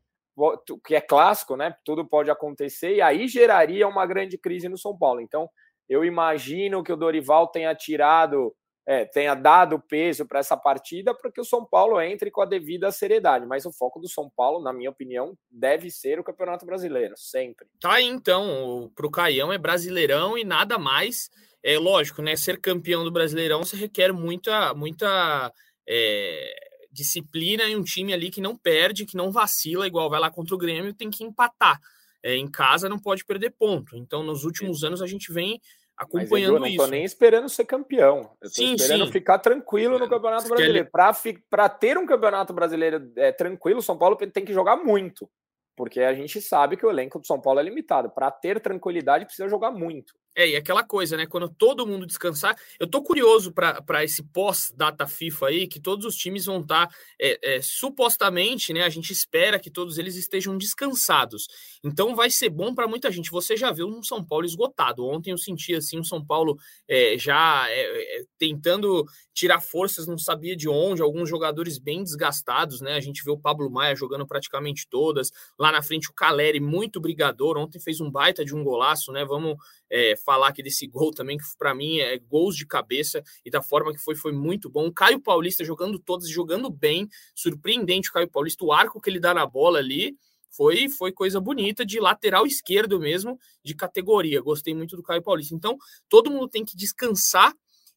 que 0.84 0.94
é 0.94 1.00
clássico, 1.00 1.56
né? 1.56 1.74
Tudo 1.84 2.06
pode 2.06 2.30
acontecer, 2.30 2.96
e 2.96 3.00
aí 3.00 3.28
geraria 3.28 3.86
uma 3.86 4.04
grande 4.06 4.36
crise 4.36 4.68
no 4.68 4.76
São 4.76 4.96
Paulo. 4.96 5.20
Então, 5.20 5.48
eu 5.88 6.04
imagino 6.04 6.82
que 6.82 6.92
o 6.92 6.96
Dorival 6.96 7.46
tenha 7.46 7.72
tirado, 7.74 8.52
é, 8.84 9.04
tenha 9.04 9.34
dado 9.36 9.80
peso 9.80 10.26
para 10.26 10.40
essa 10.40 10.56
partida 10.56 11.14
para 11.14 11.30
que 11.30 11.40
o 11.40 11.44
São 11.44 11.64
Paulo 11.64 12.00
entre 12.00 12.28
com 12.30 12.42
a 12.42 12.46
devida 12.46 12.90
seriedade. 12.90 13.46
Mas 13.46 13.64
o 13.66 13.72
foco 13.72 14.00
do 14.00 14.08
São 14.08 14.28
Paulo, 14.36 14.62
na 14.62 14.72
minha 14.72 14.90
opinião, 14.90 15.38
deve 15.48 15.90
ser 15.90 16.18
o 16.18 16.24
Campeonato 16.24 16.66
Brasileiro, 16.66 17.14
sempre. 17.16 17.68
Tá 17.80 17.94
aí, 17.94 18.04
então, 18.04 18.90
para 18.96 19.06
o 19.06 19.10
Caião 19.10 19.52
é 19.52 19.58
brasileirão 19.58 20.36
e 20.36 20.44
nada 20.44 20.76
mais. 20.76 21.30
É 21.62 21.78
lógico, 21.78 22.22
né? 22.22 22.36
Ser 22.36 22.60
campeão 22.60 23.04
do 23.04 23.10
Brasileirão 23.10 23.64
você 23.64 23.76
requer 23.76 24.12
muita, 24.12 24.72
muita 24.74 25.52
é, 25.88 26.54
disciplina 26.92 27.64
em 27.64 27.76
um 27.76 27.82
time 27.82 28.12
ali 28.12 28.30
que 28.30 28.40
não 28.40 28.56
perde, 28.56 29.04
que 29.04 29.16
não 29.16 29.30
vacila, 29.30 29.86
igual 29.86 30.08
vai 30.08 30.20
lá 30.20 30.30
contra 30.30 30.54
o 30.54 30.58
Grêmio, 30.58 30.94
tem 30.94 31.10
que 31.10 31.24
empatar. 31.24 31.78
É, 32.22 32.34
em 32.34 32.50
casa 32.50 32.88
não 32.88 32.98
pode 32.98 33.24
perder 33.24 33.50
ponto. 33.50 33.96
Então, 33.96 34.22
nos 34.22 34.44
últimos 34.44 34.82
anos, 34.82 35.02
a 35.02 35.06
gente 35.06 35.32
vem 35.32 35.60
acompanhando 35.96 36.60
Mas, 36.60 36.62
Edu, 36.62 36.66
isso. 36.68 36.76
Não 36.78 36.84
tô 36.84 36.90
nem 36.90 37.04
esperando 37.04 37.48
ser 37.48 37.64
campeão. 37.64 38.30
Eu 38.40 38.48
tô 38.48 38.54
sim, 38.54 38.74
esperando 38.74 39.06
sim. 39.06 39.12
ficar 39.12 39.38
tranquilo 39.38 39.98
no 39.98 40.04
é, 40.04 40.08
Campeonato 40.08 40.48
Brasileiro. 40.48 40.78
Ele... 40.78 41.40
Para 41.48 41.68
ter 41.68 41.96
um 41.96 42.06
Campeonato 42.06 42.52
Brasileiro 42.52 43.12
é, 43.16 43.32
tranquilo, 43.32 43.78
o 43.78 43.82
São 43.82 43.96
Paulo 43.96 44.16
tem 44.16 44.44
que 44.44 44.52
jogar 44.52 44.76
muito. 44.76 45.28
Porque 45.76 46.00
a 46.00 46.14
gente 46.14 46.40
sabe 46.40 46.76
que 46.76 46.86
o 46.86 46.90
elenco 46.90 47.18
do 47.18 47.26
São 47.26 47.40
Paulo 47.40 47.60
é 47.60 47.62
limitado. 47.62 48.10
Para 48.10 48.30
ter 48.30 48.60
tranquilidade, 48.60 49.26
precisa 49.26 49.48
jogar 49.48 49.70
muito. 49.70 50.14
É, 50.36 50.50
e 50.50 50.54
aquela 50.54 50.84
coisa, 50.84 51.16
né? 51.16 51.26
Quando 51.26 51.48
todo 51.48 51.86
mundo 51.86 52.06
descansar, 52.06 52.54
eu 52.78 52.86
tô 52.86 53.02
curioso 53.02 53.50
para 53.50 54.04
esse 54.04 54.22
pós-data 54.22 55.06
FIFA 55.06 55.46
aí, 55.46 55.66
que 55.66 55.80
todos 55.80 56.04
os 56.04 56.14
times 56.14 56.44
vão 56.44 56.60
estar, 56.60 56.88
tá, 56.88 56.94
é, 57.18 57.56
é, 57.56 57.62
supostamente, 57.62 58.70
né? 58.74 58.82
A 58.82 58.90
gente 58.90 59.10
espera 59.10 59.58
que 59.58 59.70
todos 59.70 59.96
eles 59.96 60.14
estejam 60.14 60.58
descansados. 60.58 61.46
Então 61.82 62.14
vai 62.14 62.28
ser 62.28 62.50
bom 62.50 62.74
para 62.74 62.86
muita 62.86 63.10
gente. 63.10 63.30
Você 63.30 63.56
já 63.56 63.72
viu 63.72 63.88
um 63.88 64.02
São 64.02 64.22
Paulo 64.22 64.44
esgotado. 64.44 65.06
Ontem 65.06 65.30
eu 65.30 65.38
senti 65.38 65.74
assim 65.74 65.98
um 65.98 66.04
São 66.04 66.22
Paulo 66.22 66.58
é, 66.86 67.16
já 67.16 67.64
é, 67.70 68.18
é, 68.18 68.24
tentando 68.38 69.06
tirar 69.32 69.60
forças, 69.60 70.06
não 70.06 70.18
sabia 70.18 70.54
de 70.54 70.68
onde, 70.68 71.00
alguns 71.00 71.30
jogadores 71.30 71.78
bem 71.78 72.02
desgastados, 72.02 72.82
né? 72.82 72.94
A 72.94 73.00
gente 73.00 73.24
vê 73.24 73.30
o 73.30 73.38
Pablo 73.38 73.70
Maia 73.70 73.96
jogando 73.96 74.26
praticamente 74.26 74.86
todas. 74.88 75.30
Lá 75.58 75.72
na 75.72 75.82
frente 75.82 76.10
o 76.10 76.14
Caleri, 76.14 76.60
muito 76.60 77.00
brigador. 77.00 77.56
Ontem 77.56 77.80
fez 77.80 78.02
um 78.02 78.10
baita 78.10 78.44
de 78.44 78.54
um 78.54 78.62
golaço, 78.62 79.12
né? 79.12 79.24
Vamos 79.24 79.56
é, 79.90 80.16
falar 80.16 80.48
aqui 80.48 80.62
desse 80.62 80.86
gol 80.86 81.12
também, 81.12 81.38
que 81.38 81.44
para 81.58 81.74
mim 81.74 81.98
é 81.98 82.18
gols 82.18 82.56
de 82.56 82.66
cabeça 82.66 83.22
e 83.44 83.50
da 83.50 83.62
forma 83.62 83.92
que 83.92 83.98
foi, 83.98 84.14
foi 84.14 84.32
muito 84.32 84.68
bom. 84.70 84.86
O 84.86 84.92
Caio 84.92 85.20
Paulista 85.20 85.64
jogando 85.64 85.98
todas, 85.98 86.28
jogando 86.28 86.70
bem, 86.70 87.08
surpreendente 87.34 88.10
o 88.10 88.12
Caio 88.12 88.28
Paulista, 88.28 88.64
o 88.64 88.72
arco 88.72 89.00
que 89.00 89.10
ele 89.10 89.20
dá 89.20 89.32
na 89.32 89.46
bola 89.46 89.78
ali 89.78 90.16
foi, 90.50 90.88
foi 90.88 91.12
coisa 91.12 91.38
bonita 91.38 91.84
de 91.84 92.00
lateral 92.00 92.46
esquerdo 92.46 92.98
mesmo, 92.98 93.38
de 93.62 93.74
categoria. 93.74 94.40
Gostei 94.40 94.74
muito 94.74 94.96
do 94.96 95.02
Caio 95.02 95.22
Paulista. 95.22 95.54
Então, 95.54 95.76
todo 96.08 96.30
mundo 96.30 96.48
tem 96.48 96.64
que 96.64 96.76
descansar 96.76 97.52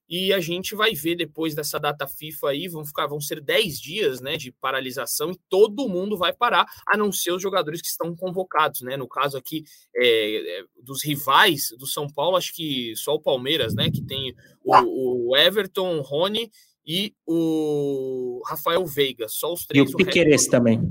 e 0.09 0.33
a 0.33 0.39
gente 0.39 0.73
vai 0.73 0.93
ver 0.93 1.15
depois 1.15 1.53
dessa 1.53 1.79
data 1.79 2.07
FIFA 2.07 2.49
aí, 2.49 2.67
vão 2.67 2.83
ficar, 2.83 3.05
vão 3.05 3.21
ser 3.21 3.39
10 3.39 3.79
dias, 3.79 4.19
né, 4.19 4.37
de 4.37 4.51
paralisação 4.51 5.31
e 5.31 5.39
todo 5.47 5.87
mundo 5.87 6.17
vai 6.17 6.33
parar, 6.33 6.65
a 6.87 6.97
não 6.97 7.11
ser 7.11 7.31
os 7.31 7.41
jogadores 7.41 7.81
que 7.81 7.87
estão 7.87 8.15
convocados, 8.15 8.81
né? 8.81 8.97
No 8.97 9.07
caso 9.07 9.37
aqui 9.37 9.63
é, 9.95 10.59
é 10.59 10.63
dos 10.81 11.03
rivais 11.03 11.69
do 11.77 11.85
São 11.85 12.07
Paulo, 12.07 12.37
acho 12.37 12.55
que 12.55 12.95
só 12.95 13.13
o 13.13 13.21
Palmeiras, 13.21 13.75
né, 13.75 13.91
que 13.91 14.01
tem 14.01 14.33
o, 14.63 15.29
o 15.29 15.37
Everton, 15.37 15.99
o 15.99 16.01
Rony 16.01 16.49
e 16.85 17.13
o 17.27 18.41
Rafael 18.47 18.83
Veiga, 18.85 19.27
só 19.29 19.53
os 19.53 19.65
três. 19.65 19.91
E 19.91 19.93
o 19.93 19.97
Piqueires 19.97 20.47
também. 20.47 20.81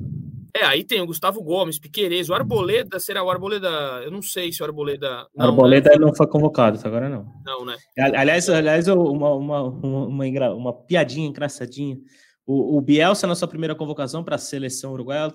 É, 0.59 0.65
aí 0.65 0.83
tem 0.83 1.01
o 1.01 1.07
Gustavo 1.07 1.41
Gomes, 1.41 1.79
Piqueires, 1.79 2.29
o 2.29 2.35
Arboleda, 2.35 2.99
será 2.99 3.23
o 3.23 3.31
Arboleda? 3.31 3.69
Eu 4.03 4.11
não 4.11 4.21
sei 4.21 4.51
se 4.51 4.61
o 4.61 4.65
Arboleda. 4.65 5.25
Não, 5.37 5.47
Arboleda 5.47 5.91
né? 5.91 5.97
não 5.99 6.13
foi 6.13 6.27
convocado, 6.27 6.81
agora 6.85 7.09
não. 7.09 7.33
Não, 7.45 7.65
né? 7.65 7.77
Aliás, 7.97 8.49
aliás 8.49 8.89
uma, 8.89 9.31
uma, 9.31 9.63
uma, 9.63 10.07
uma, 10.07 10.55
uma 10.55 10.73
piadinha 10.73 11.29
engraçadinha. 11.29 11.97
O, 12.45 12.77
o, 12.77 12.81
Bielsa, 12.81 13.25
na 13.27 13.37
sua 13.37 13.47
primeira 13.47 13.75
convocação 13.77 14.25
para 14.25 14.35
a 14.35 14.39
seleção 14.39 14.93
uruguaia, 14.93 15.33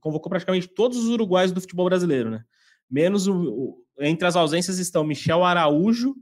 convocou 0.00 0.28
praticamente 0.28 0.66
todos 0.66 0.98
os 0.98 1.08
uruguaios 1.08 1.52
do 1.52 1.60
futebol 1.60 1.84
brasileiro, 1.84 2.30
né? 2.30 2.42
Menos 2.90 3.28
o, 3.28 3.34
o, 3.34 3.84
entre 4.00 4.26
as 4.26 4.34
ausências 4.34 4.78
estão 4.80 5.04
Michel 5.04 5.44
Araújo 5.44 6.16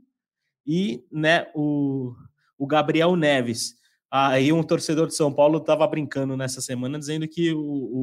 e 0.67 1.03
né, 1.11 1.47
o, 1.55 2.13
o 2.59 2.67
Gabriel 2.67 3.17
Neves. 3.17 3.77
Aí 4.15 4.53
um 4.53 4.63
torcedor 4.63 5.07
de 5.07 5.15
São 5.15 5.33
Paulo 5.33 5.57
estava 5.57 5.87
brincando 5.87 6.37
nessa 6.37 6.61
semana, 6.61 6.99
dizendo 6.99 7.27
que 7.27 7.51
o, 7.55 7.59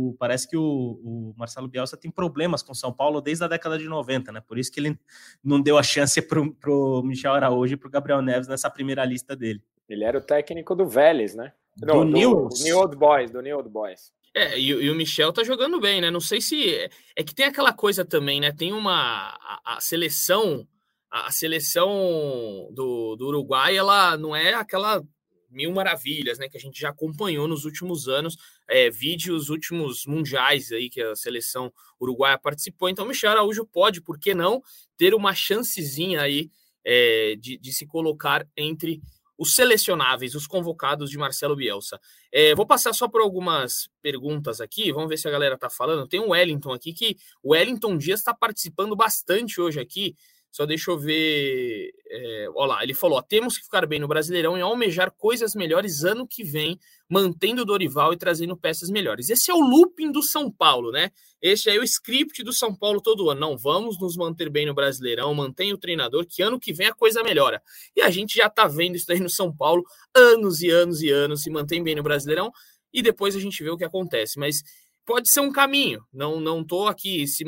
o 0.09 0.15
parece 0.17 0.49
que 0.49 0.57
o, 0.57 0.63
o, 0.63 1.35
Marcelo 1.37 1.67
Bielsa 1.67 1.95
tem 1.95 2.09
problemas 2.09 2.63
com 2.63 2.73
São 2.73 2.91
Paulo 2.91 3.21
desde 3.21 3.43
a 3.43 3.47
década 3.47 3.77
de 3.77 3.87
90, 3.87 4.31
né? 4.31 4.41
Por 4.41 4.57
isso 4.57 4.71
que 4.71 4.79
ele 4.79 4.97
não 5.43 5.61
deu 5.61 5.77
a 5.77 5.83
chance 5.83 6.19
para 6.19 6.39
o 6.41 7.03
Michel 7.03 7.33
Araújo 7.33 7.75
e 7.75 7.77
para 7.77 7.87
o 7.87 7.91
Gabriel 7.91 8.23
Neves 8.23 8.47
nessa 8.47 8.71
primeira 8.71 9.05
lista 9.05 9.35
dele. 9.35 9.61
Ele 9.87 10.03
era 10.03 10.17
o 10.17 10.21
técnico 10.21 10.73
do 10.73 10.87
Vélez, 10.87 11.35
né? 11.35 11.53
Do, 11.77 11.85
do 11.85 12.05
New, 12.05 12.49
New 12.59 12.77
Old 12.79 12.97
Boys, 12.97 13.29
do 13.29 13.39
New 13.43 13.57
Old 13.57 13.69
Boys. 13.69 14.11
É, 14.33 14.57
e, 14.57 14.69
e, 14.69 14.89
o 14.89 14.95
Michel 14.95 15.31
tá 15.31 15.43
jogando 15.43 15.79
bem, 15.79 16.01
né? 16.01 16.09
Não 16.09 16.19
sei 16.19 16.41
se. 16.41 16.73
É, 16.73 16.89
é 17.17 17.23
que 17.23 17.35
tem 17.35 17.45
aquela 17.45 17.71
coisa 17.71 18.03
também, 18.03 18.41
né? 18.41 18.51
Tem 18.51 18.73
uma. 18.73 19.37
A, 19.39 19.75
a 19.75 19.79
seleção. 19.79 20.67
A, 21.11 21.27
a 21.27 21.31
seleção 21.31 22.67
do, 22.71 23.15
do 23.15 23.27
Uruguai, 23.27 23.77
ela 23.77 24.17
não 24.17 24.35
é 24.35 24.55
aquela 24.55 25.03
mil 25.49 25.71
maravilhas, 25.71 26.37
né? 26.39 26.47
Que 26.47 26.57
a 26.57 26.59
gente 26.59 26.79
já 26.79 26.89
acompanhou 26.89 27.47
nos 27.47 27.65
últimos 27.65 28.07
anos, 28.07 28.37
é, 28.67 28.89
vídeos 28.89 29.49
últimos 29.49 30.05
mundiais 30.05 30.71
aí 30.71 30.89
que 30.89 31.01
a 31.01 31.15
seleção 31.15 31.71
uruguaia 31.99 32.37
participou. 32.37 32.89
Então, 32.89 33.05
Michel 33.05 33.31
Araújo 33.31 33.65
pode, 33.65 34.01
por 34.01 34.19
que 34.19 34.33
não, 34.33 34.61
ter 34.97 35.13
uma 35.13 35.33
chancezinha 35.33 36.21
aí 36.21 36.49
é, 36.85 37.35
de, 37.39 37.57
de 37.57 37.73
se 37.73 37.85
colocar 37.85 38.47
entre 38.55 39.01
os 39.39 39.55
selecionáveis, 39.55 40.35
os 40.35 40.45
convocados 40.45 41.09
de 41.09 41.17
Marcelo 41.17 41.55
Bielsa. 41.55 41.97
É, 42.29 42.53
vou 42.53 42.67
passar 42.67 42.91
só 42.91 43.07
por 43.07 43.21
algumas 43.21 43.89
perguntas 44.01 44.59
aqui, 44.59 44.91
vamos 44.91 45.07
ver 45.07 45.17
se 45.17 45.29
a 45.29 45.31
galera 45.31 45.57
tá 45.57 45.69
falando. 45.69 46.07
Tem 46.07 46.19
um 46.19 46.31
Wellington 46.31 46.73
aqui 46.73 46.91
que 46.91 47.15
o 47.41 47.53
Wellington 47.53 47.97
Dias 47.97 48.19
está 48.19 48.33
participando 48.33 48.97
bastante 48.97 49.61
hoje 49.61 49.79
aqui 49.79 50.13
Só 50.51 50.65
deixa 50.65 50.91
eu 50.91 50.97
ver. 50.97 51.91
É, 52.09 52.47
olha 52.55 52.67
lá, 52.67 52.83
ele 52.83 52.93
falou: 52.93 53.21
temos 53.21 53.57
que 53.57 53.63
ficar 53.63 53.85
bem 53.85 53.99
no 53.99 54.07
Brasileirão 54.07 54.57
e 54.57 54.61
almejar 54.61 55.11
coisas 55.11 55.53
melhores 55.53 56.03
ano 56.03 56.27
que 56.27 56.43
vem, 56.43 56.79
mantendo 57.07 57.61
o 57.61 57.65
Dorival 57.65 58.13
e 58.13 58.17
trazendo 58.17 58.57
peças 58.57 58.89
melhores. 58.89 59.29
Esse 59.29 59.51
é 59.51 59.53
o 59.53 59.59
looping 59.59 60.11
do 60.11 60.23
São 60.23 60.51
Paulo, 60.51 60.91
né? 60.91 61.11
Esse 61.41 61.69
é 61.69 61.79
o 61.79 61.83
script 61.83 62.43
do 62.43 62.51
São 62.51 62.75
Paulo 62.75 62.99
todo 62.99 63.29
ano. 63.29 63.39
Não, 63.39 63.57
vamos 63.57 63.99
nos 63.99 64.17
manter 64.17 64.49
bem 64.49 64.65
no 64.65 64.73
Brasileirão, 64.73 65.33
mantém 65.33 65.71
o 65.71 65.77
treinador, 65.77 66.25
que 66.27 66.41
ano 66.41 66.59
que 66.59 66.73
vem 66.73 66.87
a 66.87 66.93
coisa 66.93 67.23
melhora. 67.23 67.61
E 67.95 68.01
a 68.01 68.09
gente 68.09 68.35
já 68.35 68.49
tá 68.49 68.67
vendo 68.67 68.95
isso 68.95 69.11
aí 69.11 69.19
no 69.19 69.29
São 69.29 69.55
Paulo 69.55 69.83
anos 70.15 70.61
e 70.61 70.69
anos 70.69 71.01
e 71.01 71.09
anos, 71.09 71.43
se 71.43 71.49
mantém 71.49 71.83
bem 71.83 71.95
no 71.95 72.03
Brasileirão 72.03 72.51
e 72.93 73.01
depois 73.01 73.35
a 73.35 73.39
gente 73.39 73.63
vê 73.63 73.69
o 73.69 73.77
que 73.77 73.85
acontece. 73.85 74.39
Mas 74.39 74.63
pode 75.09 75.27
ser 75.27 75.39
um 75.39 75.51
caminho. 75.51 76.05
Não 76.13 76.39
não 76.39 76.63
tô 76.63 76.85
aqui 76.85 77.27
se 77.27 77.43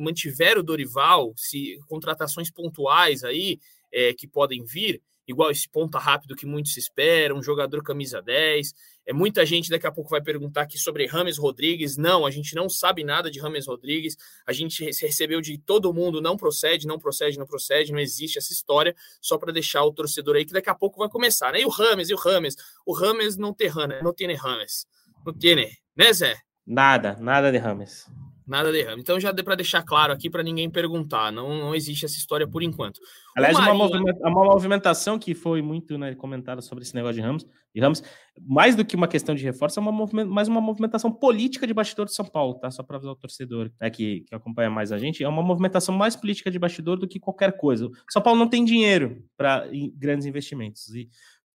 mantiver 0.00 0.56
o 0.56 0.62
Dorival, 0.62 1.34
se 1.36 1.78
contratações 1.86 2.50
pontuais 2.50 3.22
aí 3.22 3.60
é, 3.92 4.14
que 4.14 4.26
podem 4.26 4.64
vir, 4.64 5.02
igual 5.28 5.50
esse 5.50 5.68
ponta 5.68 5.98
rápido 5.98 6.34
que 6.34 6.46
muitos 6.46 6.74
esperam, 6.78 7.36
um 7.36 7.42
jogador 7.42 7.82
camisa 7.82 8.22
10. 8.22 8.72
É 9.04 9.12
muita 9.12 9.44
gente 9.44 9.68
daqui 9.68 9.86
a 9.86 9.92
pouco 9.92 10.08
vai 10.08 10.22
perguntar 10.22 10.62
aqui 10.62 10.78
sobre 10.78 11.06
Rames 11.06 11.36
Rodrigues. 11.36 11.98
Não, 11.98 12.24
a 12.24 12.30
gente 12.30 12.54
não 12.54 12.66
sabe 12.66 13.04
nada 13.04 13.30
de 13.30 13.38
Rames 13.38 13.66
Rodrigues. 13.66 14.16
A 14.46 14.52
gente 14.54 14.82
recebeu 14.82 15.42
de 15.42 15.58
todo 15.58 15.92
mundo, 15.92 16.22
não 16.22 16.34
procede, 16.34 16.86
não 16.86 16.98
procede, 16.98 17.38
não 17.38 17.46
procede, 17.46 17.92
não 17.92 18.00
existe 18.00 18.38
essa 18.38 18.54
história, 18.54 18.96
só 19.20 19.36
para 19.36 19.52
deixar 19.52 19.84
o 19.84 19.92
torcedor 19.92 20.36
aí 20.36 20.46
que 20.46 20.52
daqui 20.54 20.70
a 20.70 20.74
pouco 20.74 20.98
vai 20.98 21.10
começar, 21.10 21.52
né? 21.52 21.60
E 21.60 21.66
o 21.66 21.68
Rames, 21.68 22.08
e 22.08 22.14
o 22.14 22.16
Rames? 22.16 22.56
O 22.86 22.94
Rames 22.94 23.36
não 23.36 23.52
tem 23.52 23.68
Rames, 23.68 24.02
não 24.02 24.14
tem 24.14 24.34
Rames. 24.34 24.86
Não 25.26 25.34
tem, 25.34 25.56
né, 25.94 26.12
Zé? 26.14 26.40
Nada, 26.66 27.16
nada 27.20 27.50
de 27.50 27.58
Rames. 27.58 28.06
Nada 28.46 28.72
de 28.72 28.82
Rames. 28.82 29.00
Então 29.02 29.18
já 29.20 29.30
deu 29.30 29.44
para 29.44 29.54
deixar 29.54 29.82
claro 29.82 30.12
aqui 30.12 30.28
para 30.28 30.42
ninguém 30.42 30.68
perguntar. 30.68 31.32
Não, 31.32 31.48
não 31.58 31.74
existe 31.74 32.04
essa 32.04 32.16
história 32.16 32.46
por 32.46 32.62
enquanto. 32.62 33.00
Aliás, 33.36 33.56
Marinho... 33.56 33.84
uma, 34.20 34.44
movimentação 34.44 35.18
que 35.18 35.34
foi 35.34 35.62
muito 35.62 35.96
né, 35.96 36.14
comentada 36.14 36.60
sobre 36.60 36.82
esse 36.82 36.94
negócio 36.94 37.14
de 37.14 37.20
Ramos, 37.20 37.46
de 37.74 37.80
Ramos, 37.80 38.02
mais 38.40 38.76
do 38.76 38.84
que 38.84 38.96
uma 38.96 39.08
questão 39.08 39.34
de 39.34 39.44
reforço, 39.44 39.78
é 39.78 39.82
uma 39.82 40.06
mais 40.26 40.48
uma 40.48 40.60
movimentação 40.60 41.10
política 41.10 41.66
de 41.66 41.72
bastidor 41.72 42.06
de 42.06 42.14
São 42.14 42.24
Paulo, 42.24 42.54
tá? 42.54 42.70
Só 42.70 42.82
para 42.82 42.96
avisar 42.96 43.12
o 43.12 43.16
torcedor 43.16 43.70
né, 43.80 43.88
que, 43.88 44.20
que 44.28 44.34
acompanha 44.34 44.68
mais 44.68 44.92
a 44.92 44.98
gente, 44.98 45.22
é 45.22 45.28
uma 45.28 45.42
movimentação 45.42 45.94
mais 45.94 46.16
política 46.16 46.50
de 46.50 46.58
bastidor 46.58 46.98
do 46.98 47.08
que 47.08 47.20
qualquer 47.20 47.56
coisa. 47.56 47.88
São 48.10 48.20
Paulo 48.20 48.38
não 48.38 48.48
tem 48.48 48.64
dinheiro 48.64 49.24
para 49.36 49.66
grandes 49.96 50.26
investimentos. 50.26 50.88
E 50.94 51.08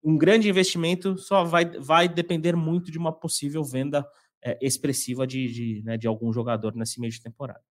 um 0.04 0.16
grande 0.18 0.48
investimento 0.48 1.18
só 1.18 1.44
vai, 1.44 1.66
vai 1.66 2.08
depender 2.08 2.56
muito 2.56 2.92
de 2.92 2.98
uma 2.98 3.12
possível 3.12 3.64
venda 3.64 4.06
é, 4.46 4.58
expressiva 4.62 5.26
de, 5.26 5.48
de, 5.52 5.84
né, 5.84 5.98
de 5.98 6.08
algum 6.08 6.32
jogador 6.32 6.76
nesse 6.76 7.02
meio 7.02 7.12
de 7.12 7.20
temporada. 7.20 7.64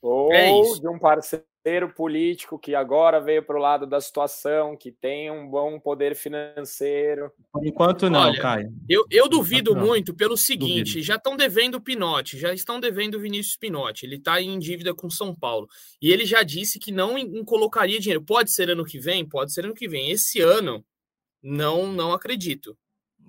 Ou 0.00 0.32
é 0.32 0.50
de 0.78 0.88
um 0.88 0.98
parceiro 0.98 1.92
político 1.94 2.58
que 2.58 2.74
agora 2.74 3.20
veio 3.20 3.42
para 3.42 3.56
o 3.56 3.60
lado 3.60 3.86
da 3.86 4.00
situação, 4.00 4.76
que 4.76 4.92
tem 4.92 5.30
um 5.30 5.48
bom 5.48 5.80
poder 5.80 6.14
financeiro. 6.14 7.30
Por 7.52 7.66
enquanto 7.66 8.08
não, 8.08 8.20
Olha, 8.20 8.40
Caio. 8.40 8.72
Eu, 8.88 9.04
eu 9.10 9.28
duvido 9.28 9.74
muito 9.74 10.14
pelo 10.14 10.36
seguinte: 10.36 10.92
duvido. 10.92 11.02
já 11.02 11.16
estão 11.16 11.36
devendo 11.36 11.74
o 11.74 11.80
Pinote, 11.80 12.38
já 12.38 12.54
estão 12.54 12.78
devendo 12.78 13.16
o 13.16 13.20
Vinícius 13.20 13.56
Pinote. 13.56 14.06
Ele 14.06 14.16
está 14.16 14.40
em 14.40 14.58
dívida 14.58 14.94
com 14.94 15.10
São 15.10 15.34
Paulo. 15.34 15.66
E 16.00 16.12
ele 16.12 16.24
já 16.24 16.42
disse 16.42 16.78
que 16.78 16.92
não, 16.92 17.18
não 17.18 17.44
colocaria 17.44 17.98
dinheiro. 17.98 18.22
Pode 18.22 18.52
ser 18.52 18.70
ano 18.70 18.84
que 18.84 18.98
vem? 18.98 19.28
Pode 19.28 19.52
ser 19.52 19.64
ano 19.64 19.74
que 19.74 19.88
vem. 19.88 20.10
Esse 20.10 20.40
ano, 20.40 20.84
não, 21.42 21.92
não 21.92 22.12
acredito. 22.12 22.78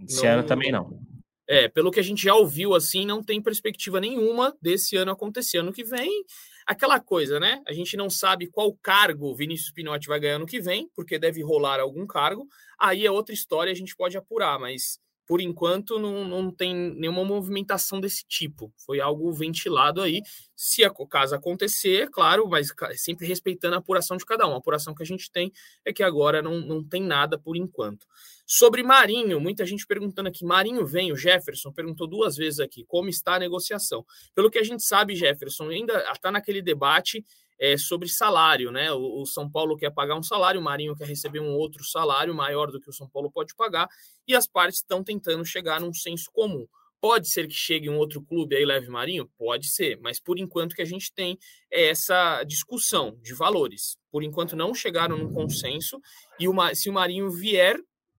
Esse 0.07 0.23
não, 0.23 0.33
ano 0.33 0.43
também 0.43 0.71
não. 0.71 1.16
É, 1.47 1.69
pelo 1.69 1.91
que 1.91 1.99
a 1.99 2.03
gente 2.03 2.23
já 2.23 2.35
ouviu, 2.35 2.75
assim, 2.75 3.05
não 3.05 3.23
tem 3.23 3.41
perspectiva 3.41 4.01
nenhuma 4.01 4.55
desse 4.61 4.97
ano 4.97 5.11
acontecer. 5.11 5.59
Ano 5.59 5.71
que 5.71 5.83
vem, 5.83 6.25
aquela 6.65 6.99
coisa, 6.99 7.39
né? 7.39 7.61
A 7.65 7.71
gente 7.71 7.95
não 7.95 8.09
sabe 8.09 8.47
qual 8.47 8.73
cargo 8.81 9.33
Vinícius 9.33 9.71
Pinotti 9.71 10.07
vai 10.07 10.19
ganhar 10.19 10.35
ano 10.35 10.45
que 10.45 10.59
vem, 10.59 10.89
porque 10.93 11.17
deve 11.17 11.41
rolar 11.41 11.79
algum 11.79 12.05
cargo. 12.05 12.47
Aí 12.77 13.05
é 13.05 13.11
outra 13.11 13.33
história, 13.33 13.71
a 13.71 13.75
gente 13.75 13.95
pode 13.95 14.17
apurar, 14.17 14.59
mas 14.59 14.99
por 15.27 15.41
enquanto 15.41 15.99
não, 15.99 16.23
não 16.23 16.49
tem 16.49 16.73
nenhuma 16.73 17.25
movimentação 17.25 17.99
desse 17.99 18.25
tipo. 18.25 18.73
Foi 18.77 19.01
algo 19.01 19.31
ventilado 19.33 20.01
aí. 20.01 20.21
Se 20.55 20.85
a 20.85 20.91
caso 21.09 21.35
acontecer, 21.35 22.09
claro, 22.09 22.47
mas 22.47 22.69
sempre 22.95 23.27
respeitando 23.27 23.75
a 23.75 23.79
apuração 23.79 24.15
de 24.15 24.25
cada 24.25 24.47
um. 24.47 24.53
A 24.53 24.57
apuração 24.57 24.95
que 24.95 25.03
a 25.03 25.05
gente 25.05 25.29
tem 25.29 25.51
é 25.83 25.91
que 25.91 26.01
agora 26.01 26.41
não, 26.41 26.61
não 26.61 26.81
tem 26.81 27.03
nada 27.03 27.37
por 27.37 27.57
enquanto. 27.57 28.07
Sobre 28.45 28.81
Marinho, 28.81 29.41
muita 29.41 29.65
gente 29.65 29.85
perguntando 29.85 30.29
aqui. 30.29 30.45
Marinho 30.45 30.85
vem, 30.85 31.11
o 31.11 31.17
Jefferson 31.17 31.73
perguntou 31.73 32.07
duas 32.07 32.37
vezes 32.37 32.61
aqui 32.61 32.85
como 32.87 33.09
está 33.09 33.35
a 33.35 33.39
negociação. 33.39 34.05
Pelo 34.33 34.49
que 34.49 34.57
a 34.57 34.63
gente 34.63 34.83
sabe, 34.85 35.13
Jefferson 35.13 35.69
ainda 35.69 36.09
está 36.09 36.31
naquele 36.31 36.61
debate 36.61 37.25
é, 37.59 37.77
sobre 37.77 38.07
salário, 38.07 38.71
né? 38.71 38.91
O, 38.91 39.21
o, 39.21 39.25
São 39.25 39.49
Paulo 39.49 39.77
quer 39.77 39.91
pagar 39.91 40.15
um 40.15 40.23
salário, 40.23 40.61
o 40.61 40.63
Marinho 40.63 40.95
quer 40.95 41.07
receber 41.07 41.39
um 41.39 41.55
outro 41.55 41.83
salário 41.83 42.33
maior 42.33 42.71
do 42.71 42.79
que 42.79 42.89
o 42.89 42.93
São 42.93 43.09
Paulo 43.09 43.31
pode 43.31 43.55
pagar, 43.55 43.87
e 44.27 44.35
as 44.35 44.47
partes 44.47 44.79
estão 44.79 45.03
tentando 45.03 45.43
chegar 45.45 45.81
num 45.81 45.93
senso 45.93 46.29
comum. 46.31 46.67
Pode 46.99 47.29
ser 47.29 47.47
que 47.47 47.53
chegue 47.53 47.89
um 47.89 47.97
outro 47.97 48.21
clube 48.23 48.55
aí 48.55 48.65
leve 48.65 48.89
Marinho? 48.89 49.29
Pode 49.37 49.67
ser, 49.67 49.99
mas 50.01 50.19
por 50.19 50.39
enquanto 50.39 50.75
que 50.75 50.81
a 50.81 50.85
gente 50.85 51.13
tem 51.13 51.37
é 51.71 51.89
essa 51.89 52.43
discussão 52.43 53.17
de 53.21 53.35
valores. 53.35 53.97
Por 54.11 54.23
enquanto 54.23 54.55
não 54.55 54.73
chegaram 54.73 55.17
num 55.17 55.31
consenso, 55.31 55.99
e 56.39 56.47
uma, 56.47 56.73
se 56.73 56.89
o 56.89 56.93
Marinho 56.93 57.29
vier, 57.29 57.77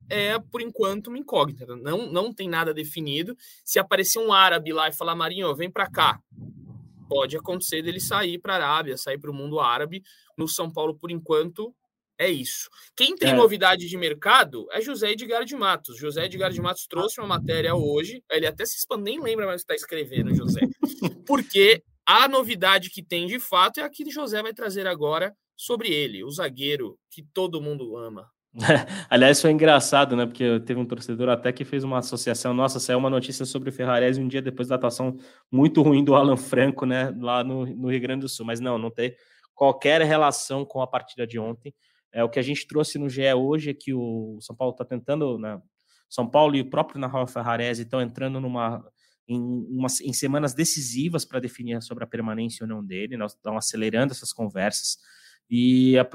é 0.08 0.38
por 0.38 0.62
enquanto 0.62 1.08
uma 1.08 1.18
incógnita. 1.18 1.66
Não, 1.76 2.10
não 2.10 2.32
tem 2.32 2.48
nada 2.48 2.72
definido. 2.72 3.36
Se 3.64 3.78
aparecer 3.78 4.20
um 4.20 4.32
árabe 4.32 4.72
lá 4.72 4.88
e 4.88 4.92
falar, 4.92 5.14
Marinho, 5.14 5.54
vem 5.54 5.70
para 5.70 5.90
cá, 5.90 6.20
pode 7.08 7.36
acontecer 7.36 7.82
dele 7.82 8.00
sair 8.00 8.38
para 8.38 8.54
a 8.54 8.56
Arábia, 8.56 8.96
sair 8.96 9.18
para 9.18 9.30
o 9.30 9.34
mundo 9.34 9.58
árabe. 9.58 10.02
No 10.36 10.46
São 10.46 10.70
Paulo, 10.70 10.94
por 10.94 11.10
enquanto, 11.10 11.74
é 12.18 12.28
isso. 12.28 12.68
Quem 12.96 13.14
tem 13.16 13.30
é. 13.30 13.34
novidade 13.34 13.88
de 13.88 13.96
mercado 13.96 14.66
é 14.72 14.80
José 14.80 15.12
Edgar 15.12 15.44
de 15.44 15.54
Matos. 15.54 15.96
José 15.96 16.24
Edgar 16.26 16.50
de 16.50 16.60
Matos 16.60 16.86
trouxe 16.86 17.20
uma 17.20 17.28
matéria 17.28 17.74
hoje. 17.74 18.22
Ele 18.30 18.46
até 18.46 18.66
se 18.66 18.76
expande, 18.76 19.04
nem 19.04 19.20
lembra 19.20 19.46
mais 19.46 19.62
o 19.62 19.64
que 19.64 19.72
está 19.72 19.74
escrevendo, 19.74 20.34
José. 20.34 20.60
Porque 21.26 21.82
a 22.04 22.26
novidade 22.26 22.90
que 22.90 23.02
tem 23.02 23.26
de 23.26 23.38
fato 23.38 23.78
é 23.78 23.84
a 23.84 23.90
que 23.90 24.10
José 24.10 24.42
vai 24.42 24.52
trazer 24.52 24.86
agora 24.86 25.34
sobre 25.56 25.92
ele, 25.92 26.24
o 26.24 26.30
zagueiro 26.30 26.98
que 27.10 27.22
todo 27.22 27.60
mundo 27.60 27.96
ama. 27.96 28.28
Aliás, 29.10 29.40
foi 29.40 29.50
engraçado, 29.50 30.16
né? 30.16 30.26
Porque 30.26 30.60
teve 30.60 30.80
um 30.80 30.86
torcedor 30.86 31.28
até 31.28 31.52
que 31.52 31.64
fez 31.64 31.84
uma 31.84 31.98
associação. 31.98 32.54
Nossa, 32.54 32.80
saiu 32.80 32.98
uma 32.98 33.10
notícia 33.10 33.44
sobre 33.44 33.70
o 33.70 33.72
Ferrarese 33.72 34.20
um 34.20 34.28
dia 34.28 34.42
depois 34.42 34.68
da 34.68 34.74
atuação 34.74 35.16
muito 35.50 35.82
ruim 35.82 36.02
do 36.02 36.14
Alan 36.14 36.36
Franco, 36.36 36.86
né? 36.86 37.14
Lá 37.20 37.44
no, 37.44 37.66
no 37.66 37.90
Rio 37.90 38.00
Grande 38.00 38.22
do 38.22 38.28
Sul. 38.28 38.46
Mas 38.46 38.60
não, 38.60 38.78
não 38.78 38.90
tem 38.90 39.14
qualquer 39.54 40.00
relação 40.02 40.64
com 40.64 40.80
a 40.80 40.86
partida 40.86 41.26
de 41.26 41.38
ontem. 41.38 41.74
É, 42.12 42.24
o 42.24 42.28
que 42.28 42.38
a 42.38 42.42
gente 42.42 42.66
trouxe 42.66 42.98
no 42.98 43.08
GE 43.08 43.32
hoje 43.34 43.70
é 43.70 43.74
que 43.74 43.92
o 43.92 44.38
São 44.40 44.56
Paulo 44.56 44.72
está 44.72 44.84
tentando, 44.84 45.38
né? 45.38 45.60
São 46.08 46.28
Paulo 46.28 46.56
e 46.56 46.62
o 46.62 46.70
próprio 46.70 47.00
Nahuel 47.00 47.26
Ferrarese 47.26 47.82
estão 47.82 48.00
entrando 48.00 48.40
numa, 48.40 48.82
em, 49.28 49.38
uma, 49.38 49.88
em 50.02 50.12
semanas 50.12 50.54
decisivas 50.54 51.24
para 51.24 51.38
definir 51.38 51.82
sobre 51.82 52.02
a 52.02 52.06
permanência 52.06 52.64
ou 52.64 52.68
não 52.68 52.82
dele. 52.82 53.16
Nós 53.16 53.34
estamos 53.34 53.66
acelerando 53.66 54.12
essas 54.12 54.32
conversas. 54.32 54.96
E 55.50 55.98
a, 55.98 56.06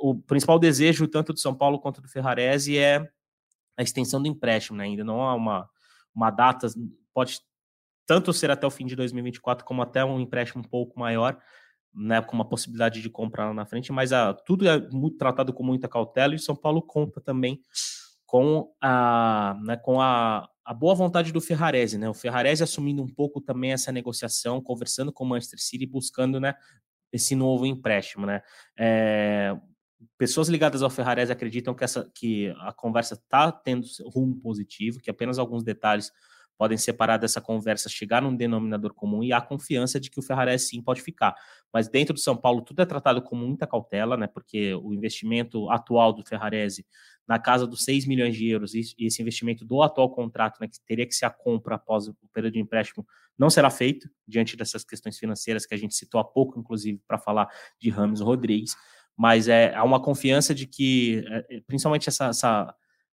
o 0.00 0.14
principal 0.14 0.58
desejo, 0.58 1.08
tanto 1.08 1.32
do 1.32 1.38
São 1.38 1.54
Paulo 1.54 1.78
quanto 1.78 2.00
do 2.00 2.08
Ferrarese, 2.08 2.76
é 2.76 3.08
a 3.76 3.82
extensão 3.82 4.20
do 4.20 4.28
empréstimo. 4.28 4.78
Né? 4.78 4.84
Ainda 4.84 5.04
não 5.04 5.22
há 5.22 5.34
uma, 5.34 5.68
uma 6.14 6.30
data, 6.30 6.68
pode 7.14 7.40
tanto 8.06 8.32
ser 8.32 8.50
até 8.50 8.66
o 8.66 8.70
fim 8.70 8.86
de 8.86 8.96
2024, 8.96 9.64
como 9.64 9.82
até 9.82 10.04
um 10.04 10.20
empréstimo 10.20 10.62
um 10.62 10.68
pouco 10.68 10.98
maior, 10.98 11.38
né, 11.94 12.20
com 12.22 12.34
uma 12.34 12.48
possibilidade 12.48 13.00
de 13.00 13.10
compra 13.10 13.46
lá 13.46 13.54
na 13.54 13.66
frente, 13.66 13.92
mas 13.92 14.12
a, 14.12 14.32
tudo 14.32 14.66
é 14.66 14.78
muito, 14.90 15.16
tratado 15.18 15.52
com 15.52 15.62
muita 15.62 15.88
cautela 15.88 16.32
e 16.32 16.36
o 16.36 16.40
São 16.40 16.56
Paulo 16.56 16.82
conta 16.82 17.20
também 17.20 17.60
com 18.26 18.72
a, 18.80 19.58
né, 19.62 19.76
com 19.76 20.00
a, 20.00 20.48
a 20.64 20.72
boa 20.72 20.94
vontade 20.94 21.32
do 21.32 21.40
Ferrarese, 21.40 21.98
né? 21.98 22.08
O 22.08 22.14
Ferrarese 22.14 22.62
assumindo 22.62 23.02
um 23.02 23.08
pouco 23.08 23.40
também 23.40 23.72
essa 23.72 23.92
negociação, 23.92 24.60
conversando 24.60 25.12
com 25.12 25.24
o 25.24 25.26
Manchester 25.26 25.60
City, 25.60 25.84
buscando 25.84 26.40
né, 26.40 26.54
esse 27.12 27.34
novo 27.34 27.66
empréstimo, 27.66 28.26
né? 28.26 28.42
É, 28.78 29.54
pessoas 30.18 30.48
ligadas 30.48 30.82
ao 30.82 30.90
Ferrarese 30.90 31.32
acreditam 31.32 31.74
que, 31.74 31.84
essa, 31.84 32.10
que 32.14 32.48
a 32.60 32.72
conversa 32.72 33.14
está 33.14 33.52
tendo 33.52 33.86
rumo 34.06 34.36
positivo, 34.40 35.00
que 35.00 35.10
apenas 35.10 35.38
alguns 35.38 35.62
detalhes 35.62 36.10
podem 36.62 36.78
separar 36.78 37.16
dessa 37.16 37.40
conversa, 37.40 37.88
chegar 37.88 38.22
num 38.22 38.36
denominador 38.36 38.94
comum 38.94 39.20
e 39.20 39.32
há 39.32 39.40
confiança 39.40 39.98
de 39.98 40.08
que 40.08 40.20
o 40.20 40.22
Ferrarese 40.22 40.66
sim 40.68 40.80
pode 40.80 41.02
ficar. 41.02 41.34
Mas 41.72 41.88
dentro 41.88 42.14
do 42.14 42.20
São 42.20 42.36
Paulo 42.36 42.62
tudo 42.62 42.80
é 42.80 42.86
tratado 42.86 43.20
com 43.20 43.34
muita 43.34 43.66
cautela, 43.66 44.16
né? 44.16 44.28
Porque 44.28 44.72
o 44.74 44.94
investimento 44.94 45.68
atual 45.68 46.12
do 46.12 46.24
Ferrarese 46.24 46.86
na 47.26 47.36
casa 47.36 47.66
dos 47.66 47.82
6 47.82 48.06
milhões 48.06 48.36
de 48.36 48.48
euros, 48.48 48.74
e 48.74 48.94
esse 49.00 49.20
investimento 49.20 49.64
do 49.64 49.82
atual 49.82 50.08
contrato, 50.08 50.60
né, 50.60 50.68
que 50.68 50.78
teria 50.86 51.04
que 51.04 51.14
ser 51.16 51.24
a 51.24 51.30
compra 51.30 51.74
após 51.74 52.06
o 52.06 52.16
período 52.32 52.52
de 52.52 52.60
empréstimo, 52.60 53.04
não 53.36 53.50
será 53.50 53.68
feito 53.68 54.08
diante 54.24 54.56
dessas 54.56 54.84
questões 54.84 55.18
financeiras 55.18 55.66
que 55.66 55.74
a 55.74 55.76
gente 55.76 55.96
citou 55.96 56.20
há 56.20 56.24
pouco, 56.24 56.60
inclusive, 56.60 57.00
para 57.08 57.18
falar 57.18 57.48
de 57.80 57.90
Ramos 57.90 58.20
Rodrigues. 58.20 58.76
Mas 59.16 59.48
é, 59.48 59.74
há 59.74 59.82
uma 59.82 60.00
confiança 60.00 60.54
de 60.54 60.64
que, 60.64 61.24
é, 61.26 61.56
é, 61.56 61.60
principalmente 61.66 62.08
essa, 62.08 62.26
essa, 62.26 62.72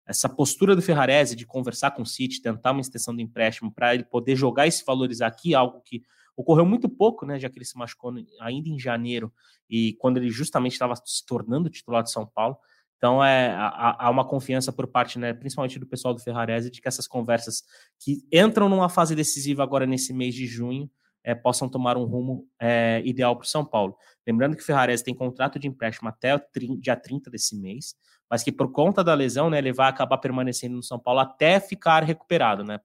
essa 0.06 0.28
postura 0.28 0.76
do 0.76 0.82
Ferrarese 0.82 1.34
de 1.34 1.44
conversar 1.44 1.90
com 1.90 2.02
o 2.02 2.06
City, 2.06 2.40
tentar 2.40 2.72
uma 2.72 2.80
extensão 2.80 3.14
do 3.14 3.20
empréstimo 3.20 3.72
para 3.72 3.94
ele 3.94 4.04
poder 4.04 4.36
jogar 4.36 4.66
e 4.66 4.72
se 4.72 4.84
valorizar 4.84 5.26
aqui, 5.26 5.54
algo 5.54 5.80
que 5.84 6.02
ocorreu 6.36 6.64
muito 6.64 6.88
pouco, 6.88 7.26
né, 7.26 7.38
já 7.38 7.48
que 7.48 7.58
ele 7.58 7.64
se 7.64 7.76
machucou 7.76 8.14
ainda 8.40 8.68
em 8.68 8.78
janeiro 8.78 9.32
e 9.68 9.94
quando 9.94 10.18
ele 10.18 10.30
justamente 10.30 10.72
estava 10.72 10.94
se 10.94 11.24
tornando 11.26 11.70
titular 11.70 12.02
de 12.02 12.10
São 12.10 12.26
Paulo. 12.26 12.56
Então, 12.98 13.22
é, 13.22 13.54
há, 13.54 14.08
uma 14.10 14.26
confiança 14.26 14.72
por 14.72 14.86
parte, 14.86 15.18
né, 15.18 15.34
principalmente 15.34 15.78
do 15.78 15.86
pessoal 15.86 16.14
do 16.14 16.20
Ferrarese, 16.20 16.70
de 16.70 16.80
que 16.80 16.88
essas 16.88 17.06
conversas 17.06 17.62
que 17.98 18.22
entram 18.32 18.68
numa 18.68 18.88
fase 18.88 19.14
decisiva 19.14 19.62
agora 19.62 19.86
nesse 19.86 20.12
mês 20.14 20.34
de 20.34 20.46
junho 20.46 20.90
é, 21.22 21.34
possam 21.34 21.68
tomar 21.68 21.96
um 21.96 22.04
rumo 22.04 22.46
é, 22.60 23.02
ideal 23.04 23.36
para 23.36 23.44
o 23.44 23.48
São 23.48 23.64
Paulo. 23.64 23.96
Lembrando 24.26 24.56
que 24.56 24.62
o 24.62 24.64
Ferrarese 24.64 25.04
tem 25.04 25.14
contrato 25.14 25.58
de 25.58 25.66
empréstimo 25.66 26.08
até 26.08 26.36
o 26.36 26.40
dia 26.78 26.96
30 26.96 27.30
desse 27.30 27.56
mês, 27.56 27.96
mas 28.30 28.42
que 28.42 28.52
por 28.52 28.72
conta 28.72 29.02
da 29.02 29.14
lesão, 29.14 29.50
né, 29.50 29.58
ele 29.58 29.72
vai 29.72 29.88
acabar 29.88 30.18
permanecendo 30.18 30.76
no 30.76 30.82
São 30.82 30.98
Paulo 30.98 31.20
até 31.20 31.60
ficar 31.60 32.02
recuperado, 32.02 32.64
né? 32.64 32.80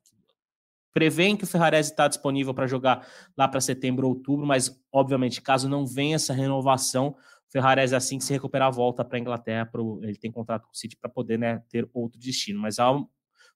Prevêem 0.93 1.37
que 1.37 1.45
o 1.45 1.47
Ferrarese 1.47 1.91
está 1.91 2.07
disponível 2.07 2.53
para 2.53 2.67
jogar 2.67 3.07
lá 3.37 3.47
para 3.47 3.61
setembro 3.61 4.07
ou 4.07 4.13
outubro, 4.13 4.45
mas 4.45 4.77
obviamente, 4.91 5.41
caso 5.41 5.69
não 5.69 5.85
venha 5.85 6.17
essa 6.17 6.33
renovação, 6.33 7.15
o 7.47 7.51
Ferrarese, 7.51 7.95
assim 7.95 8.17
que 8.17 8.23
se 8.23 8.33
recuperar, 8.33 8.71
volta 8.71 9.03
para 9.03 9.17
a 9.17 9.19
Inglaterra. 9.19 9.65
Pro, 9.65 9.99
ele 10.03 10.15
tem 10.17 10.31
contrato 10.31 10.63
com 10.63 10.71
o 10.71 10.75
City 10.75 10.95
para 10.95 11.09
poder 11.09 11.37
né, 11.37 11.61
ter 11.69 11.89
outro 11.93 12.19
destino. 12.19 12.59
Mas 12.59 12.79
há 12.79 12.91
um 12.91 13.05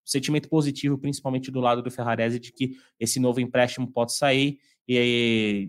sentimento 0.04 0.50
positivo, 0.50 0.98
principalmente 0.98 1.50
do 1.50 1.60
lado 1.60 1.82
do 1.82 1.90
Ferrarese, 1.90 2.40
de 2.40 2.52
que 2.52 2.78
esse 3.00 3.20
novo 3.20 3.40
empréstimo 3.40 3.88
pode 3.92 4.14
sair 4.14 4.60
e 4.88 5.68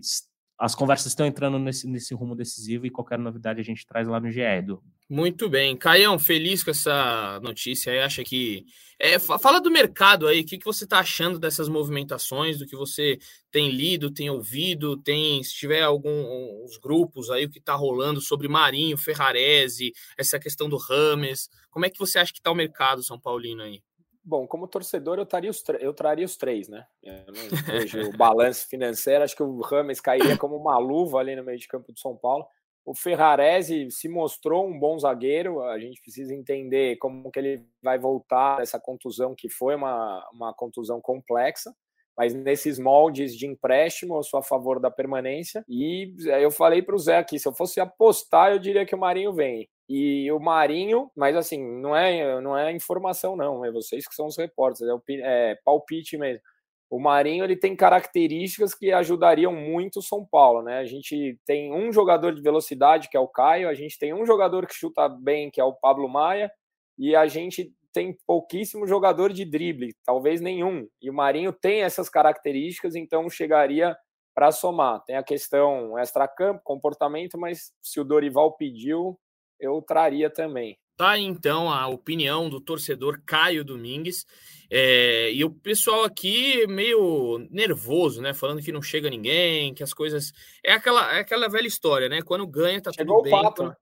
as 0.57 0.73
conversas 0.73 1.07
estão 1.07 1.25
entrando 1.25 1.59
nesse, 1.59 1.87
nesse 1.87 2.15
rumo 2.15 2.35
decisivo 2.35 2.85
e 2.85 2.89
qualquer 2.89 3.19
novidade 3.19 3.61
a 3.61 3.63
gente 3.63 3.85
traz 3.85 4.07
lá 4.07 4.19
no 4.19 4.31
GE, 4.31 4.41
Edu. 4.41 4.81
Muito 5.07 5.47
bem. 5.47 5.77
Caião, 5.77 6.17
feliz 6.17 6.63
com 6.63 6.71
essa 6.71 7.39
notícia 7.43 7.93
aí. 7.93 7.99
Acha 7.99 8.23
que. 8.23 8.65
É, 8.99 9.19
fala 9.19 9.61
do 9.61 9.69
mercado 9.69 10.27
aí, 10.27 10.41
o 10.41 10.45
que, 10.45 10.57
que 10.57 10.65
você 10.65 10.83
está 10.83 10.97
achando 10.97 11.37
dessas 11.37 11.69
movimentações, 11.69 12.57
do 12.57 12.65
que 12.65 12.75
você 12.75 13.19
tem 13.51 13.69
lido, 13.69 14.09
tem 14.09 14.27
ouvido, 14.31 14.97
tem, 14.97 15.43
se 15.43 15.53
tiver 15.53 15.83
alguns 15.83 16.77
grupos 16.77 17.29
aí, 17.29 17.45
o 17.45 17.49
que 17.49 17.59
está 17.59 17.75
rolando 17.75 18.19
sobre 18.19 18.47
Marinho, 18.47 18.97
Ferrarese, 18.97 19.93
essa 20.17 20.39
questão 20.39 20.67
do 20.67 20.77
Rames. 20.77 21.47
Como 21.69 21.85
é 21.85 21.89
que 21.91 21.99
você 21.99 22.17
acha 22.17 22.33
que 22.33 22.39
está 22.39 22.49
o 22.49 22.55
mercado 22.55 23.03
São 23.03 23.19
Paulino 23.19 23.61
aí? 23.61 23.83
Bom, 24.27 24.45
como 24.45 24.67
torcedor, 24.67 25.17
eu, 25.17 25.25
traria 25.25 25.49
os, 25.49 25.63
eu 25.79 25.93
traria 25.93 26.25
os 26.25 26.35
três, 26.35 26.67
né? 26.67 26.85
Eu 27.01 27.27
não 27.27 27.63
vejo 27.65 28.09
o 28.09 28.17
balanço 28.17 28.67
financeiro, 28.67 29.23
acho 29.23 29.33
que 29.33 29.41
o 29.41 29.61
Rames 29.61 30.01
cairia 30.01 30.37
como 30.37 30.57
uma 30.57 30.77
luva 30.77 31.19
ali 31.19 31.33
no 31.33 31.45
meio 31.45 31.57
de 31.57 31.65
campo 31.65 31.93
do 31.93 31.97
São 31.97 32.17
Paulo. 32.17 32.45
O 32.85 32.93
Ferrarese 32.93 33.89
se 33.89 34.09
mostrou 34.09 34.67
um 34.67 34.77
bom 34.77 34.99
zagueiro, 34.99 35.63
a 35.63 35.79
gente 35.79 36.01
precisa 36.01 36.35
entender 36.35 36.97
como 36.97 37.31
que 37.31 37.39
ele 37.39 37.65
vai 37.81 37.97
voltar 37.97 38.57
dessa 38.57 38.77
contusão, 38.77 39.33
que 39.33 39.49
foi 39.49 39.75
uma, 39.75 40.21
uma 40.33 40.53
contusão 40.53 40.99
complexa, 40.99 41.73
mas 42.17 42.33
nesses 42.33 42.77
moldes 42.77 43.33
de 43.33 43.47
empréstimo, 43.47 44.17
eu 44.17 44.23
sou 44.23 44.41
a 44.41 44.43
favor 44.43 44.77
da 44.77 44.91
permanência. 44.91 45.63
E 45.69 46.13
eu 46.41 46.51
falei 46.51 46.81
para 46.81 46.95
o 46.95 46.99
Zé 46.99 47.17
aqui, 47.17 47.39
se 47.39 47.47
eu 47.47 47.53
fosse 47.53 47.79
apostar, 47.79 48.51
eu 48.51 48.59
diria 48.59 48.85
que 48.85 48.95
o 48.95 48.99
Marinho 48.99 49.31
vem. 49.31 49.69
E 49.89 50.29
o 50.31 50.39
Marinho, 50.39 51.09
mas 51.15 51.35
assim, 51.35 51.63
não 51.79 51.95
é, 51.95 52.41
não 52.41 52.57
é 52.57 52.71
informação, 52.73 53.35
não, 53.35 53.63
é 53.63 53.71
vocês 53.71 54.07
que 54.07 54.13
são 54.13 54.27
os 54.27 54.37
repórteres, 54.37 54.93
é, 55.09 55.51
é 55.51 55.55
palpite 55.63 56.17
mesmo. 56.17 56.41
O 56.89 56.99
Marinho 56.99 57.43
ele 57.43 57.55
tem 57.57 57.75
características 57.75 58.73
que 58.73 58.93
ajudariam 58.93 59.53
muito 59.53 59.99
o 59.99 60.01
São 60.01 60.25
Paulo, 60.25 60.61
né? 60.61 60.79
A 60.79 60.85
gente 60.85 61.37
tem 61.45 61.73
um 61.73 61.91
jogador 61.91 62.33
de 62.33 62.41
velocidade, 62.41 63.09
que 63.09 63.17
é 63.17 63.19
o 63.19 63.27
Caio, 63.27 63.67
a 63.67 63.73
gente 63.73 63.99
tem 63.99 64.13
um 64.13 64.25
jogador 64.25 64.65
que 64.65 64.73
chuta 64.73 65.07
bem, 65.09 65.51
que 65.51 65.59
é 65.59 65.63
o 65.63 65.73
Pablo 65.73 66.07
Maia, 66.07 66.51
e 66.97 67.15
a 67.15 67.27
gente 67.27 67.73
tem 67.91 68.17
pouquíssimo 68.25 68.87
jogador 68.87 69.33
de 69.33 69.43
drible, 69.43 69.95
talvez 70.05 70.39
nenhum. 70.39 70.87
E 71.01 71.09
o 71.09 71.13
Marinho 71.13 71.51
tem 71.51 71.81
essas 71.81 72.09
características, 72.09 72.95
então 72.95 73.29
chegaria 73.29 73.97
para 74.33 74.51
somar. 74.51 75.03
Tem 75.03 75.15
a 75.15 75.23
questão 75.23 75.97
extra-campo, 75.97 76.61
comportamento, 76.63 77.37
mas 77.37 77.73
se 77.81 77.99
o 77.99 78.03
Dorival 78.05 78.55
pediu, 78.55 79.19
eu 79.59 79.81
traria 79.81 80.29
também. 80.29 80.77
Tá 80.97 81.17
então 81.17 81.71
a 81.71 81.87
opinião 81.87 82.49
do 82.49 82.59
torcedor 82.59 83.21
Caio 83.25 83.63
Domingues. 83.63 84.25
É, 84.69 85.31
e 85.31 85.45
o 85.45 85.49
pessoal 85.49 86.03
aqui 86.03 86.65
meio 86.67 87.47
nervoso, 87.51 88.21
né? 88.21 88.33
Falando 88.33 88.61
que 88.61 88.71
não 88.71 88.81
chega 88.81 89.09
ninguém, 89.09 89.73
que 89.73 89.83
as 89.83 89.93
coisas. 89.93 90.33
É 90.63 90.73
aquela, 90.73 91.15
é 91.15 91.19
aquela 91.19 91.47
velha 91.47 91.67
história, 91.67 92.09
né? 92.09 92.21
Quando 92.23 92.47
ganha, 92.47 92.81
tá 92.81 92.91
Chegou 92.91 93.17
tudo 93.17 93.23
bem. 93.23 93.31
Pato, 93.31 93.61
quando... 93.61 93.69
Né? 93.69 93.75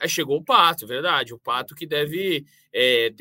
Aí 0.00 0.08
chegou 0.08 0.38
o 0.38 0.44
Pato, 0.44 0.86
verdade. 0.86 1.32
O 1.32 1.38
Pato 1.38 1.74
que 1.74 1.86
deve 1.86 2.44
é, 2.72 3.12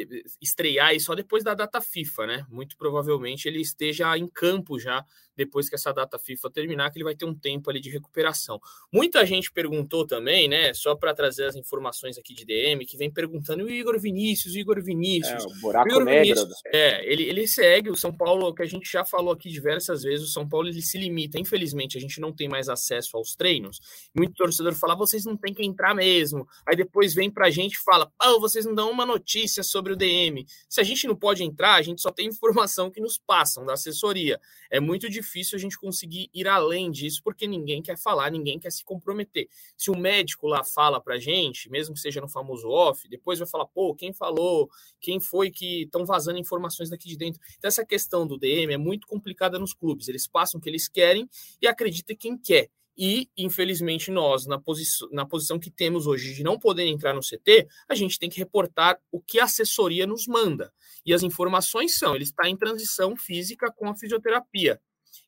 estrear 0.41 0.89
aí 0.89 0.99
só 0.99 1.15
depois 1.15 1.43
da 1.43 1.53
data 1.53 1.81
FIFA, 1.81 2.27
né? 2.27 2.45
Muito 2.49 2.77
provavelmente 2.77 3.47
ele 3.47 3.61
esteja 3.61 4.17
em 4.17 4.27
campo 4.27 4.79
já 4.79 5.05
depois 5.35 5.69
que 5.69 5.75
essa 5.75 5.93
data 5.93 6.19
FIFA 6.19 6.51
terminar, 6.51 6.91
que 6.91 6.97
ele 6.97 7.05
vai 7.05 7.15
ter 7.15 7.23
um 7.23 7.33
tempo 7.33 7.69
ali 7.69 7.79
de 7.79 7.89
recuperação. 7.89 8.59
Muita 8.91 9.25
gente 9.25 9.49
perguntou 9.49 10.05
também, 10.05 10.49
né? 10.49 10.73
Só 10.73 10.95
para 10.95 11.13
trazer 11.13 11.45
as 11.45 11.55
informações 11.55 12.17
aqui 12.17 12.33
de 12.33 12.43
DM, 12.43 12.85
que 12.85 12.97
vem 12.97 13.09
perguntando 13.09 13.63
o 13.63 13.69
Igor 13.69 13.97
Vinícius, 13.97 14.53
o 14.53 14.59
Igor 14.59 14.83
Vinícius. 14.83 15.45
É, 15.45 15.47
o 15.47 15.61
buraco 15.61 15.87
Igor 15.87 16.03
negro. 16.03 16.35
Vinícius, 16.35 16.61
é, 16.67 17.09
ele, 17.09 17.23
ele 17.23 17.47
segue 17.47 17.89
o 17.89 17.95
São 17.95 18.11
Paulo, 18.11 18.53
que 18.53 18.63
a 18.63 18.65
gente 18.65 18.91
já 18.91 19.05
falou 19.05 19.31
aqui 19.31 19.49
diversas 19.49 20.03
vezes, 20.03 20.27
o 20.27 20.31
São 20.31 20.47
Paulo 20.47 20.67
ele 20.67 20.81
se 20.81 20.97
limita. 20.97 21.39
Infelizmente, 21.39 21.97
a 21.97 22.01
gente 22.01 22.19
não 22.19 22.33
tem 22.33 22.49
mais 22.49 22.67
acesso 22.67 23.15
aos 23.15 23.33
treinos. 23.33 23.79
Muito 24.13 24.33
torcedor 24.33 24.73
fala, 24.73 24.93
vocês 24.93 25.23
não 25.23 25.37
tem 25.37 25.53
que 25.53 25.65
entrar 25.65 25.95
mesmo. 25.95 26.45
Aí 26.67 26.75
depois 26.75 27.13
vem 27.13 27.31
pra 27.31 27.49
gente 27.49 27.75
e 27.75 27.83
fala, 27.83 28.11
oh, 28.21 28.41
vocês 28.41 28.65
não 28.65 28.75
dão 28.75 28.91
uma 28.91 29.05
notícia 29.05 29.38
sobre 29.47 29.93
o 29.93 29.95
DM. 29.95 30.45
Se 30.67 30.81
a 30.81 30.83
gente 30.83 31.07
não 31.07 31.15
pode 31.15 31.43
entrar, 31.43 31.75
a 31.75 31.81
gente 31.81 32.01
só 32.01 32.11
tem 32.11 32.27
informação 32.27 32.91
que 32.91 32.99
nos 32.99 33.17
passam 33.17 33.65
da 33.65 33.73
assessoria. 33.73 34.39
É 34.69 34.79
muito 34.79 35.09
difícil 35.09 35.55
a 35.55 35.59
gente 35.59 35.77
conseguir 35.77 36.29
ir 36.33 36.47
além 36.47 36.91
disso, 36.91 37.21
porque 37.23 37.47
ninguém 37.47 37.81
quer 37.81 37.97
falar, 37.97 38.31
ninguém 38.31 38.59
quer 38.59 38.71
se 38.71 38.83
comprometer. 38.83 39.47
Se 39.77 39.89
o 39.91 39.97
médico 39.97 40.47
lá 40.47 40.63
fala 40.63 40.99
pra 40.99 41.17
gente, 41.17 41.69
mesmo 41.69 41.93
que 41.93 41.99
seja 41.99 42.19
no 42.21 42.27
famoso 42.27 42.69
off, 42.69 43.07
depois 43.07 43.39
vai 43.39 43.47
falar, 43.47 43.65
pô, 43.65 43.95
quem 43.95 44.13
falou, 44.13 44.69
quem 44.99 45.19
foi 45.19 45.51
que 45.51 45.83
estão 45.83 46.05
vazando 46.05 46.39
informações 46.39 46.89
daqui 46.89 47.07
de 47.07 47.17
dentro. 47.17 47.41
Então, 47.57 47.67
essa 47.67 47.85
questão 47.85 48.25
do 48.25 48.37
DM 48.37 48.73
é 48.73 48.77
muito 48.77 49.07
complicada 49.07 49.59
nos 49.59 49.73
clubes. 49.73 50.07
Eles 50.07 50.27
passam 50.27 50.59
o 50.59 50.61
que 50.61 50.69
eles 50.69 50.87
querem 50.87 51.29
e 51.61 51.67
acreditam 51.67 52.15
quem 52.15 52.37
quer. 52.37 52.69
E, 53.01 53.29
infelizmente, 53.37 54.11
nós, 54.11 54.45
na, 54.45 54.59
posi 54.59 54.83
na 55.13 55.25
posição 55.25 55.57
que 55.57 55.71
temos 55.71 56.05
hoje 56.05 56.33
de 56.33 56.43
não 56.43 56.59
poder 56.59 56.85
entrar 56.85 57.13
no 57.13 57.21
CT, 57.21 57.65
a 57.87 57.95
gente 57.95 58.19
tem 58.19 58.29
que 58.29 58.39
reportar 58.39 58.99
o 59.09 59.21
que 59.21 59.39
a 59.39 59.45
assessoria 59.45 60.05
nos 60.05 60.27
manda. 60.27 60.69
E 61.05 61.13
as 61.13 61.23
informações 61.23 61.97
são: 61.97 62.13
ele 62.13 62.25
está 62.25 62.49
em 62.49 62.57
transição 62.57 63.15
física 63.15 63.71
com 63.71 63.87
a 63.87 63.95
fisioterapia. 63.95 64.81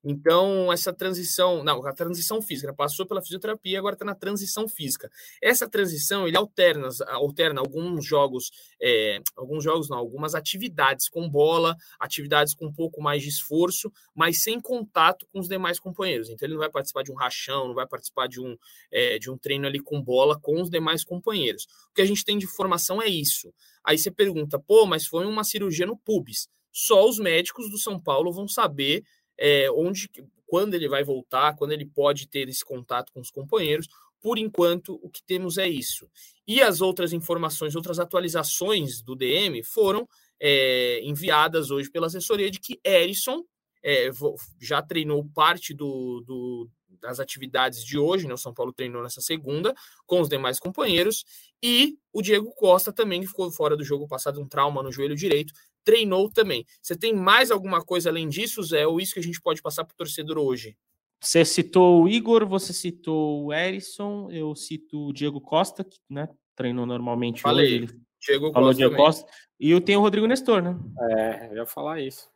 Então, 0.04 0.72
essa 0.72 0.92
transição, 0.92 1.64
não, 1.64 1.86
a 1.86 1.94
transição 1.94 2.42
física 2.42 2.74
passou 2.74 3.06
pela 3.06 3.22
fisioterapia, 3.22 3.78
agora 3.78 3.96
está 3.96 4.06
na 4.06 4.16
transição 4.16 4.68
física. 4.68 5.10
Essa 5.42 5.70
transição, 5.70 6.28
ele 6.28 6.38
alterna, 6.38 6.90
alterna 7.08 7.62
alguns 7.62 8.06
jogos, 8.06 8.52
é, 8.82 9.20
alguns 9.36 9.64
jogos 9.64 9.90
não, 9.90 9.98
algumas 9.98 10.34
atividades 10.34 11.08
com 11.08 11.30
bola, 11.30 11.76
atividades 12.00 12.56
com 12.56 12.66
um 12.66 12.74
pouco 12.74 13.02
mais 13.02 13.22
de 13.22 13.30
esforço, 13.30 13.92
mas 14.16 14.42
sem 14.42 14.60
contato 14.60 15.28
com 15.32 15.40
os 15.40 15.48
demais 15.48 15.80
companheiros. 15.80 16.30
Então, 16.30 16.48
ele 16.48 16.54
não 16.54 16.62
vai 16.62 16.72
participar 16.72 17.04
de 17.04 17.12
um 17.12 17.16
rachão, 17.16 17.68
não 17.68 17.76
vai 17.76 17.88
participar 17.88 18.28
de 18.28 18.42
um, 18.42 18.58
é, 18.92 19.20
de 19.20 19.30
um 19.30 19.38
treino 19.38 19.68
ali 19.68 19.80
com 19.80 20.02
bola 20.02 20.40
com 20.40 20.62
os 20.62 20.70
demais 20.70 21.04
companheiros. 21.04 21.68
O 21.92 21.94
que 21.94 22.02
a 22.02 22.06
gente 22.06 22.26
tem 22.26 22.38
de 22.38 22.48
formação 22.48 23.02
é 23.02 23.08
isso. 23.08 23.54
Aí 23.84 23.98
você 23.98 24.12
pergunta, 24.12 24.60
pô, 24.60 24.86
mas 24.86 25.06
foi 25.06 25.26
uma 25.26 25.44
cirurgia 25.44 25.86
no 25.86 25.98
pubis. 25.98 26.48
Só 26.72 27.08
os 27.08 27.20
médicos 27.20 27.70
do 27.70 27.78
São 27.78 28.00
Paulo 28.00 28.32
vão 28.32 28.48
saber 28.48 29.04
é, 29.42 29.72
onde, 29.72 30.08
quando 30.46 30.76
ele 30.76 30.88
vai 30.88 31.04
voltar, 31.04 31.56
quando 31.56 31.72
ele 31.72 31.86
pode 31.86 32.28
ter 32.28 32.48
esse 32.48 32.64
contato 32.64 33.12
com 33.12 33.20
os 33.20 33.32
companheiros. 33.32 33.88
Por 34.22 34.38
enquanto, 34.38 35.00
o 35.02 35.10
que 35.10 35.24
temos 35.24 35.58
é 35.58 35.68
isso. 35.68 36.08
E 36.48 36.62
as 36.62 36.80
outras 36.80 37.12
informações, 37.12 37.76
outras 37.76 37.98
atualizações 37.98 39.02
do 39.02 39.16
DM 39.16 39.64
foram 39.64 40.08
é, 40.39 41.02
enviadas 41.04 41.72
hoje 41.72 41.89
pela 41.89 42.06
assessoria 42.06 42.52
de 42.52 42.60
que 42.60 42.80
Erisson 42.86 43.44
é, 43.84 44.12
já 44.60 44.80
treinou 44.80 45.28
parte 45.34 45.74
do, 45.74 46.22
do, 46.22 46.70
das 47.02 47.20
atividades 47.20 47.84
de 47.84 47.98
hoje, 47.98 48.28
né? 48.28 48.34
O 48.36 48.38
São 48.38 48.54
Paulo 48.54 48.72
treinou 48.72 49.02
nessa 49.02 49.22
segunda 49.22 49.74
com 50.06 50.22
os 50.22 50.30
demais 50.30 50.60
companheiros 50.60 51.26
e 51.64 51.98
o 52.14 52.22
Diego 52.22 52.54
Costa 52.54 52.94
também 52.94 53.22
que 53.22 53.28
ficou 53.28 53.52
fora 53.52 53.76
do 53.76 53.84
jogo 53.84 54.08
passado 54.08 54.39
um 54.39 54.48
trauma 54.48 54.84
no 54.84 54.92
joelho 54.92 55.16
direito, 55.16 55.52
treinou 55.84 56.30
também. 56.30 56.66
Você 56.82 56.96
tem 56.96 57.14
mais 57.14 57.52
alguma 57.52 57.84
coisa 57.84 58.10
além 58.10 58.28
disso, 58.28 58.64
Zé? 58.64 58.86
Ou 58.86 59.00
isso 59.00 59.14
que 59.14 59.20
a 59.20 59.24
gente 59.24 59.42
pode 59.42 59.62
passar 59.62 59.84
para 59.84 59.94
o 59.94 59.98
torcedor 59.98 60.38
hoje? 60.38 60.78
Você 61.20 61.46
citou 61.46 62.04
o 62.04 62.10
Igor, 62.10 62.48
você 62.48 62.74
citou 62.74 63.46
o 63.46 63.54
Erison, 63.54 64.30
eu 64.32 64.56
cito 64.56 65.08
o 65.08 65.14
Diego 65.14 65.40
Costa, 65.40 65.84
que 65.84 66.00
né, 66.10 66.28
treinou 66.56 66.86
normalmente 66.86 67.42
Falei, 67.42 67.66
hoje. 67.66 67.76
Ele 67.76 68.02
Diego 68.20 68.52
falou 68.52 68.70
Costa 68.70 68.78
Diego 68.78 68.96
Costa. 68.96 69.32
E 69.60 69.70
eu 69.70 69.82
tenho 69.82 70.00
o 70.00 70.02
Rodrigo 70.02 70.28
Nestor, 70.28 70.62
né? 70.62 70.76
É, 71.12 71.50
eu 71.52 71.58
ia 71.58 71.66
falar 71.66 72.00
isso. 72.00 72.28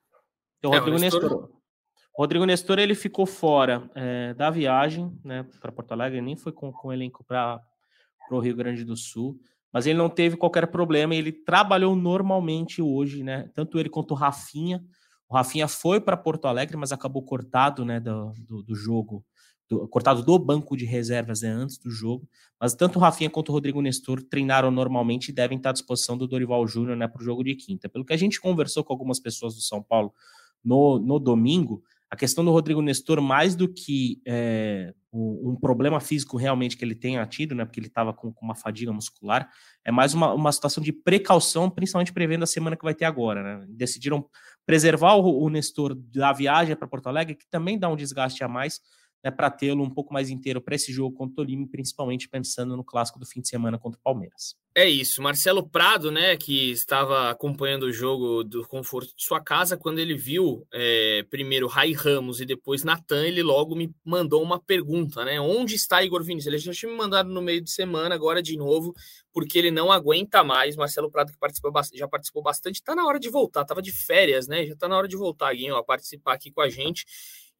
Então, 0.60 0.72
o 0.72 0.74
Rodrigo 0.74 0.98
é, 0.98 1.00
o 1.00 1.02
Nestor... 1.02 1.22
Nestor. 1.22 1.56
Rodrigo 2.18 2.46
Nestor 2.46 2.80
ele 2.80 2.96
ficou 2.96 3.26
fora 3.26 3.90
é, 3.94 4.34
da 4.36 4.50
viagem 4.50 5.12
né, 5.24 5.44
para 5.60 5.72
Porto 5.72 5.92
Alegre, 5.92 6.22
nem 6.22 6.36
foi 6.36 6.54
com, 6.54 6.72
com 6.72 6.88
o 6.88 6.94
elenco 6.94 7.26
para 7.26 7.62
o 8.32 8.40
Rio 8.40 8.56
Grande 8.56 8.86
do 8.86 8.96
Sul 8.96 9.38
mas 9.76 9.86
ele 9.86 9.98
não 9.98 10.08
teve 10.08 10.38
qualquer 10.38 10.68
problema, 10.68 11.14
ele 11.14 11.34
trabalhou 11.34 11.98
normalmente 11.98 12.82
hoje, 12.82 13.24
né? 13.24 13.50
Tanto 13.54 13.78
ele 13.78 13.90
quanto 13.90 14.12
o 14.12 14.14
Rafinha. 14.14 14.82
O 15.28 15.36
Rafinha 15.36 15.68
foi 15.68 16.00
para 16.00 16.16
Porto 16.16 16.48
Alegre, 16.48 16.78
mas 16.78 16.94
acabou 16.94 17.22
cortado 17.22 17.84
né, 17.84 18.00
do, 18.00 18.32
do, 18.40 18.64
do 18.64 18.74
jogo, 18.74 19.26
do, 19.70 19.86
cortado 19.90 20.24
do 20.24 20.40
banco 20.40 20.78
de 20.78 20.86
reservas 20.86 21.42
né, 21.42 21.50
antes 21.50 21.78
do 21.78 21.90
jogo. 21.90 22.26
Mas 22.58 22.74
tanto 22.74 22.98
o 22.98 23.02
Rafinha 23.02 23.30
quanto 23.30 23.50
o 23.50 23.52
Rodrigo 23.52 23.82
Nestor 23.82 24.24
treinaram 24.24 24.72
normalmente 24.72 25.28
e 25.28 25.34
devem 25.34 25.58
estar 25.58 25.72
à 25.72 25.74
disposição 25.74 26.18
do 26.18 26.26
Dorival 26.26 26.66
Júnior 26.66 26.96
né, 26.96 27.06
para 27.06 27.22
o 27.22 27.26
jogo 27.26 27.44
de 27.44 27.54
quinta. 27.54 27.90
Pelo 27.90 28.06
que 28.06 28.14
a 28.14 28.18
gente 28.18 28.40
conversou 28.40 28.82
com 28.82 28.94
algumas 28.94 29.20
pessoas 29.20 29.56
do 29.56 29.62
São 29.62 29.84
Paulo 29.84 30.14
no, 30.64 31.00
no 31.00 31.20
domingo, 31.20 31.84
a 32.10 32.16
questão 32.16 32.46
do 32.46 32.52
Rodrigo 32.52 32.82
Nestor, 32.82 33.22
mais 33.22 33.58
do 33.58 33.68
que 33.68 34.22
é, 34.26 34.94
um, 35.16 35.52
um, 35.52 35.56
problema 35.56 36.00
físico 36.00 36.38
realmente 36.38 36.76
que 36.76 36.84
ele 36.84 36.96
tenha 36.96 37.26
tido, 37.26 37.56
né, 37.56 37.64
porque 37.64 37.80
ele 37.80 37.88
estava 37.88 38.14
com, 38.14 38.32
com, 38.34 38.46
uma 38.46 38.56
fadiga 38.56 38.92
muscular, 38.92 39.50
é 39.84 39.92
mais 39.92 40.14
uma, 40.14 40.34
uma 40.34 40.52
situação 40.52 40.84
de 40.84 40.92
precaução, 40.92 41.70
principalmente 41.70 42.12
prevendo 42.12 42.44
a 42.44 42.48
semana 42.48 42.76
que 42.76 42.84
vai 42.84 42.94
ter 42.94 43.06
agora. 43.06 43.42
Né? 43.42 43.66
Decidiram 43.70 44.26
preservar 44.66 45.16
o, 45.16 45.44
o 45.44 45.50
Nestor 45.50 45.96
da 45.96 46.34
viagem 46.34 46.76
para 46.76 46.88
Porto 46.88 47.08
Alegre, 47.08 47.36
que 47.36 47.48
também 47.50 47.80
dá 47.80 47.88
um 47.88 47.96
desgaste 47.96 48.44
a 48.44 48.48
mais, 48.48 48.82
né, 49.26 49.32
para 49.32 49.50
tê-lo 49.50 49.84
um 49.84 49.90
pouco 49.90 50.14
mais 50.14 50.30
inteiro 50.30 50.62
para 50.62 50.76
esse 50.76 50.94
jogo 50.94 51.16
contra 51.16 51.34
o 51.34 51.36
Tolima, 51.38 51.68
principalmente 51.68 52.30
pensando 52.30 52.78
no 52.78 52.84
clássico 52.84 53.18
do 53.18 53.26
fim 53.26 53.42
de 53.42 53.48
semana 53.48 53.80
contra 53.80 54.00
o 54.00 54.04
Palmeiras. 54.04 54.56
É 54.76 54.88
isso, 54.88 55.20
Marcelo 55.20 55.68
Prado, 55.68 56.12
né, 56.12 56.38
que 56.38 56.70
estava 56.70 57.32
acompanhando 57.32 57.84
o 57.84 57.92
jogo 57.92 58.44
do 58.44 58.68
conforto 58.68 59.16
de 59.16 59.24
sua 59.24 59.42
casa, 59.42 59.78
quando 59.78 59.98
ele 59.98 60.16
viu 60.16 60.68
é, 60.72 61.26
primeiro 61.30 61.66
Rai 61.66 61.94
Ramos 61.94 62.40
e 62.40 62.46
depois 62.46 62.84
Natan, 62.84 63.26
ele 63.26 63.42
logo 63.42 63.76
me 63.76 63.90
mandou 64.04 64.44
uma 64.44 64.60
pergunta, 64.60 65.26
né, 65.26 65.42
onde 65.42 65.74
está 65.74 66.04
Igor 66.04 66.22
Vinícius? 66.24 66.54
Ele 66.54 66.62
já 66.62 66.74
tinha 66.74 66.92
me 66.92 66.98
mandado 66.98 67.30
no 67.30 67.42
meio 67.42 67.62
de 67.62 67.72
semana, 67.72 68.14
agora 68.14 68.44
de 68.44 68.56
novo, 68.56 68.94
porque 69.34 69.58
ele 69.58 69.72
não 69.72 69.92
aguenta 69.92 70.44
mais. 70.44 70.76
Marcelo 70.76 71.10
Prado, 71.10 71.32
que 71.32 71.40
participou, 71.40 71.72
já 71.94 72.08
participou 72.08 72.44
bastante, 72.44 72.76
está 72.76 72.94
na 72.94 73.08
hora 73.08 73.20
de 73.20 73.30
voltar, 73.30 73.64
estava 73.64 73.82
de 73.82 73.92
férias, 73.92 74.48
né, 74.48 74.68
já 74.68 74.74
está 74.74 74.88
na 74.88 74.98
hora 74.98 75.08
de 75.08 75.16
voltar, 75.16 75.52
Guinho, 75.56 75.76
a 75.78 75.84
participar 75.84 76.34
aqui 76.34 76.52
com 76.52 76.62
a 76.62 76.70
gente 76.70 77.06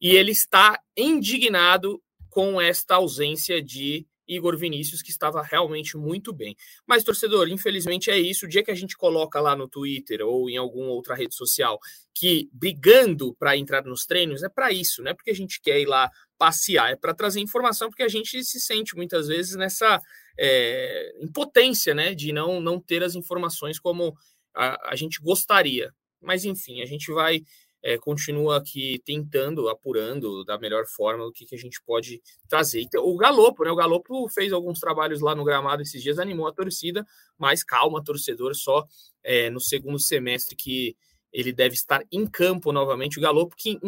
e 0.00 0.10
ele 0.10 0.32
está 0.32 0.80
indignado 0.96 2.02
com 2.30 2.60
esta 2.60 2.96
ausência 2.96 3.62
de 3.62 4.06
Igor 4.28 4.56
Vinícius, 4.58 5.02
que 5.02 5.10
estava 5.10 5.40
realmente 5.40 5.96
muito 5.96 6.32
bem. 6.32 6.56
Mas, 6.86 7.04
torcedor, 7.04 7.48
infelizmente 7.48 8.10
é 8.10 8.18
isso. 8.18 8.44
O 8.44 8.48
dia 8.48 8.62
que 8.62 8.70
a 8.70 8.74
gente 8.74 8.96
coloca 8.96 9.40
lá 9.40 9.54
no 9.54 9.68
Twitter 9.68 10.20
ou 10.26 10.50
em 10.50 10.56
alguma 10.56 10.90
outra 10.90 11.14
rede 11.14 11.34
social 11.34 11.78
que 12.12 12.48
brigando 12.52 13.34
para 13.38 13.56
entrar 13.56 13.84
nos 13.84 14.04
treinos 14.04 14.42
é 14.42 14.48
para 14.48 14.72
isso, 14.72 15.02
não 15.02 15.10
é 15.10 15.14
porque 15.14 15.30
a 15.30 15.34
gente 15.34 15.60
quer 15.60 15.80
ir 15.80 15.86
lá 15.86 16.10
passear, 16.38 16.92
é 16.92 16.96
para 16.96 17.14
trazer 17.14 17.40
informação, 17.40 17.88
porque 17.88 18.02
a 18.02 18.08
gente 18.08 18.42
se 18.44 18.60
sente 18.60 18.96
muitas 18.96 19.28
vezes 19.28 19.54
nessa 19.54 20.00
é, 20.38 21.12
impotência, 21.20 21.94
né, 21.94 22.14
de 22.14 22.32
não, 22.32 22.60
não 22.60 22.80
ter 22.80 23.02
as 23.02 23.14
informações 23.14 23.78
como 23.78 24.14
a, 24.54 24.90
a 24.90 24.96
gente 24.96 25.20
gostaria. 25.20 25.92
Mas, 26.20 26.44
enfim, 26.44 26.80
a 26.82 26.86
gente 26.86 27.12
vai 27.12 27.42
é, 27.82 27.96
continua 27.98 28.56
aqui 28.56 29.00
tentando, 29.04 29.68
apurando 29.68 30.44
da 30.44 30.58
melhor 30.58 30.86
forma 30.86 31.24
o 31.24 31.32
que, 31.32 31.46
que 31.46 31.54
a 31.54 31.58
gente 31.58 31.80
pode 31.84 32.20
trazer. 32.48 32.80
Então, 32.82 33.04
o 33.04 33.16
Galopo, 33.16 33.64
né? 33.64 33.70
O 33.70 33.76
Galopo 33.76 34.28
fez 34.28 34.52
alguns 34.52 34.80
trabalhos 34.80 35.20
lá 35.20 35.34
no 35.34 35.44
gramado 35.44 35.82
esses 35.82 36.02
dias, 36.02 36.18
animou 36.18 36.48
a 36.48 36.52
torcida, 36.52 37.06
mas 37.38 37.62
calma, 37.62 38.02
torcedor, 38.02 38.54
só 38.54 38.84
é, 39.22 39.50
no 39.50 39.60
segundo 39.60 40.00
semestre 40.00 40.56
que 40.56 40.96
ele 41.32 41.52
deve 41.52 41.74
estar 41.74 42.02
em 42.10 42.26
campo 42.26 42.72
novamente. 42.72 43.18
O 43.18 43.22
Galopo 43.22 43.54
que 43.56 43.78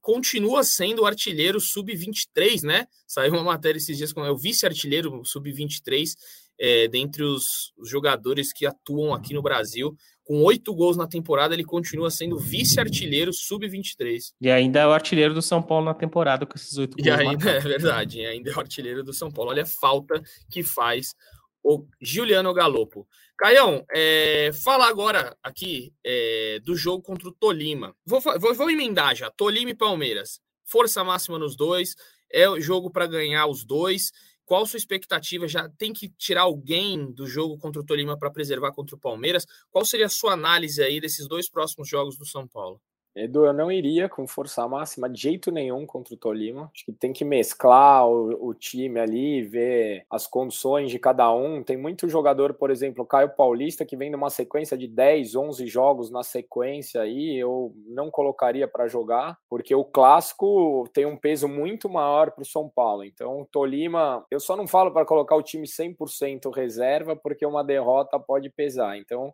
continua 0.00 0.64
sendo 0.64 1.02
o 1.02 1.06
artilheiro 1.06 1.60
sub-23, 1.60 2.62
né? 2.62 2.86
Saiu 3.06 3.34
uma 3.34 3.44
matéria 3.44 3.78
esses 3.78 3.96
dias 3.96 4.12
com 4.12 4.24
é 4.24 4.30
o 4.30 4.38
vice-artilheiro 4.38 5.22
sub-23 5.24 6.14
é, 6.58 6.88
dentre 6.88 7.22
os, 7.22 7.44
os 7.76 7.90
jogadores 7.90 8.52
que 8.52 8.64
atuam 8.64 9.12
aqui 9.12 9.34
no 9.34 9.42
Brasil. 9.42 9.94
Com 10.24 10.42
oito 10.42 10.74
gols 10.74 10.96
na 10.96 11.06
temporada, 11.06 11.52
ele 11.54 11.64
continua 11.64 12.10
sendo 12.10 12.38
vice-artilheiro 12.38 13.30
sub-23. 13.32 14.32
E 14.40 14.50
ainda 14.50 14.80
é 14.80 14.86
o 14.86 14.92
artilheiro 14.92 15.34
do 15.34 15.42
São 15.42 15.62
Paulo 15.62 15.84
na 15.84 15.94
temporada 15.94 16.46
com 16.46 16.54
esses 16.56 16.76
oito 16.78 16.96
gols. 16.96 17.06
E 17.06 17.10
ainda 17.10 17.50
é 17.52 17.60
verdade, 17.60 18.24
ainda 18.24 18.50
é 18.50 18.54
o 18.54 18.58
artilheiro 18.58 19.04
do 19.04 19.12
São 19.12 19.30
Paulo. 19.30 19.50
Olha 19.50 19.64
a 19.64 19.66
falta 19.66 20.22
que 20.50 20.62
faz 20.62 21.14
o 21.62 21.86
Giuliano 22.00 22.54
Galopo. 22.54 23.06
Caião, 23.36 23.84
é, 23.92 24.50
falar 24.52 24.88
agora 24.88 25.36
aqui 25.42 25.92
é, 26.04 26.60
do 26.62 26.76
jogo 26.76 27.02
contra 27.02 27.28
o 27.28 27.32
Tolima. 27.32 27.94
Vou, 28.06 28.20
vou, 28.20 28.54
vou 28.54 28.70
emendar 28.70 29.14
já. 29.16 29.30
Tolima 29.30 29.70
e 29.70 29.74
Palmeiras. 29.74 30.40
Força 30.64 31.04
máxima 31.04 31.38
nos 31.38 31.56
dois. 31.56 31.96
É 32.32 32.48
o 32.48 32.60
jogo 32.60 32.90
para 32.90 33.06
ganhar 33.06 33.46
os 33.46 33.64
dois. 33.64 34.12
Qual 34.44 34.66
sua 34.66 34.76
expectativa? 34.78 35.48
Já 35.48 35.68
tem 35.68 35.92
que 35.92 36.08
tirar 36.10 36.42
alguém 36.42 37.10
do 37.12 37.26
jogo 37.26 37.58
contra 37.58 37.80
o 37.80 37.84
Tolima 37.84 38.18
para 38.18 38.30
preservar 38.30 38.72
contra 38.72 38.96
o 38.96 38.98
Palmeiras? 38.98 39.46
Qual 39.70 39.84
seria 39.84 40.06
a 40.06 40.10
sua 40.10 40.32
análise 40.32 40.82
aí 40.82 41.00
desses 41.00 41.26
dois 41.26 41.48
próximos 41.48 41.88
jogos 41.88 42.16
do 42.18 42.26
São 42.26 42.46
Paulo? 42.46 42.80
Edu, 43.16 43.46
eu 43.46 43.52
não 43.52 43.70
iria 43.70 44.08
com 44.08 44.26
força 44.26 44.66
máxima 44.66 45.08
de 45.08 45.20
jeito 45.20 45.52
nenhum 45.52 45.86
contra 45.86 46.14
o 46.14 46.16
Tolima. 46.16 46.70
Acho 46.74 46.84
que 46.84 46.92
tem 46.92 47.12
que 47.12 47.24
mesclar 47.24 48.08
o, 48.08 48.48
o, 48.48 48.54
time 48.54 48.98
ali, 48.98 49.42
ver 49.42 50.04
as 50.10 50.26
condições 50.26 50.90
de 50.90 50.98
cada 50.98 51.32
um. 51.32 51.62
Tem 51.62 51.76
muito 51.76 52.08
jogador, 52.08 52.54
por 52.54 52.72
exemplo, 52.72 53.06
Caio 53.06 53.30
Paulista, 53.30 53.84
que 53.84 53.96
vem 53.96 54.10
numa 54.10 54.30
sequência 54.30 54.76
de 54.76 54.88
10, 54.88 55.36
11 55.36 55.66
jogos 55.68 56.10
na 56.10 56.24
sequência 56.24 57.02
aí, 57.02 57.36
eu 57.36 57.72
não 57.86 58.10
colocaria 58.10 58.66
para 58.66 58.88
jogar, 58.88 59.38
porque 59.48 59.74
o 59.74 59.84
clássico 59.84 60.88
tem 60.92 61.06
um 61.06 61.16
peso 61.16 61.46
muito 61.46 61.88
maior 61.88 62.32
para 62.32 62.42
o 62.42 62.46
São 62.46 62.68
Paulo. 62.68 63.04
Então, 63.04 63.42
o 63.42 63.46
Tolima, 63.46 64.24
eu 64.30 64.40
só 64.40 64.56
não 64.56 64.66
falo 64.66 64.90
para 64.90 65.06
colocar 65.06 65.36
o 65.36 65.42
time 65.42 65.66
100% 65.66 66.52
reserva, 66.52 67.14
porque 67.14 67.46
uma 67.46 67.62
derrota 67.62 68.18
pode 68.18 68.50
pesar. 68.50 68.98
Então, 68.98 69.32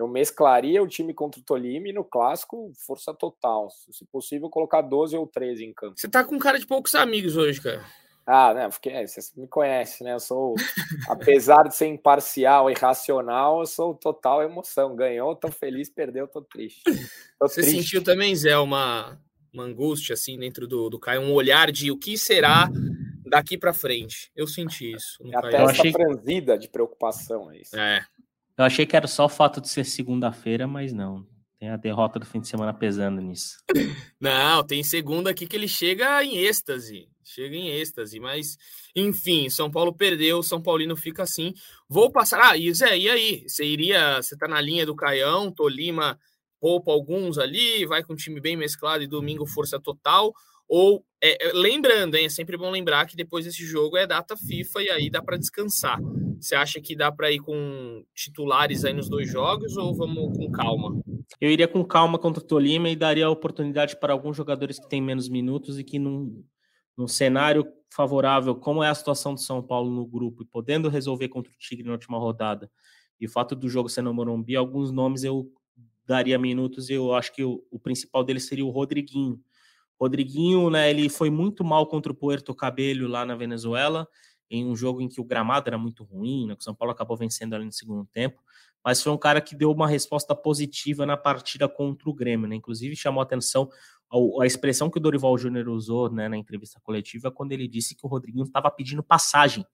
eu 0.00 0.08
mesclaria 0.08 0.82
o 0.82 0.88
time 0.88 1.12
contra 1.12 1.38
o 1.38 1.44
Tolima 1.44 1.88
e 1.88 1.92
no 1.92 2.02
clássico, 2.02 2.72
força 2.74 3.12
total. 3.12 3.68
Se 3.90 4.02
possível, 4.06 4.48
colocar 4.48 4.80
12 4.80 5.14
ou 5.14 5.26
13 5.26 5.62
em 5.62 5.74
campo. 5.74 5.92
Você 5.94 6.08
tá 6.08 6.24
com 6.24 6.38
cara 6.38 6.58
de 6.58 6.66
poucos 6.66 6.94
amigos 6.94 7.36
hoje, 7.36 7.60
cara. 7.60 7.84
Ah, 8.26 8.54
né? 8.54 8.68
Porque 8.70 8.88
é, 8.88 9.06
você 9.06 9.20
me 9.36 9.46
conhece, 9.46 10.02
né? 10.02 10.14
Eu 10.14 10.20
sou, 10.20 10.54
apesar 11.06 11.64
de 11.64 11.76
ser 11.76 11.86
imparcial 11.86 12.70
e 12.70 12.74
racional, 12.74 13.60
eu 13.60 13.66
sou 13.66 13.94
total 13.94 14.42
emoção. 14.42 14.96
Ganhou, 14.96 15.36
tô 15.36 15.50
feliz, 15.50 15.90
perdeu, 15.90 16.26
tô 16.26 16.40
triste. 16.40 16.80
Tô 17.38 17.46
você 17.46 17.60
triste. 17.60 17.82
sentiu 17.82 18.02
também, 18.02 18.34
Zé, 18.34 18.56
uma, 18.56 19.20
uma 19.52 19.64
angústia 19.64 20.14
assim 20.14 20.38
dentro 20.38 20.66
do, 20.66 20.88
do 20.88 20.98
Caio, 20.98 21.20
um 21.20 21.34
olhar 21.34 21.70
de 21.70 21.90
o 21.90 21.98
que 21.98 22.16
será 22.16 22.70
daqui 23.26 23.58
para 23.58 23.74
frente. 23.74 24.30
Eu 24.34 24.46
senti 24.46 24.92
isso. 24.92 25.22
No 25.22 25.36
Até 25.36 25.56
essa 25.56 25.72
achei... 25.72 25.92
franzida 25.92 26.58
de 26.58 26.68
preocupação, 26.68 27.50
é 27.50 27.58
isso. 27.58 27.78
É, 27.78 28.02
eu 28.60 28.66
achei 28.66 28.86
que 28.86 28.96
era 28.96 29.06
só 29.06 29.24
o 29.24 29.28
fato 29.28 29.60
de 29.60 29.68
ser 29.68 29.84
segunda-feira, 29.84 30.66
mas 30.66 30.92
não. 30.92 31.26
Tem 31.58 31.68
a 31.68 31.76
derrota 31.76 32.18
do 32.18 32.26
fim 32.26 32.40
de 32.40 32.48
semana 32.48 32.72
pesando 32.72 33.20
nisso. 33.20 33.58
Não, 34.18 34.64
tem 34.64 34.82
segunda 34.82 35.28
aqui 35.28 35.46
que 35.46 35.54
ele 35.54 35.68
chega 35.68 36.24
em 36.24 36.38
êxtase. 36.38 37.06
Chega 37.22 37.54
em 37.54 37.68
êxtase, 37.68 38.18
mas 38.18 38.56
enfim, 38.96 39.50
São 39.50 39.70
Paulo 39.70 39.92
perdeu, 39.92 40.42
São 40.42 40.62
Paulino 40.62 40.96
fica 40.96 41.22
assim. 41.22 41.52
Vou 41.86 42.10
passar. 42.10 42.40
Ah, 42.42 42.56
e 42.56 42.72
Zé, 42.72 42.96
e 42.96 43.10
aí? 43.10 43.44
Você 43.46 43.62
iria. 43.62 44.22
Você 44.22 44.38
tá 44.38 44.48
na 44.48 44.58
linha 44.58 44.86
do 44.86 44.96
Caião, 44.96 45.52
Tolima 45.52 46.18
poupa 46.60 46.92
alguns 46.92 47.38
ali, 47.38 47.86
vai 47.86 48.04
com 48.04 48.12
um 48.12 48.16
time 48.16 48.40
bem 48.40 48.56
mesclado 48.56 49.02
e 49.02 49.08
domingo 49.08 49.46
força 49.46 49.80
total. 49.80 50.32
Ou, 50.68 51.04
é, 51.22 51.48
é, 51.48 51.52
lembrando, 51.52 52.14
hein, 52.16 52.26
é 52.26 52.28
sempre 52.28 52.56
bom 52.56 52.70
lembrar 52.70 53.06
que 53.06 53.16
depois 53.16 53.44
desse 53.44 53.64
jogo 53.64 53.96
é 53.96 54.06
data 54.06 54.36
FIFA 54.36 54.82
e 54.82 54.90
aí 54.90 55.10
dá 55.10 55.22
para 55.22 55.36
descansar. 55.36 55.98
Você 56.40 56.54
acha 56.54 56.80
que 56.80 56.96
dá 56.96 57.12
para 57.12 57.30
ir 57.30 57.40
com 57.40 58.02
titulares 58.14 58.84
aí 58.84 58.94
nos 58.94 59.08
dois 59.08 59.30
jogos 59.30 59.76
ou 59.76 59.94
vamos 59.94 60.36
com 60.36 60.50
calma? 60.50 60.98
Eu 61.38 61.50
iria 61.50 61.68
com 61.68 61.84
calma 61.84 62.18
contra 62.18 62.42
o 62.42 62.46
Tolima 62.46 62.88
e 62.88 62.96
daria 62.96 63.26
a 63.26 63.30
oportunidade 63.30 63.98
para 64.00 64.14
alguns 64.14 64.36
jogadores 64.36 64.78
que 64.78 64.88
têm 64.88 65.02
menos 65.02 65.28
minutos 65.28 65.78
e 65.78 65.84
que 65.84 65.98
num, 65.98 66.42
num 66.96 67.06
cenário 67.06 67.66
favorável, 67.92 68.54
como 68.54 68.82
é 68.82 68.88
a 68.88 68.94
situação 68.94 69.34
do 69.34 69.40
São 69.40 69.62
Paulo 69.62 69.90
no 69.90 70.06
grupo, 70.06 70.42
e 70.42 70.46
podendo 70.46 70.88
resolver 70.88 71.28
contra 71.28 71.52
o 71.52 71.56
Tigre 71.58 71.86
na 71.86 71.92
última 71.92 72.18
rodada, 72.18 72.70
e 73.20 73.26
o 73.26 73.30
fato 73.30 73.54
do 73.54 73.68
jogo 73.68 73.88
ser 73.88 74.02
no 74.02 74.14
Morumbi, 74.14 74.56
alguns 74.56 74.90
nomes 74.90 75.24
eu 75.24 75.52
daria 76.06 76.38
minutos 76.38 76.88
e 76.88 76.94
eu 76.94 77.12
acho 77.14 77.32
que 77.32 77.44
o, 77.44 77.62
o 77.70 77.78
principal 77.78 78.24
dele 78.24 78.40
seria 78.40 78.64
o 78.64 78.70
Rodriguinho 78.70 79.38
Rodriguinho, 80.00 80.70
né, 80.70 80.88
ele 80.90 81.08
foi 81.08 81.30
muito 81.30 81.62
mal 81.62 81.86
contra 81.86 82.10
o 82.10 82.14
Puerto 82.14 82.54
Cabello 82.54 83.06
lá 83.06 83.24
na 83.26 83.34
Venezuela, 83.34 84.08
em 84.50 84.64
um 84.66 84.74
jogo 84.74 85.00
em 85.00 85.08
que 85.08 85.20
o 85.20 85.24
gramado 85.24 85.68
era 85.68 85.78
muito 85.78 86.02
ruim, 86.02 86.46
né, 86.46 86.54
que 86.54 86.62
o 86.62 86.64
São 86.64 86.74
Paulo 86.74 86.92
acabou 86.92 87.16
vencendo 87.16 87.54
ali 87.54 87.64
no 87.64 87.72
segundo 87.72 88.04
tempo, 88.06 88.42
mas 88.84 89.02
foi 89.02 89.12
um 89.12 89.18
cara 89.18 89.40
que 89.40 89.54
deu 89.54 89.70
uma 89.70 89.86
resposta 89.86 90.34
positiva 90.34 91.04
na 91.04 91.16
partida 91.16 91.68
contra 91.68 92.08
o 92.08 92.14
Grêmio, 92.14 92.48
né? 92.48 92.56
Inclusive 92.56 92.96
chamou 92.96 93.22
atenção 93.22 93.68
a, 94.10 94.42
a 94.42 94.46
expressão 94.46 94.90
que 94.90 94.98
o 94.98 95.00
Dorival 95.00 95.36
Júnior 95.38 95.68
usou 95.68 96.10
né, 96.10 96.28
na 96.28 96.36
entrevista 96.36 96.80
coletiva 96.82 97.30
quando 97.30 97.52
ele 97.52 97.68
disse 97.68 97.94
que 97.94 98.04
o 98.04 98.08
Rodriguinho 98.08 98.44
estava 98.44 98.70
pedindo 98.70 99.02
passagem 99.02 99.64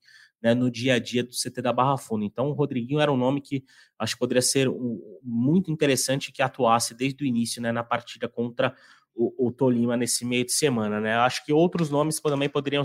né, 0.41 0.53
no 0.53 0.69
dia 0.69 0.95
a 0.95 0.99
dia 0.99 1.23
do 1.23 1.31
CT 1.31 1.61
da 1.61 1.73
Barra 1.73 1.97
Funda. 1.97 2.25
Então, 2.25 2.49
o 2.49 2.53
Rodriguinho 2.53 2.99
era 2.99 3.11
um 3.11 3.17
nome 3.17 3.41
que 3.41 3.63
acho 3.97 4.13
que 4.13 4.19
poderia 4.19 4.41
ser 4.41 4.69
um, 4.69 5.01
muito 5.23 5.71
interessante 5.71 6.31
que 6.31 6.41
atuasse 6.41 6.93
desde 6.93 7.23
o 7.23 7.27
início 7.27 7.61
né, 7.61 7.71
na 7.71 7.83
partida 7.83 8.27
contra 8.29 8.75
o, 9.17 9.47
o, 9.47 9.51
Tolima 9.51 9.97
nesse 9.97 10.23
meio 10.23 10.45
de 10.45 10.51
semana, 10.51 11.01
né? 11.01 11.15
Acho 11.17 11.43
que 11.43 11.51
outros 11.51 11.89
nomes 11.89 12.19
também 12.19 12.47
poderiam 12.47 12.83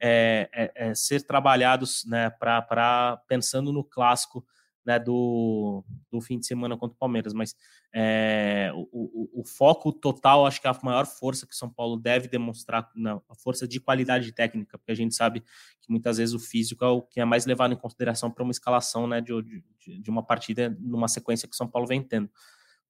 é, 0.00 0.48
é, 0.52 0.72
é, 0.74 0.94
ser 0.94 1.22
trabalhados, 1.22 2.04
né, 2.06 2.30
para 2.30 3.22
pensando 3.28 3.72
no 3.72 3.84
clássico 3.84 4.44
né, 4.84 4.98
do, 5.00 5.84
do 6.10 6.20
fim 6.20 6.38
de 6.38 6.46
semana 6.46 6.76
contra 6.76 6.94
o 6.94 6.98
Palmeiras, 6.98 7.32
mas 7.32 7.56
é, 7.92 8.70
o, 8.72 8.86
o, 8.92 9.40
o, 9.40 9.44
foco 9.44 9.92
total, 9.92 10.46
acho 10.46 10.60
que 10.60 10.68
a 10.68 10.78
maior 10.82 11.06
força 11.06 11.44
que 11.44 11.56
São 11.56 11.68
Paulo 11.68 11.96
deve 11.96 12.28
demonstrar, 12.28 12.88
não, 12.94 13.20
a 13.28 13.34
força 13.34 13.66
de 13.66 13.80
qualidade 13.80 14.30
técnica, 14.32 14.78
porque 14.78 14.92
a 14.92 14.96
gente 14.96 15.14
sabe 15.14 15.40
que 15.80 15.90
muitas 15.90 16.18
vezes 16.18 16.34
o 16.34 16.38
físico 16.38 16.84
é 16.84 16.88
o 16.88 17.02
que 17.02 17.20
é 17.20 17.24
mais 17.24 17.46
levado 17.46 17.74
em 17.74 17.76
consideração 17.76 18.30
para 18.30 18.44
uma 18.44 18.52
escalação 18.52 19.08
né, 19.08 19.20
de, 19.20 19.42
de, 19.42 19.98
de 19.98 20.10
uma 20.10 20.22
partida 20.22 20.76
numa 20.78 21.08
sequência 21.08 21.48
que 21.48 21.56
São 21.56 21.66
Paulo 21.66 21.88
vem 21.88 22.00
tendo 22.00 22.30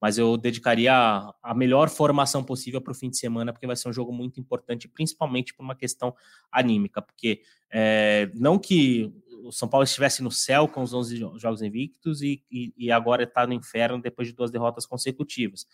mas 0.01 0.19
eu 0.19 0.37
dedicaria 0.37 0.93
a, 1.43 1.55
melhor 1.55 1.89
formação 1.89 2.45
possível 2.45 2.81
para 2.81 2.93
o 2.93 2.95
fim 2.95 3.09
de 3.09 3.17
semana, 3.17 3.53
porque 3.53 3.67
vai 3.67 3.77
ser 3.77 3.89
um 3.89 3.93
jogo 3.93 4.13
muito 4.13 4.39
importante, 4.39 4.89
principalmente 4.89 5.55
por 5.55 5.63
uma 5.63 5.75
questão 5.75 6.15
anímica, 6.53 7.01
porque 7.01 7.41
é, 7.71 8.31
não 8.35 8.59
que 8.59 9.13
o 9.43 9.53
São 9.53 9.69
Paulo 9.69 9.85
estivesse 9.85 10.23
no 10.23 10.31
céu 10.31 10.69
com 10.69 10.83
os 10.83 10.93
11 10.93 11.17
jogos 11.37 11.63
invictos 11.63 12.21
e, 12.21 12.43
e, 12.51 12.75
e 12.77 12.93
agora 12.93 13.23
está 13.23 13.47
no 13.47 13.53
inferno 13.53 14.01
depois 14.01 14.29
de 14.29 14.35
duas 14.35 14.51
derrotas 14.51 14.85
consecutivas. 14.85 15.67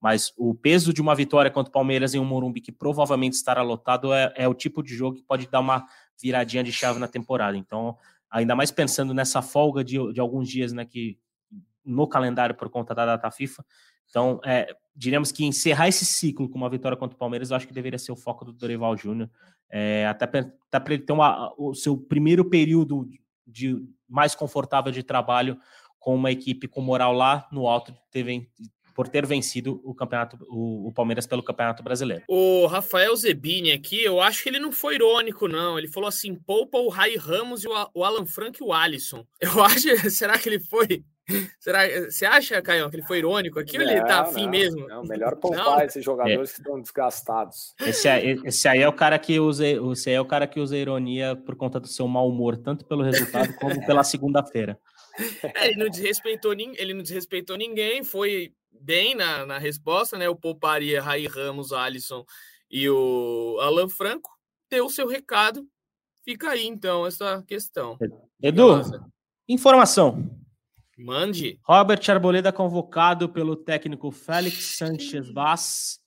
Mas 0.00 0.32
o 0.36 0.54
peso 0.54 0.92
de 0.92 1.00
uma 1.00 1.14
vitória 1.14 1.50
contra 1.50 1.70
o 1.70 1.72
Palmeiras 1.72 2.14
em 2.14 2.18
um 2.18 2.24
Morumbi 2.24 2.60
que 2.60 2.72
provavelmente 2.72 3.32
estará 3.32 3.62
lotado 3.62 4.12
é, 4.12 4.32
é 4.36 4.48
o 4.48 4.54
tipo 4.54 4.82
de 4.82 4.94
jogo 4.94 5.16
que 5.16 5.22
pode 5.22 5.48
dar 5.48 5.60
uma 5.60 5.86
viradinha 6.20 6.62
de 6.62 6.72
chave 6.72 6.98
na 6.98 7.08
temporada. 7.08 7.56
Então, 7.56 7.96
ainda 8.30 8.54
mais 8.54 8.70
pensando 8.70 9.14
nessa 9.14 9.40
folga 9.42 9.82
de, 9.82 10.12
de 10.12 10.20
alguns 10.20 10.48
dias 10.48 10.72
né, 10.72 10.84
que 10.84 11.18
no 11.86 12.06
calendário 12.06 12.54
por 12.54 12.68
conta 12.68 12.94
da 12.94 13.06
data 13.06 13.30
FIFA. 13.30 13.64
Então, 14.08 14.40
é, 14.44 14.74
diríamos 14.94 15.32
que 15.32 15.44
encerrar 15.44 15.88
esse 15.88 16.04
ciclo 16.04 16.48
com 16.48 16.58
uma 16.58 16.70
vitória 16.70 16.96
contra 16.96 17.14
o 17.14 17.18
Palmeiras, 17.18 17.50
eu 17.50 17.56
acho 17.56 17.66
que 17.66 17.74
deveria 17.74 17.98
ser 17.98 18.12
o 18.12 18.16
foco 18.16 18.44
do 18.44 18.52
Dorival 18.52 18.96
Júnior. 18.96 19.30
É, 19.68 20.06
até 20.06 20.26
para 20.26 20.94
ele 20.94 21.02
ter 21.02 21.12
uma, 21.12 21.52
o 21.58 21.74
seu 21.74 21.96
primeiro 21.96 22.44
período 22.44 23.08
de 23.46 23.76
mais 24.08 24.34
confortável 24.34 24.92
de 24.92 25.02
trabalho 25.02 25.58
com 25.98 26.14
uma 26.14 26.30
equipe 26.30 26.68
com 26.68 26.80
moral 26.80 27.12
lá 27.12 27.48
no 27.50 27.66
alto 27.66 27.92
ter, 28.12 28.48
por 28.94 29.08
ter 29.08 29.26
vencido 29.26 29.80
o 29.84 29.94
campeonato, 29.94 30.38
o, 30.48 30.88
o, 30.88 30.92
Palmeiras 30.92 31.26
pelo 31.26 31.42
Campeonato 31.42 31.82
Brasileiro. 31.82 32.22
O 32.28 32.66
Rafael 32.66 33.14
Zebini 33.16 33.72
aqui, 33.72 34.02
eu 34.04 34.20
acho 34.20 34.42
que 34.42 34.48
ele 34.48 34.60
não 34.60 34.70
foi 34.70 34.94
irônico, 34.94 35.48
não. 35.48 35.78
Ele 35.78 35.88
falou 35.88 36.08
assim: 36.08 36.34
poupa 36.34 36.78
o 36.78 36.88
Rai 36.88 37.16
Ramos 37.16 37.64
e 37.64 37.68
o, 37.68 37.90
o 37.92 38.04
Alan 38.04 38.24
Frank 38.24 38.58
e 38.60 38.64
o 38.64 38.72
Alisson. 38.72 39.26
Eu 39.40 39.62
acho, 39.62 40.10
será 40.10 40.38
que 40.38 40.48
ele 40.48 40.60
foi 40.60 41.04
Será, 41.58 41.80
você 42.04 42.24
acha, 42.24 42.62
Caio, 42.62 42.88
que 42.88 42.96
ele 42.96 43.06
foi 43.06 43.18
irônico 43.18 43.58
aqui 43.58 43.76
ou 43.76 43.82
ele 43.82 44.00
tá 44.02 44.20
afim 44.20 44.44
não, 44.44 44.50
mesmo? 44.50 44.86
Não, 44.86 45.02
melhor 45.02 45.34
poupar 45.40 45.84
esses 45.84 46.04
jogadores 46.04 46.50
é. 46.50 46.54
que 46.54 46.60
estão 46.60 46.80
desgastados. 46.80 47.74
Esse, 47.80 48.08
esse, 48.44 48.68
aí 48.68 48.80
é 48.80 48.88
o 48.88 48.92
cara 48.92 49.18
que 49.18 49.38
usa, 49.40 49.66
esse 49.66 50.10
aí 50.10 50.16
é 50.16 50.20
o 50.20 50.24
cara 50.24 50.46
que 50.46 50.60
usa 50.60 50.76
ironia 50.76 51.34
por 51.34 51.56
conta 51.56 51.80
do 51.80 51.88
seu 51.88 52.06
mau 52.06 52.28
humor, 52.28 52.56
tanto 52.56 52.84
pelo 52.84 53.02
resultado 53.02 53.52
como 53.54 53.84
pela 53.84 54.02
segunda-feira. 54.04 54.78
É, 55.42 55.68
ele 55.68 55.76
não 55.76 55.88
desrespeitou 55.88 56.52
ele 56.52 56.94
não 56.94 57.02
desrespeitou 57.02 57.56
ninguém, 57.56 58.04
foi 58.04 58.52
bem 58.70 59.14
na, 59.14 59.46
na 59.46 59.58
resposta, 59.58 60.16
né? 60.16 60.28
O 60.28 60.36
pouparia 60.36 61.02
Rai 61.02 61.26
Ramos, 61.26 61.72
Alisson 61.72 62.24
e 62.70 62.88
o 62.88 63.58
Alan 63.60 63.88
Franco 63.88 64.30
deu 64.70 64.86
o 64.86 64.90
seu 64.90 65.08
recado. 65.08 65.66
Fica 66.24 66.50
aí 66.50 66.66
então 66.66 67.06
essa 67.06 67.42
questão. 67.46 67.96
Edu, 68.42 68.80
informação. 69.48 70.28
Mande. 70.96 71.60
Robert 71.62 72.00
Arboleda 72.08 72.50
convocado 72.50 73.28
pelo 73.28 73.54
técnico 73.54 74.10
Félix 74.10 74.76
Sanchez 74.76 75.30
Vaz 75.30 76.00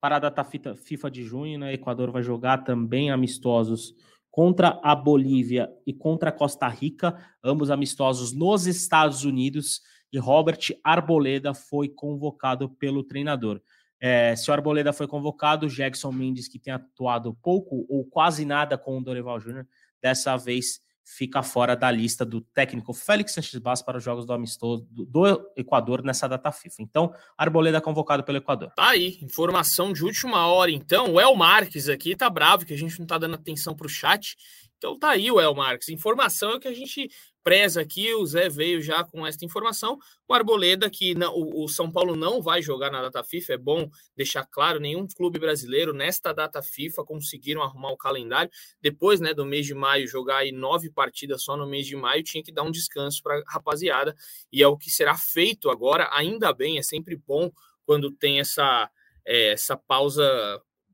para 0.00 0.16
a 0.16 0.18
data 0.18 0.42
FIFA 0.42 1.10
de 1.10 1.22
junho. 1.22 1.58
Né? 1.58 1.74
Equador 1.74 2.10
vai 2.10 2.22
jogar 2.22 2.64
também 2.64 3.10
amistosos 3.10 3.94
contra 4.30 4.80
a 4.82 4.94
Bolívia 4.94 5.70
e 5.86 5.92
contra 5.92 6.30
a 6.30 6.32
Costa 6.32 6.66
Rica, 6.68 7.16
ambos 7.44 7.70
amistosos 7.70 8.32
nos 8.32 8.66
Estados 8.66 9.24
Unidos. 9.24 9.82
E 10.12 10.18
Robert 10.18 10.60
Arboleda 10.82 11.52
foi 11.52 11.88
convocado 11.88 12.68
pelo 12.68 13.04
treinador. 13.04 13.60
É, 14.00 14.34
se 14.34 14.50
o 14.50 14.54
Arboleda 14.54 14.92
foi 14.92 15.06
convocado, 15.06 15.68
Jackson 15.68 16.10
Mendes, 16.10 16.48
que 16.48 16.58
tem 16.58 16.72
atuado 16.72 17.34
pouco 17.42 17.84
ou 17.88 18.04
quase 18.06 18.46
nada 18.46 18.78
com 18.78 18.96
o 18.96 19.02
Dorival 19.04 19.38
Júnior, 19.38 19.68
dessa 20.00 20.36
vez 20.38 20.80
fica 21.16 21.42
fora 21.42 21.74
da 21.74 21.90
lista 21.90 22.24
do 22.24 22.40
técnico 22.40 22.94
Félix 22.94 23.32
Sanches 23.32 23.58
Bass 23.58 23.82
para 23.82 23.98
os 23.98 24.04
jogos 24.04 24.24
do 24.24 24.32
amistoso 24.32 24.86
do 24.90 25.50
Equador 25.56 26.04
nessa 26.04 26.28
data 26.28 26.52
FIFA. 26.52 26.76
Então, 26.78 27.14
Arboleda 27.36 27.78
é 27.78 27.80
convocado 27.80 28.22
pelo 28.22 28.38
Equador. 28.38 28.70
Tá 28.76 28.90
aí, 28.90 29.18
informação 29.20 29.92
de 29.92 30.04
última 30.04 30.46
hora. 30.46 30.70
Então, 30.70 31.14
o 31.14 31.20
El 31.20 31.34
Marques 31.34 31.88
aqui 31.88 32.14
tá 32.14 32.30
bravo 32.30 32.64
que 32.64 32.72
a 32.72 32.78
gente 32.78 32.98
não 33.00 33.06
tá 33.06 33.18
dando 33.18 33.34
atenção 33.34 33.74
para 33.74 33.86
o 33.86 33.90
chat. 33.90 34.36
Então 34.80 34.98
tá 34.98 35.10
aí 35.10 35.30
o 35.30 35.38
El 35.38 35.54
Marques. 35.54 35.90
Informação 35.90 36.54
é 36.54 36.58
que 36.58 36.66
a 36.66 36.72
gente 36.72 37.10
preza 37.44 37.82
aqui, 37.82 38.14
o 38.14 38.24
Zé 38.24 38.48
veio 38.48 38.80
já 38.80 39.04
com 39.04 39.26
esta 39.26 39.44
informação. 39.44 39.98
O 40.26 40.32
Arboleda, 40.32 40.88
que 40.88 41.14
não, 41.14 41.34
o, 41.34 41.64
o, 41.64 41.68
São 41.68 41.92
Paulo 41.92 42.16
não 42.16 42.40
vai 42.40 42.62
jogar 42.62 42.90
na 42.90 43.02
data 43.02 43.22
FIFA, 43.22 43.52
é 43.52 43.58
bom 43.58 43.90
deixar 44.16 44.46
claro, 44.46 44.80
nenhum 44.80 45.06
clube 45.06 45.38
brasileiro 45.38 45.92
nesta 45.92 46.32
data 46.32 46.62
FIFA 46.62 47.04
conseguiram 47.04 47.62
arrumar 47.62 47.90
o 47.90 47.96
calendário. 47.96 48.50
Depois 48.80 49.20
né, 49.20 49.34
do 49.34 49.44
mês 49.44 49.66
de 49.66 49.74
maio, 49.74 50.08
jogar 50.08 50.38
aí 50.38 50.50
nove 50.50 50.90
partidas 50.90 51.42
só 51.42 51.58
no 51.58 51.66
mês 51.66 51.86
de 51.86 51.94
maio, 51.94 52.24
tinha 52.24 52.42
que 52.42 52.52
dar 52.52 52.62
um 52.62 52.70
descanso 52.70 53.22
para 53.22 53.38
a 53.38 53.52
rapaziada, 53.52 54.14
e 54.50 54.62
é 54.62 54.66
o 54.66 54.78
que 54.78 54.90
será 54.90 55.14
feito 55.14 55.68
agora, 55.68 56.08
ainda 56.12 56.54
bem, 56.54 56.78
é 56.78 56.82
sempre 56.82 57.16
bom 57.16 57.50
quando 57.84 58.10
tem 58.10 58.40
essa, 58.40 58.90
é, 59.26 59.52
essa 59.52 59.76
pausa 59.76 60.24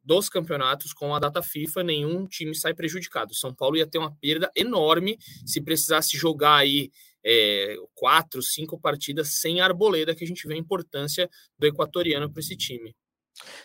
dos 0.07 0.28
campeonatos 0.28 0.92
com 0.92 1.12
a 1.12 1.18
data 1.18 1.42
FIFA, 1.42 1.82
nenhum 1.82 2.26
time 2.28 2.54
sai 2.54 2.72
prejudicado. 2.72 3.34
São 3.34 3.52
Paulo 3.52 3.76
ia 3.76 3.86
ter 3.86 3.98
uma 3.98 4.14
perda 4.14 4.50
enorme 4.54 5.18
se 5.44 5.61
precisasse 5.61 6.16
jogar 6.16 6.59
aí 6.59 6.92
é, 7.24 7.74
quatro, 7.92 8.40
cinco 8.40 8.78
partidas 8.78 9.40
sem 9.40 9.61
arboleda, 9.61 10.14
que 10.14 10.22
a 10.22 10.26
gente 10.26 10.46
vê 10.46 10.54
a 10.54 10.59
importância 10.59 11.28
do 11.59 11.66
equatoriano 11.66 12.30
para 12.30 12.38
esse 12.38 12.57
time. 12.57 12.94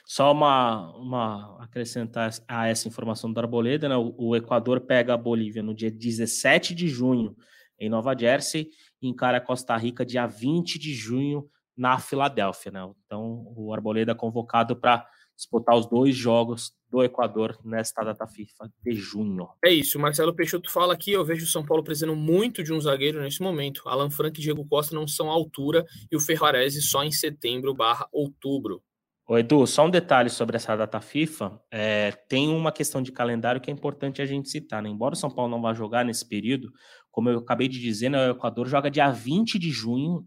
Só 0.04 0.32
uma, 0.32 0.92
uma 0.98 1.64
acrescentar 1.64 2.32
a 2.48 2.68
essa 2.68 2.88
informação 2.88 3.32
do 3.32 3.40
Arboleda, 3.40 3.88
né? 3.88 3.96
O, 3.96 4.36
Equador 4.36 4.82
pega 4.82 5.14
a 5.14 5.18
Bolívia 5.18 5.64
no 5.64 5.74
dia 5.74 5.90
17 5.90 6.76
de 6.76 6.90
junho 6.90 7.38
em 7.80 7.88
Nova 7.88 8.18
Jersey 8.18 8.70
e 9.02 9.08
encara 9.08 9.38
a 9.38 9.42
Costa 9.42 9.78
Rica 9.78 10.06
dia 10.06 10.28
20 10.28 10.78
de 10.78 10.94
junho 10.94 11.50
na 11.78 11.98
Filadélfia, 12.00 12.72
né? 12.72 12.92
Então 13.06 13.46
o 13.56 13.74
Arboleda 13.74 14.14
convocado 14.14 14.76
para 14.76 15.08
disputar 15.42 15.76
os 15.76 15.88
dois 15.88 16.16
jogos 16.16 16.72
do 16.90 17.04
Equador 17.04 17.58
nesta 17.64 18.04
data 18.04 18.28
FIFA 18.28 18.72
de 18.84 18.94
junho. 18.94 19.48
É 19.66 19.72
isso, 19.72 19.98
o 19.98 20.02
Marcelo 20.02 20.36
Peixoto 20.36 20.70
fala 20.70 20.94
aqui, 20.94 21.12
eu 21.12 21.26
vejo 21.26 21.46
o 21.46 21.48
São 21.48 21.66
Paulo 21.66 21.84
precisando 21.84 22.16
muito 22.16 22.64
de 22.64 22.72
um 22.72 22.80
zagueiro 22.80 23.22
nesse 23.22 23.42
momento. 23.42 23.82
Alan 23.88 24.12
Frank 24.12 24.40
e 24.40 24.44
Diego 24.44 24.66
Costa 24.68 24.94
não 24.94 25.08
são 25.08 25.30
à 25.30 25.34
altura 25.34 25.86
e 26.12 26.16
o 26.16 26.20
Ferrarese 26.20 26.82
só 26.82 27.04
em 27.04 27.12
setembro 27.12 27.74
barra 27.74 28.08
outubro. 28.12 28.84
Ô 29.28 29.38
Edu, 29.38 29.66
só 29.66 29.86
um 29.86 29.90
detalhe 29.90 30.30
sobre 30.30 30.58
essa 30.58 30.76
data 30.76 31.00
FIFA. 31.00 31.60
É, 31.72 32.12
tem 32.28 32.50
uma 32.50 32.72
questão 32.72 33.02
de 33.02 33.12
calendário 33.12 33.62
que 33.62 33.72
é 33.72 33.74
importante 33.74 34.22
a 34.22 34.26
gente 34.26 34.50
citar. 34.50 34.84
Né? 34.84 34.90
Embora 34.90 35.14
o 35.14 35.18
São 35.18 35.30
Paulo 35.30 35.50
não 35.50 35.62
vá 35.62 35.74
jogar 35.74 36.04
nesse 36.04 36.28
período, 36.28 36.70
como 37.10 37.30
eu 37.30 37.40
acabei 37.40 37.68
de 37.68 37.80
dizer, 37.80 38.10
né, 38.10 38.28
o 38.28 38.32
Equador 38.32 38.68
joga 38.68 38.92
dia 38.92 39.10
20 39.10 39.58
de 39.58 39.72
junho 39.72 40.26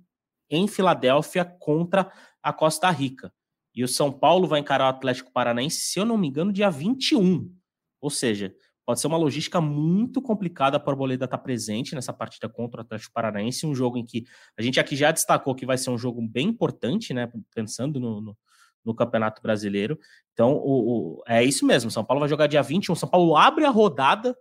em 0.50 0.66
Filadélfia 0.66 1.44
contra 1.44 2.10
a 2.42 2.52
Costa 2.52 2.90
Rica. 2.90 3.30
E 3.74 3.82
o 3.82 3.88
São 3.88 4.12
Paulo 4.12 4.46
vai 4.46 4.60
encarar 4.60 4.86
o 4.86 4.88
Atlético 4.88 5.32
Paranaense, 5.32 5.78
se 5.78 5.98
eu 5.98 6.04
não 6.04 6.16
me 6.16 6.28
engano, 6.28 6.52
dia 6.52 6.70
21. 6.70 7.52
Ou 8.00 8.10
seja, 8.10 8.54
pode 8.86 9.00
ser 9.00 9.08
uma 9.08 9.16
logística 9.16 9.60
muito 9.60 10.22
complicada 10.22 10.78
para 10.78 10.94
o 10.94 10.96
Boleda 10.96 11.24
estar 11.24 11.38
presente 11.38 11.94
nessa 11.94 12.12
partida 12.12 12.48
contra 12.48 12.80
o 12.80 12.84
Atlético 12.84 13.12
Paranaense, 13.12 13.66
um 13.66 13.74
jogo 13.74 13.98
em 13.98 14.04
que 14.04 14.24
a 14.56 14.62
gente 14.62 14.78
aqui 14.78 14.94
já 14.94 15.10
destacou 15.10 15.54
que 15.54 15.66
vai 15.66 15.76
ser 15.76 15.90
um 15.90 15.98
jogo 15.98 16.22
bem 16.22 16.48
importante, 16.48 17.12
né? 17.12 17.28
Pensando 17.52 17.98
no, 17.98 18.20
no, 18.20 18.36
no 18.84 18.94
Campeonato 18.94 19.42
Brasileiro. 19.42 19.98
Então, 20.32 20.52
o, 20.52 21.18
o, 21.18 21.22
é 21.26 21.42
isso 21.42 21.66
mesmo. 21.66 21.90
São 21.90 22.04
Paulo 22.04 22.20
vai 22.20 22.28
jogar 22.28 22.46
dia 22.46 22.62
21. 22.62 22.94
São 22.94 23.08
Paulo 23.08 23.36
abre 23.36 23.64
a 23.64 23.70
rodada, 23.70 24.36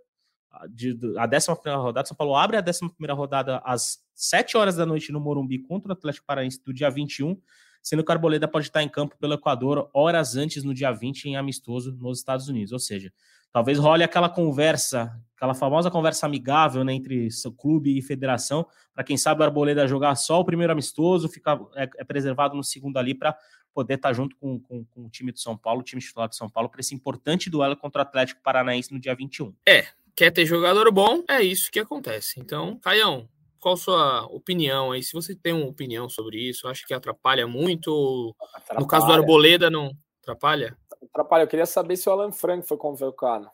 a 0.51 0.65
11 0.67 1.47
rodada. 1.75 2.07
São 2.07 2.15
Paulo 2.15 2.35
abre 2.35 2.57
a 2.57 2.61
11 2.61 2.93
rodada 3.13 3.61
às 3.65 3.97
7 4.13 4.57
horas 4.57 4.75
da 4.75 4.85
noite 4.85 5.11
no 5.11 5.19
Morumbi 5.19 5.57
contra 5.57 5.89
o 5.89 5.93
Atlético 5.93 6.27
Paranaense 6.27 6.61
do 6.63 6.71
dia 6.71 6.91
21 6.91 7.35
sendo 7.83 8.03
que 8.03 8.09
o 8.09 8.13
Arboleda 8.13 8.47
pode 8.47 8.67
estar 8.67 8.81
em 8.81 8.87
campo 8.87 9.17
pelo 9.19 9.33
Equador 9.33 9.89
horas 9.93 10.37
antes, 10.37 10.63
no 10.63 10.73
dia 10.73 10.91
20, 10.91 11.25
em 11.25 11.35
amistoso 11.35 11.91
nos 11.91 12.19
Estados 12.19 12.47
Unidos. 12.47 12.71
Ou 12.71 12.79
seja, 12.79 13.11
talvez 13.51 13.77
role 13.77 14.03
aquela 14.03 14.29
conversa, 14.29 15.13
aquela 15.35 15.53
famosa 15.53 15.91
conversa 15.91 16.25
amigável 16.25 16.83
né, 16.85 16.93
entre 16.93 17.27
clube 17.57 17.97
e 17.97 18.01
federação, 18.01 18.65
para 18.93 19.03
quem 19.03 19.17
sabe 19.17 19.41
o 19.41 19.43
Arboleda 19.43 19.85
jogar 19.85 20.15
só 20.15 20.39
o 20.39 20.45
primeiro 20.45 20.71
amistoso, 20.71 21.27
ficar 21.27 21.59
é, 21.75 21.89
é 21.97 22.03
preservado 22.05 22.55
no 22.55 22.63
segundo 22.63 22.97
ali 22.97 23.13
para 23.13 23.37
poder 23.73 23.95
estar 23.95 24.13
junto 24.13 24.35
com, 24.37 24.59
com, 24.59 24.85
com, 24.85 25.05
o 25.05 25.09
time 25.09 25.31
do 25.31 25.39
São 25.39 25.57
Paulo, 25.57 25.81
o 25.81 25.83
time 25.83 26.01
titular 26.01 26.29
do 26.29 26.35
São 26.35 26.49
Paulo, 26.49 26.69
para 26.69 26.79
esse 26.79 26.95
importante 26.95 27.49
duelo 27.49 27.75
contra 27.75 27.99
o 27.99 28.03
Atlético 28.03 28.41
Paranaense 28.41 28.93
no 28.93 28.99
dia 28.99 29.15
21. 29.15 29.53
É, 29.67 29.87
quer 30.15 30.31
ter 30.31 30.45
jogador 30.45 30.89
bom, 30.91 31.23
é 31.27 31.41
isso 31.41 31.71
que 31.71 31.79
acontece. 31.79 32.39
Então, 32.39 32.77
Caião, 32.79 33.27
qual 33.63 33.75
a 33.75 33.77
sua 33.77 34.25
opinião 34.25 34.91
aí? 34.91 35.01
Se 35.01 35.13
você 35.13 35.33
tem 35.33 35.53
uma 35.53 35.67
opinião 35.67 36.09
sobre 36.09 36.37
isso, 36.37 36.67
acho 36.67 36.85
que 36.85 36.93
atrapalha 36.93 37.47
muito. 37.47 38.35
Atrapalha. 38.53 38.79
No 38.81 38.87
caso 38.87 39.07
do 39.07 39.13
Arboleda, 39.13 39.69
não 39.69 39.93
atrapalha? 40.21 40.77
Atrapalha. 41.09 41.43
Eu 41.43 41.47
queria 41.47 41.65
saber 41.65 41.95
se 41.95 42.09
o 42.09 42.11
Alan 42.11 42.33
Frank 42.33 42.67
foi 42.67 42.75
convocado. 42.75 43.49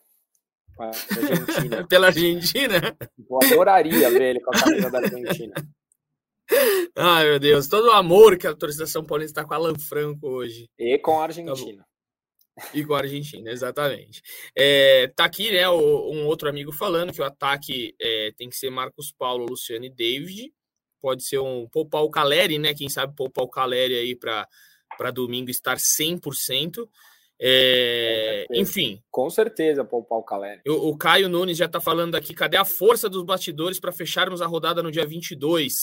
Argentina. 0.80 1.86
Pela 1.88 2.08
Argentina? 2.08 2.98
Eu 3.30 3.38
adoraria 3.44 4.10
ver 4.10 4.32
ele 4.32 4.40
com 4.40 4.50
a 4.50 4.60
camisa 4.60 4.90
da 4.90 4.98
Argentina. 4.98 5.54
Ai, 6.98 7.26
meu 7.26 7.40
Deus, 7.40 7.68
todo 7.68 7.90
o 7.90 7.92
amor 7.92 8.36
que 8.36 8.48
a 8.48 8.56
torcida 8.56 8.88
São 8.88 9.06
Paulo 9.06 9.24
está 9.24 9.46
com 9.46 9.54
Alan 9.54 9.78
Franco 9.78 10.28
hoje. 10.28 10.68
E 10.80 10.98
com 10.98 11.20
a 11.20 11.26
Argentina. 11.26 11.86
Tá 12.60 12.70
e 12.74 12.86
com 12.86 12.94
a 12.94 13.00
Argentina, 13.00 13.52
exatamente. 13.52 14.22
É, 14.56 15.08
tá 15.16 15.26
aqui, 15.26 15.52
né, 15.52 15.70
um 15.70 16.26
outro 16.26 16.50
amigo 16.50 16.72
falando 16.72 17.14
que 17.14 17.22
o 17.22 17.26
ataque 17.26 17.96
é, 18.00 18.32
tem 18.38 18.50
que 18.50 18.56
ser 18.56 18.70
Marcos 18.70 19.12
Paulo, 19.12 19.46
Luciano 19.46 19.86
e 19.86 19.90
David. 19.90 20.54
Pode 21.02 21.24
ser 21.24 21.40
um 21.40 21.68
poupar 21.68 22.04
o 22.04 22.10
Caleri, 22.10 22.60
né? 22.60 22.74
Quem 22.74 22.90
sabe 22.90 23.16
poupar 23.16 23.46
o 23.46 23.50
Caleri 23.50 23.96
aí 23.96 24.16
para 24.16 25.12
domingo 25.14 25.50
estar 25.50 25.78
100%. 25.78 26.88
É, 27.42 28.44
com 28.50 28.56
enfim. 28.56 29.02
Com 29.10 29.30
certeza, 29.30 29.86
poupar 29.86 30.20
o 30.20 30.24
Caleri. 30.24 30.62
O, 30.68 30.90
o 30.90 30.98
Caio 30.98 31.30
Nunes 31.30 31.58
já 31.58 31.66
está 31.66 31.80
falando 31.80 32.16
aqui: 32.16 32.34
cadê 32.34 32.58
a 32.58 32.66
força 32.66 33.10
dos 33.10 33.24
bastidores 33.24 33.80
para 33.80 33.94
fecharmos 33.94 34.42
a 34.42 34.46
rodada 34.46 34.84
no 34.84 34.92
dia 34.92 35.06
22? 35.06 35.74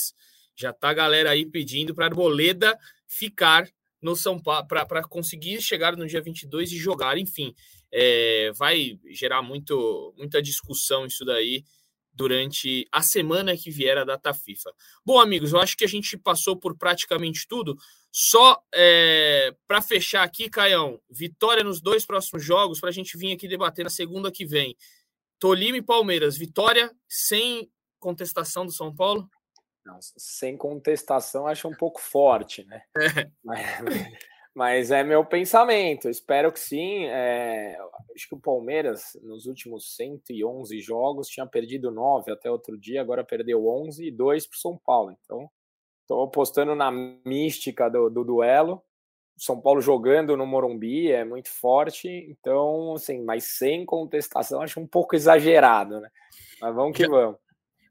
Já 0.55 0.73
tá 0.73 0.91
a 0.91 0.95
galera 0.95 1.31
aí 1.31 1.47
pedindo 1.47 1.95
para 1.95 2.07
Arboleda 2.07 2.79
ficar 3.07 3.67
no 4.01 4.15
São 4.15 4.41
Paulo 4.41 4.67
para 4.67 5.03
conseguir 5.03 5.61
chegar 5.61 5.97
no 5.97 6.07
dia 6.07 6.21
22 6.21 6.73
e 6.73 6.77
jogar. 6.77 7.19
Enfim, 7.19 7.55
é, 7.93 8.53
vai 8.55 8.99
gerar 9.11 9.43
muito, 9.43 10.15
muita 10.17 10.43
discussão 10.43 11.07
isso 11.07 11.25
daí 11.25 11.65
durante 12.17 12.89
a 12.91 13.03
semana 13.03 13.57
que 13.57 13.71
vier 13.71 13.99
a 13.99 14.05
data 14.05 14.33
FIFA. 14.33 14.73
Bom, 15.05 15.21
amigos, 15.21 15.53
eu 15.53 15.61
acho 15.61 15.77
que 15.77 15.85
a 15.85 15.89
gente 15.89 16.17
passou 16.17 16.57
por 16.57 16.77
praticamente 16.77 17.47
tudo. 17.47 17.77
Só 18.11 18.59
é, 18.75 19.55
para 19.69 19.83
fechar 19.83 20.23
aqui, 20.23 20.49
Caião, 20.49 20.99
vitória 21.11 21.63
nos 21.63 21.83
dois 21.83 22.07
próximos 22.07 22.43
jogos 22.43 22.81
para 22.81 22.89
a 22.89 22.93
gente 22.93 23.19
vir 23.19 23.33
aqui 23.33 23.47
debater 23.47 23.85
na 23.85 23.91
segunda 23.91 24.33
que 24.33 24.47
vem. 24.47 24.75
Tolima 25.39 25.77
e 25.77 25.83
Palmeiras, 25.83 26.39
vitória 26.39 26.91
sem 27.07 27.71
contestação 27.99 28.65
do 28.65 28.73
São 28.73 28.95
Paulo? 28.95 29.29
Não, 29.87 29.99
sem 30.01 30.57
contestação, 30.57 31.47
acho 31.47 31.69
um 31.69 31.75
pouco 31.75 32.01
forte, 32.01 32.65
né? 32.65 32.83
É. 32.97 33.31
Mas, 33.45 34.11
mas, 34.55 34.91
é 34.91 35.05
meu 35.05 35.25
pensamento. 35.25 36.09
Espero 36.09 36.53
que 36.53 36.59
sim. 36.61 37.05
É, 37.07 37.79
acho 38.15 38.29
que 38.29 38.35
o 38.35 38.41
Palmeiras, 38.41 39.19
nos 39.23 39.47
últimos 39.47 39.95
111 39.97 40.81
jogos, 40.81 41.29
tinha 41.29 41.47
perdido 41.47 41.91
9 41.91 42.33
até 42.33 42.51
outro 42.51 42.77
dia, 42.77 43.01
agora 43.01 43.25
perdeu 43.25 43.67
11 43.67 44.07
e 44.07 44.11
2 44.11 44.47
para 44.47 44.57
o 44.57 44.59
São 44.59 44.77
Paulo. 44.77 45.17
Então, 45.25 45.51
Estou 46.07 46.23
apostando 46.23 46.77
na 46.77 46.89
mística 46.89 47.91
do, 47.91 48.09
do 48.09 48.23
duelo. 48.23 48.81
São 49.37 49.61
Paulo 49.61 49.81
jogando 49.81 50.37
no 50.37 50.47
Morumbi 50.47 51.11
é 51.11 51.25
muito 51.25 51.51
forte, 51.51 52.09
então, 52.31 52.95
assim, 52.95 53.23
mas 53.25 53.45
sem 53.59 53.85
contestação, 53.85 54.63
acho 54.63 54.79
um 54.79 54.87
pouco 54.87 55.17
exagerado, 55.17 56.01
né? 56.01 56.09
Mas 56.61 56.75
vamos 56.75 56.97
que 56.97 57.03
já, 57.03 57.09
vamos. 57.09 57.39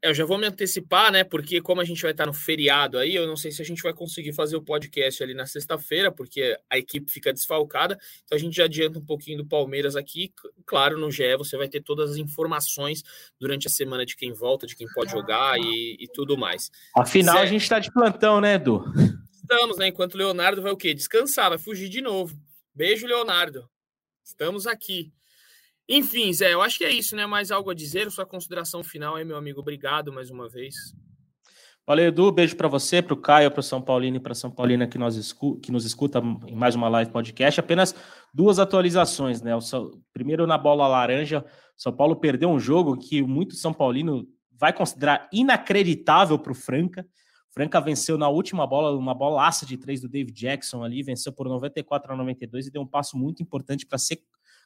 Eu 0.06 0.14
já 0.14 0.24
vou 0.24 0.38
me 0.38 0.46
antecipar, 0.46 1.10
né? 1.10 1.24
Porque 1.24 1.60
como 1.60 1.80
a 1.80 1.84
gente 1.84 2.00
vai 2.00 2.12
estar 2.12 2.26
no 2.26 2.32
feriado 2.32 2.98
aí, 2.98 3.14
eu 3.14 3.26
não 3.26 3.36
sei 3.36 3.50
se 3.50 3.60
a 3.60 3.64
gente 3.64 3.82
vai 3.82 3.92
conseguir 3.92 4.32
fazer 4.32 4.56
o 4.56 4.62
podcast 4.62 5.22
ali 5.22 5.34
na 5.34 5.46
sexta-feira, 5.46 6.12
porque 6.12 6.56
a 6.70 6.78
equipe 6.78 7.10
fica 7.10 7.32
desfalcada. 7.32 7.98
Então 8.24 8.36
a 8.36 8.38
gente 8.38 8.56
já 8.56 8.64
adianta 8.64 8.98
um 8.98 9.04
pouquinho 9.04 9.38
do 9.38 9.46
Palmeiras 9.46 9.96
aqui. 9.96 10.32
Claro, 10.64 10.98
no 10.98 11.10
GE 11.10 11.36
você 11.36 11.56
vai 11.56 11.68
ter 11.68 11.82
todas 11.82 12.12
as 12.12 12.16
informações 12.16 13.02
durante 13.38 13.66
a 13.66 13.70
semana 13.70 14.06
de 14.06 14.16
quem 14.16 14.32
volta, 14.32 14.66
de 14.66 14.76
quem 14.76 14.86
pode 14.94 15.10
jogar 15.10 15.58
e, 15.58 15.96
e 15.98 16.06
tudo 16.08 16.36
mais. 16.38 16.70
Afinal, 16.96 17.38
a 17.38 17.46
gente 17.46 17.62
está 17.62 17.78
de 17.78 17.92
plantão, 17.92 18.40
né, 18.40 18.54
Edu? 18.54 18.84
Estamos, 19.32 19.76
né? 19.76 19.88
Enquanto 19.88 20.14
o 20.14 20.18
Leonardo 20.18 20.62
vai 20.62 20.72
o 20.72 20.76
quê? 20.76 20.94
Descansar, 20.94 21.50
vai 21.50 21.58
fugir 21.58 21.88
de 21.88 22.00
novo. 22.00 22.36
Beijo, 22.74 23.06
Leonardo. 23.06 23.68
Estamos 24.24 24.66
aqui. 24.66 25.12
Enfim, 25.88 26.32
Zé, 26.32 26.52
eu 26.52 26.62
acho 26.62 26.78
que 26.78 26.84
é 26.84 26.90
isso, 26.90 27.14
né? 27.14 27.26
Mais 27.26 27.50
algo 27.50 27.70
a 27.70 27.74
dizer? 27.74 28.10
Sua 28.10 28.26
consideração 28.26 28.82
final 28.82 29.14
aí, 29.14 29.24
meu 29.24 29.36
amigo. 29.36 29.60
Obrigado 29.60 30.12
mais 30.12 30.30
uma 30.30 30.48
vez. 30.48 30.74
Valeu, 31.86 32.08
Edu. 32.08 32.32
Beijo 32.32 32.56
para 32.56 32.66
você, 32.66 33.00
para 33.00 33.14
o 33.14 33.16
Caio, 33.16 33.48
para 33.48 33.60
o 33.60 33.62
São 33.62 33.80
Paulino 33.80 34.16
e 34.16 34.20
para 34.20 34.34
São 34.34 34.50
Paulina 34.50 34.88
que, 34.88 34.98
nós 34.98 35.32
que 35.62 35.70
nos 35.70 35.84
escuta 35.84 36.20
em 36.48 36.56
mais 36.56 36.74
uma 36.74 36.88
live 36.88 37.12
podcast. 37.12 37.60
Apenas 37.60 37.94
duas 38.34 38.58
atualizações, 38.58 39.40
né? 39.40 39.54
O 39.54 39.60
São... 39.60 39.92
Primeiro, 40.12 40.44
na 40.48 40.58
bola 40.58 40.88
laranja, 40.88 41.44
São 41.76 41.92
Paulo 41.92 42.16
perdeu 42.16 42.48
um 42.48 42.58
jogo 42.58 42.96
que 42.96 43.22
muito 43.22 43.54
São 43.54 43.72
Paulino 43.72 44.26
vai 44.50 44.72
considerar 44.72 45.28
inacreditável 45.32 46.36
para 46.36 46.50
o 46.50 46.54
Franca. 46.56 47.06
Franca 47.52 47.80
venceu 47.80 48.18
na 48.18 48.28
última 48.28 48.66
bola, 48.66 48.90
uma 48.98 49.14
bola 49.14 49.46
aça 49.46 49.64
de 49.64 49.76
três 49.76 50.00
do 50.00 50.08
David 50.08 50.36
Jackson 50.36 50.82
ali, 50.82 51.04
venceu 51.04 51.32
por 51.32 51.48
94 51.48 52.12
a 52.12 52.16
92 52.16 52.66
e 52.66 52.70
deu 52.72 52.82
um 52.82 52.86
passo 52.86 53.16
muito 53.16 53.44
importante 53.44 53.86
para 53.86 53.96
ser 53.96 54.18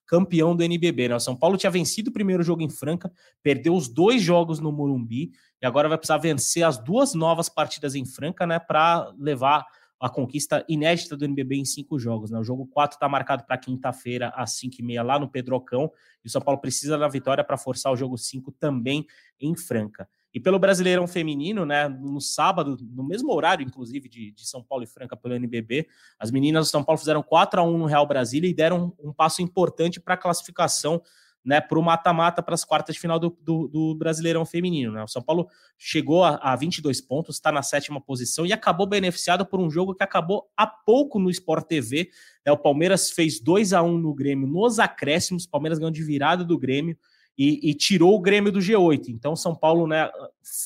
campeão 0.07 0.57
do 0.57 0.63
NBB. 0.63 1.09
Né? 1.09 1.17
O 1.17 1.21
São 1.21 1.37
Paulo 1.37 1.57
tinha 1.57 1.71
vencido 1.71 2.11
o 2.11 2.13
primeiro 2.13 2.43
jogo 2.43 2.63
em 2.63 2.69
Franca, 2.69 3.13
perdeu 3.43 3.75
os 3.75 3.89
dois 3.89 4.23
jogos 4.23 4.59
no 4.59 4.73
Morumbi 4.73 5.31
e 5.63 5.67
agora 5.67 5.89
vai 5.89 5.99
precisar 5.99 6.19
vencer 6.19 6.63
as 6.63 6.79
duas 6.79 7.15
novas 7.15 7.49
partidas 7.49 7.95
em 7.95 8.05
Franca, 8.05 8.47
né, 8.47 8.59
para 8.59 9.13
levar 9.19 9.65
a 10.01 10.09
conquista 10.09 10.65
inédita 10.67 11.15
do 11.15 11.27
NBB 11.27 11.57
em 11.57 11.65
cinco 11.65 11.99
jogos. 11.99 12.31
Né? 12.31 12.39
O 12.39 12.45
jogo 12.45 12.67
4 12.67 12.97
está 12.97 13.07
marcado 13.07 13.45
para 13.45 13.59
quinta-feira, 13.59 14.33
às 14.35 14.59
5h30, 14.59 15.03
lá 15.03 15.19
no 15.19 15.29
Pedrocão. 15.29 15.93
E 16.25 16.29
o 16.29 16.31
São 16.31 16.41
Paulo 16.41 16.59
precisa 16.59 16.97
da 16.97 17.07
vitória 17.07 17.45
para 17.45 17.59
forçar 17.59 17.93
o 17.93 17.97
jogo 17.97 18.17
5 18.17 18.51
também 18.53 19.07
em 19.39 19.55
Franca. 19.55 20.09
E 20.33 20.39
pelo 20.39 20.59
Brasileirão 20.59 21.07
Feminino, 21.09 21.67
né, 21.67 21.89
no 21.89 22.21
sábado, 22.21 22.77
no 22.81 23.03
mesmo 23.03 23.33
horário, 23.33 23.67
inclusive, 23.67 24.09
de, 24.09 24.31
de 24.31 24.49
São 24.49 24.63
Paulo 24.63 24.85
e 24.85 24.87
Franca 24.87 25.17
pelo 25.17 25.35
NBB, 25.35 25.89
as 26.19 26.31
meninas 26.31 26.67
do 26.67 26.71
São 26.71 26.85
Paulo 26.85 26.99
fizeram 26.99 27.23
4 27.23 27.61
a 27.61 27.65
1 27.65 27.79
no 27.79 27.87
Real 27.87 28.07
Brasília 28.07 28.49
e 28.49 28.55
deram 28.55 28.93
um, 29.03 29.13
passo 29.13 29.43
importante 29.43 30.01
para 30.01 30.15
a 30.15 30.17
classificação 30.17 31.03
né, 31.45 31.61
para 31.61 31.79
o 31.79 31.83
mata-mata 31.83 32.43
para 32.43 32.55
as 32.55 32.65
quartas 32.65 32.95
de 32.95 33.01
final 33.01 33.19
do, 33.19 33.37
do, 33.41 33.67
do, 33.67 33.95
Brasileirão 33.95 34.45
Feminino. 34.45 34.93
Né? 34.93 35.03
O 35.03 35.09
São 35.09 35.23
Paulo 35.23 35.49
chegou 35.79 36.23
a, 36.23 36.37
a 36.37 36.55
22 36.55 37.01
pontos, 37.01 37.37
está 37.37 37.51
na 37.51 37.63
sétima 37.63 38.01
posição 38.01 38.45
e 38.45 38.53
acabou 38.53 38.87
beneficiado 38.87 39.45
por 39.47 39.59
um 39.59 39.71
jogo 39.71 39.95
que 39.95 40.03
acabou 40.03 40.51
há 40.57 40.67
pouco 40.67 41.19
no 41.19 41.31
Sport 41.31 41.67
TV. 41.67 42.11
Né? 42.45 42.53
O 42.53 42.59
Palmeiras 42.59 43.11
fez 43.11 43.41
2 43.41 43.73
a 43.73 43.83
1 43.83 43.99
no 43.99 44.15
Grêmio 44.15 44.47
nos 44.47 44.79
acréscimos, 44.79 45.45
o 45.45 45.51
Palmeiras 45.51 45.79
ganhou 45.79 45.91
de 45.91 46.03
virada 46.03 46.45
do 46.45 46.59
Grêmio 46.59 46.97
e, 47.41 47.71
e 47.71 47.75
tirou 47.75 48.15
o 48.15 48.21
Grêmio 48.21 48.53
do 48.53 48.59
G8. 48.59 49.09
Então, 49.09 49.35
São 49.35 49.55
Paulo 49.55 49.87
né, 49.87 50.11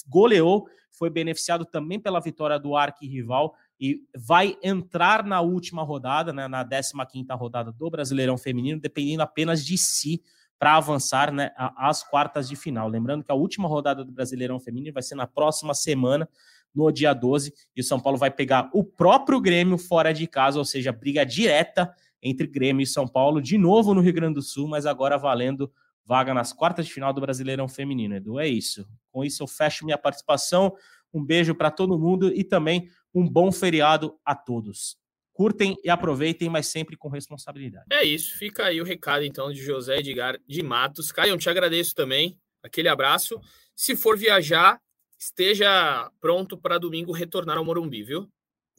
goleou, 0.08 0.66
foi 0.90 1.08
beneficiado 1.08 1.64
também 1.64 2.00
pela 2.00 2.18
vitória 2.18 2.58
do 2.58 2.74
arqui-rival 2.74 3.54
e 3.80 4.00
vai 4.16 4.58
entrar 4.60 5.24
na 5.24 5.40
última 5.40 5.84
rodada, 5.84 6.32
né, 6.32 6.48
na 6.48 6.64
15 6.64 7.28
rodada 7.38 7.70
do 7.70 7.88
Brasileirão 7.88 8.36
Feminino, 8.36 8.80
dependendo 8.80 9.22
apenas 9.22 9.64
de 9.64 9.78
si 9.78 10.20
para 10.58 10.76
avançar 10.76 11.30
né, 11.30 11.52
às 11.56 12.02
quartas 12.02 12.48
de 12.48 12.56
final. 12.56 12.88
Lembrando 12.88 13.22
que 13.22 13.30
a 13.30 13.36
última 13.36 13.68
rodada 13.68 14.04
do 14.04 14.10
Brasileirão 14.10 14.58
Feminino 14.58 14.94
vai 14.94 15.02
ser 15.02 15.14
na 15.14 15.28
próxima 15.28 15.74
semana, 15.74 16.28
no 16.74 16.90
dia 16.90 17.14
12, 17.14 17.54
e 17.76 17.82
o 17.82 17.84
São 17.84 18.00
Paulo 18.00 18.18
vai 18.18 18.32
pegar 18.32 18.68
o 18.72 18.82
próprio 18.82 19.40
Grêmio 19.40 19.78
fora 19.78 20.12
de 20.12 20.26
casa, 20.26 20.58
ou 20.58 20.64
seja, 20.64 20.90
briga 20.90 21.24
direta 21.24 21.94
entre 22.20 22.48
Grêmio 22.48 22.82
e 22.82 22.86
São 22.86 23.06
Paulo, 23.06 23.40
de 23.40 23.56
novo 23.56 23.94
no 23.94 24.00
Rio 24.00 24.12
Grande 24.12 24.34
do 24.34 24.42
Sul, 24.42 24.66
mas 24.66 24.86
agora 24.86 25.16
valendo 25.16 25.70
vaga 26.04 26.34
nas 26.34 26.52
quartas 26.52 26.86
de 26.86 26.92
final 26.92 27.12
do 27.12 27.20
Brasileirão 27.20 27.68
Feminino. 27.68 28.14
Edu, 28.14 28.38
é 28.38 28.46
isso. 28.48 28.86
Com 29.10 29.24
isso 29.24 29.42
eu 29.42 29.46
fecho 29.46 29.84
minha 29.84 29.98
participação. 29.98 30.74
Um 31.12 31.24
beijo 31.24 31.54
para 31.54 31.70
todo 31.70 31.98
mundo 31.98 32.32
e 32.34 32.42
também 32.44 32.88
um 33.14 33.28
bom 33.28 33.50
feriado 33.52 34.18
a 34.24 34.34
todos. 34.34 34.96
Curtem 35.32 35.76
e 35.82 35.90
aproveitem, 35.90 36.48
mas 36.48 36.68
sempre 36.68 36.96
com 36.96 37.08
responsabilidade. 37.08 37.86
É 37.90 38.04
isso. 38.04 38.38
Fica 38.38 38.66
aí 38.66 38.80
o 38.80 38.84
recado 38.84 39.24
então 39.24 39.52
de 39.52 39.60
José 39.60 39.98
Edgar 39.98 40.38
de 40.46 40.62
Matos. 40.62 41.10
Caio, 41.10 41.36
te 41.36 41.50
agradeço 41.50 41.94
também. 41.94 42.38
Aquele 42.62 42.88
abraço. 42.88 43.40
Se 43.74 43.96
for 43.96 44.16
viajar, 44.16 44.80
esteja 45.18 46.10
pronto 46.20 46.56
para 46.56 46.78
domingo 46.78 47.12
retornar 47.12 47.58
ao 47.58 47.64
Morumbi, 47.64 48.02
viu? 48.02 48.28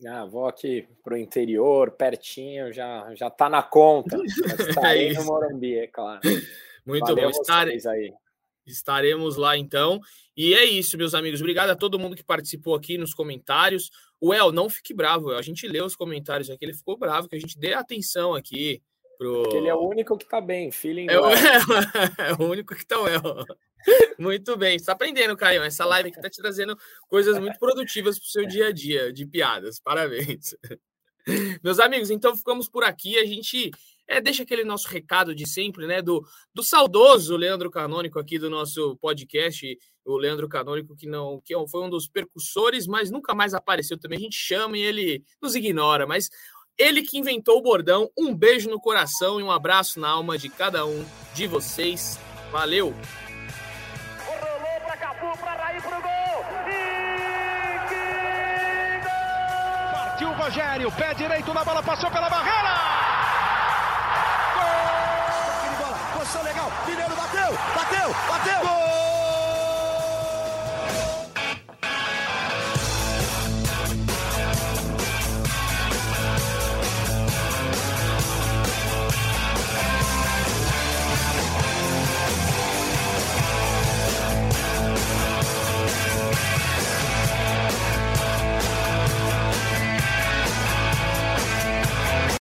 Ah, 0.05 0.26
vou 0.26 0.45
aqui 0.45 0.88
pro 1.03 1.17
interior, 1.17 1.91
pertinho, 1.91 2.71
já 2.73 3.13
já 3.15 3.30
tá 3.30 3.49
na 3.49 3.63
conta. 3.63 4.17
Estarei 4.69 5.09
é 5.09 5.13
no 5.13 5.26
Morumbi, 5.26 5.76
é 5.78 5.88
claro. 5.88 6.21
Muito 6.86 7.05
Valeu 7.07 7.31
bom. 7.31 7.41
Estar... 7.41 7.67
Estaremos 8.65 9.36
lá 9.36 9.57
então. 9.57 9.99
E 10.36 10.53
é 10.53 10.65
isso, 10.65 10.97
meus 10.97 11.13
amigos. 11.13 11.39
Obrigado 11.39 11.69
a 11.69 11.75
todo 11.75 11.99
mundo 11.99 12.15
que 12.15 12.23
participou 12.23 12.75
aqui 12.75 12.97
nos 12.97 13.13
comentários. 13.13 13.91
O 14.19 14.33
El, 14.33 14.51
não 14.51 14.69
fique 14.69 14.93
bravo. 14.93 15.31
El. 15.31 15.38
A 15.38 15.41
gente 15.41 15.67
leu 15.67 15.86
os 15.86 15.95
comentários 15.95 16.49
aqui. 16.49 16.65
Ele 16.65 16.73
ficou 16.73 16.97
bravo 16.97 17.29
que 17.29 17.36
a 17.36 17.39
gente 17.39 17.57
dê 17.59 17.73
atenção 17.73 18.33
aqui. 18.33 18.81
Pro... 19.17 19.43
Porque 19.43 19.57
ele 19.57 19.67
é 19.67 19.75
o 19.75 19.88
único 19.88 20.17
que 20.17 20.25
tá 20.25 20.41
bem. 20.41 20.71
Feeling 20.71 21.07
é, 21.09 21.19
o... 21.19 21.29
é 21.29 22.33
o 22.39 22.43
único 22.49 22.75
que 22.75 22.86
tá 22.86 22.99
o 22.99 23.07
El. 23.07 23.21
Muito 24.17 24.57
bem. 24.57 24.79
Você 24.79 24.86
tá 24.86 24.93
aprendendo, 24.93 25.38
Caio. 25.38 25.63
Essa 25.63 25.86
live 25.86 26.09
aqui 26.09 26.19
tá 26.19 26.29
te 26.29 26.41
trazendo 26.41 26.77
coisas 27.07 27.38
muito 27.38 27.59
produtivas 27.59 28.17
pro 28.17 28.27
seu 28.27 28.47
dia 28.47 28.67
a 28.67 28.71
dia 28.71 29.13
de 29.13 29.25
piadas. 29.27 29.79
Parabéns. 29.79 30.55
Meus 31.63 31.79
amigos, 31.79 32.09
então 32.09 32.36
ficamos 32.36 32.67
por 32.67 32.83
aqui. 32.83 33.17
A 33.19 33.25
gente 33.25 33.71
é, 34.08 34.22
deixa 34.22 34.43
aquele 34.43 34.64
nosso 34.64 34.88
recado 34.88 35.34
de 35.34 35.47
sempre, 35.47 35.88
né? 35.88 36.01
Do, 36.01 36.26
do 36.53 36.64
saudoso 36.64 37.36
Leandro 37.36 37.72
Canônico 37.72 38.20
aqui 38.20 38.38
do 38.38 38.49
nosso 38.49 38.95
podcast, 38.97 39.78
o 40.06 40.18
Leandro 40.18 40.47
Canônico, 40.47 40.95
que 40.95 41.08
não 41.08 41.41
que 41.43 41.53
é 41.53 41.68
foi 41.68 41.82
um 41.82 41.89
dos 41.89 42.08
percussores, 42.08 42.86
mas 42.86 43.10
nunca 43.10 43.34
mais 43.34 43.53
apareceu 43.53 43.97
também. 43.97 44.20
A 44.20 44.22
gente 44.22 44.38
chama 44.38 44.78
e 44.78 44.82
ele 44.82 45.24
nos 45.41 45.56
ignora, 45.56 46.06
mas 46.06 46.30
ele 46.78 47.01
que 47.01 47.18
inventou 47.18 47.58
o 47.58 47.62
bordão. 47.62 48.10
Um 48.18 48.36
beijo 48.36 48.70
no 48.70 48.80
coração 48.80 49.39
e 49.39 49.43
um 49.43 49.51
abraço 49.51 49.99
na 49.99 50.10
alma 50.10 50.38
de 50.38 50.49
cada 50.49 50.86
um 50.86 51.03
de 51.34 51.47
vocês. 51.47 52.20
Valeu! 52.51 52.93
Rolou 54.26 54.82
para 54.86 54.97
Capu, 54.97 55.26
Raí, 55.43 55.82
pro 55.82 56.01
gol! 56.01 56.45
E 56.70 57.89
que 57.89 58.06
Partiu 59.91 60.30
o 60.30 60.34
Rogério, 60.34 60.91
pé 60.91 61.14
direito 61.16 61.53
na 61.53 61.64
bola, 61.64 61.82
passou 61.82 62.12
pela 62.12 62.30
barreira! 62.30 62.94
Bateu, 67.86 68.09
bateu, 68.09 68.15
bateu! 68.15 68.25
Gol! 68.25 68.34